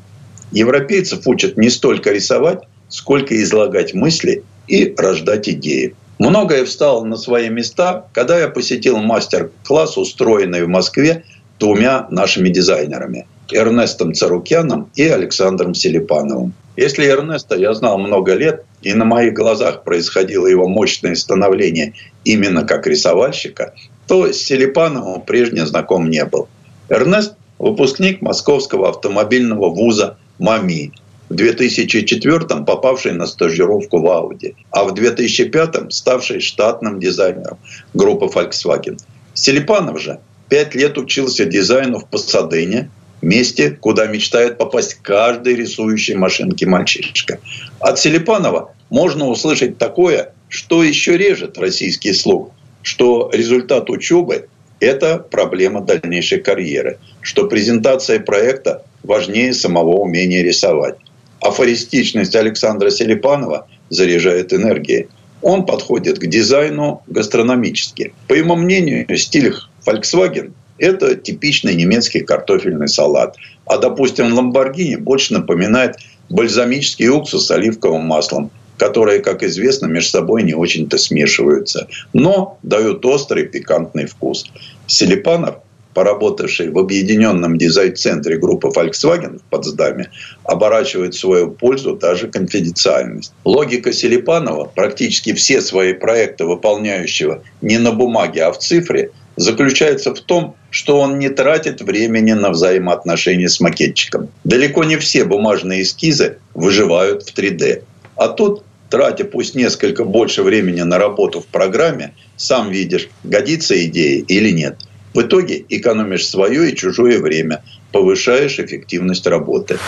Европейцев 0.51 1.27
учат 1.27 1.57
не 1.57 1.71
столько 1.71 2.13
рисовать, 2.13 2.61
сколько 2.91 3.35
излагать 3.43 3.95
мысли 3.95 4.45
и 4.69 4.95
рождать 4.99 5.49
идеи. 5.49 5.95
Многое 6.19 6.67
встало 6.67 7.07
на 7.07 7.17
свои 7.17 7.49
места, 7.49 8.05
когда 8.13 8.39
я 8.39 8.49
посетил 8.49 8.99
мастер-класс, 8.99 9.97
устроенный 9.97 10.63
в 10.65 10.69
Москве 10.69 11.25
двумя 11.59 12.07
нашими 12.11 12.51
дизайнерами– 12.51 13.27
Эрнестом 13.51 14.15
Царукяном 14.15 14.91
и 14.95 15.05
Александром 15.05 15.75
Селипановым. 15.75 16.55
Если 16.77 17.07
Эрнеста 17.07 17.57
я 17.57 17.75
знал 17.75 17.99
много 17.99 18.35
лет, 18.35 18.65
и 18.83 18.95
на 18.95 19.05
моих 19.05 19.35
глазах 19.35 19.85
происходило 19.85 20.47
его 20.47 20.69
мощное 20.69 21.15
становление 21.15 21.95
именно 22.25 22.65
как 22.65 22.87
рисовальщика, 22.87 23.75
то 24.07 24.33
с 24.33 24.37
Селипановым 24.37 25.23
прежде 25.23 25.67
знаком 25.67 26.11
не 26.11 26.25
был. 26.25 26.49
Эрнест– 26.89 27.35
выпускник 27.59 28.23
Московского 28.23 28.89
автомобильного 28.89 29.71
вуза 29.71 30.17
МАМИ, 30.39 30.93
в 31.29 31.35
2004 31.35 32.65
попавший 32.65 33.13
на 33.13 33.27
стажировку 33.27 34.01
в 34.01 34.07
Ауди, 34.09 34.57
а 34.71 34.85
в 34.85 34.93
2005 34.93 35.93
ставший 35.93 36.41
штатным 36.41 37.01
дизайнером 37.01 37.59
группы 37.95 38.27
Volkswagen. 38.27 38.99
Селипанов 39.33 40.01
же 40.01 40.19
пять 40.49 40.75
лет 40.75 40.99
учился 40.99 41.45
дизайну 41.45 42.01
в 42.01 42.09
Пасадене, 42.09 42.91
месте, 43.23 43.71
куда 43.71 44.07
мечтает 44.07 44.59
попасть 44.59 44.99
каждый 45.03 45.55
рисующий 45.55 46.15
машинки 46.15 46.65
мальчишка. 46.65 47.39
От 47.81 47.99
Селипанова 47.99 48.75
можно 48.91 49.29
услышать 49.29 49.79
такое, 49.79 50.33
что 50.49 50.83
еще 50.83 51.17
режет 51.17 51.57
российский 51.59 52.13
слух, 52.13 52.51
что 52.83 53.31
результат 53.33 53.89
учебы– 53.89 54.49
это 54.81 55.19
проблема 55.19 55.81
дальнейшей 55.81 56.41
карьеры, 56.41 56.99
что 57.21 57.47
презентация 57.47 58.21
проекта 58.21 58.85
важнее 59.03 59.55
самого 59.55 59.97
умения 59.97 60.43
рисовать. 60.43 60.97
Афористичность 61.41 62.37
Александра 62.37 62.91
Селипанова 62.91 63.67
заряжает 63.91 64.53
энергией. 64.53 65.09
Он 65.41 65.67
подходит 65.67 66.19
к 66.19 66.27
дизайну 66.27 67.03
гастрономически. 67.09 68.15
По 68.29 68.35
его 68.35 68.55
мнению, 68.55 69.17
стиль 69.17 69.53
Volkswagen 69.85 70.53
это 70.79 71.15
типичный 71.15 71.75
немецкий 71.75 72.21
картофельный 72.21 72.89
салат. 72.89 73.37
А, 73.67 73.79
допустим, 73.79 74.33
Ламборгини 74.33 74.97
больше 74.97 75.35
напоминает 75.35 75.97
бальзамический 76.29 77.09
уксус 77.09 77.47
с 77.47 77.51
оливковым 77.51 78.03
маслом, 78.03 78.51
которые, 78.79 79.21
как 79.21 79.43
известно, 79.43 79.87
между 79.87 80.11
собой 80.11 80.43
не 80.43 80.55
очень-то 80.55 80.99
смешиваются, 80.99 81.89
но 82.13 82.59
дают 82.63 83.05
острый 83.07 83.45
пикантный 83.47 84.07
вкус. 84.07 84.51
Селипанов, 84.87 85.57
поработавший 85.95 86.71
в 86.71 86.79
объединенном 86.79 87.59
дизайн-центре 87.59 88.39
группы 88.39 88.69
Volkswagen 88.69 89.39
в 89.39 89.43
Потсдаме, 89.43 90.11
оборачивает 90.45 91.15
в 91.15 91.19
свою 91.21 91.51
пользу 91.51 91.97
даже 91.97 92.29
конфиденциальность. 92.29 93.35
Логика 93.45 93.93
Селипанова, 93.93 94.65
практически 94.65 95.35
все 95.35 95.61
свои 95.61 95.93
проекты 95.93 96.47
выполняющего 96.47 97.43
не 97.61 97.79
на 97.79 97.93
бумаге, 97.93 98.45
а 98.45 98.53
в 98.53 98.59
цифре– 98.59 99.11
заключается 99.37 100.15
в 100.15 100.21
том, 100.21 100.57
что 100.73 100.99
он 100.99 101.19
не 101.19 101.29
тратит 101.29 101.83
времени 101.83 102.33
на 102.33 102.51
взаимоотношения 102.51 103.49
с 103.49 103.61
макетчиком. 103.61 104.31
Далеко 104.43 104.85
не 104.85 104.97
все 104.97 105.25
бумажные 105.25 105.83
эскизы 105.83 106.39
выживают 106.55 107.25
в 107.25 107.35
3D. 107.37 107.85
А 108.17 108.29
тут, 108.29 108.65
тратя 108.89 109.25
пусть 109.25 109.55
несколько 109.55 110.05
больше 110.05 110.43
времени 110.43 110.81
на 110.81 110.99
работу 110.99 111.41
в 111.43 111.47
программе, 111.47 112.15
сам 112.37 112.71
видишь, 112.71 113.11
годится 113.23 113.85
идея 113.85 114.25
или 114.27 114.51
нет. 114.51 114.79
В 115.13 115.21
итоге 115.21 115.63
экономишь 115.69 116.27
свое 116.27 116.71
и 116.71 116.75
чужое 116.75 117.19
время, 117.19 117.63
повышаешь 117.93 118.59
эффективность 118.59 119.27
работы. 119.27 119.79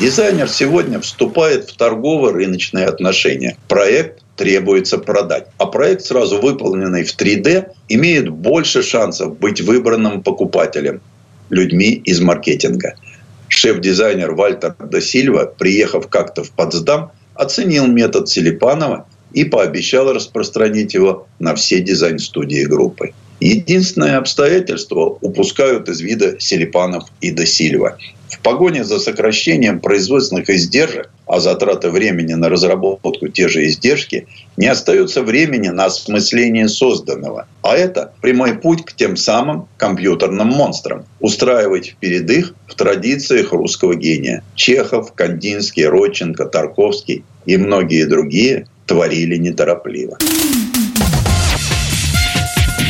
Дизайнер 0.00 0.48
сегодня 0.48 0.98
вступает 0.98 1.70
в 1.70 1.76
торгово-рыночные 1.76 2.86
отношения. 2.86 3.56
Проект 3.68 4.22
требуется 4.36 4.98
продать. 4.98 5.46
А 5.56 5.66
проект, 5.66 6.04
сразу 6.04 6.40
выполненный 6.40 7.04
в 7.04 7.16
3D, 7.16 7.68
имеет 7.88 8.28
больше 8.28 8.82
шансов 8.82 9.38
быть 9.38 9.60
выбранным 9.60 10.22
покупателем 10.22 11.00
людьми 11.48 11.92
из 12.04 12.20
маркетинга. 12.20 12.94
Шеф-дизайнер 13.46 14.32
Вальтер 14.32 14.74
Да 14.80 15.00
Сильва, 15.00 15.46
приехав 15.46 16.08
как-то 16.08 16.42
в 16.42 16.50
Потсдам, 16.50 17.12
оценил 17.34 17.86
метод 17.86 18.28
Селипанова 18.28 19.06
и 19.32 19.44
пообещал 19.44 20.12
распространить 20.12 20.94
его 20.94 21.28
на 21.38 21.54
все 21.54 21.80
дизайн-студии 21.80 22.64
группы. 22.64 23.12
Единственное 23.40 24.18
обстоятельство 24.18 25.18
упускают 25.20 25.88
из 25.88 26.00
вида 26.00 26.36
Селипанов 26.38 27.04
и 27.20 27.30
Досильва. 27.30 27.98
В 28.28 28.40
погоне 28.40 28.84
за 28.84 28.98
сокращением 28.98 29.80
производственных 29.80 30.50
издержек, 30.50 31.10
а 31.26 31.40
затраты 31.40 31.90
времени 31.90 32.34
на 32.34 32.48
разработку 32.48 33.28
те 33.28 33.48
же 33.48 33.66
издержки, 33.66 34.26
не 34.56 34.66
остается 34.66 35.22
времени 35.22 35.68
на 35.68 35.86
осмысление 35.86 36.68
созданного. 36.68 37.46
А 37.62 37.76
это 37.76 38.12
прямой 38.20 38.58
путь 38.58 38.84
к 38.84 38.92
тем 38.94 39.16
самым 39.16 39.68
компьютерным 39.76 40.48
монстрам. 40.48 41.04
Устраивать 41.20 41.96
перед 42.00 42.28
их 42.30 42.54
в 42.66 42.74
традициях 42.74 43.52
русского 43.52 43.94
гения. 43.94 44.42
Чехов, 44.54 45.12
Кандинский, 45.12 45.86
Родченко, 45.86 46.46
Тарковский 46.46 47.24
и 47.46 47.56
многие 47.56 48.04
другие 48.04 48.66
творили 48.86 49.36
неторопливо. 49.36 50.18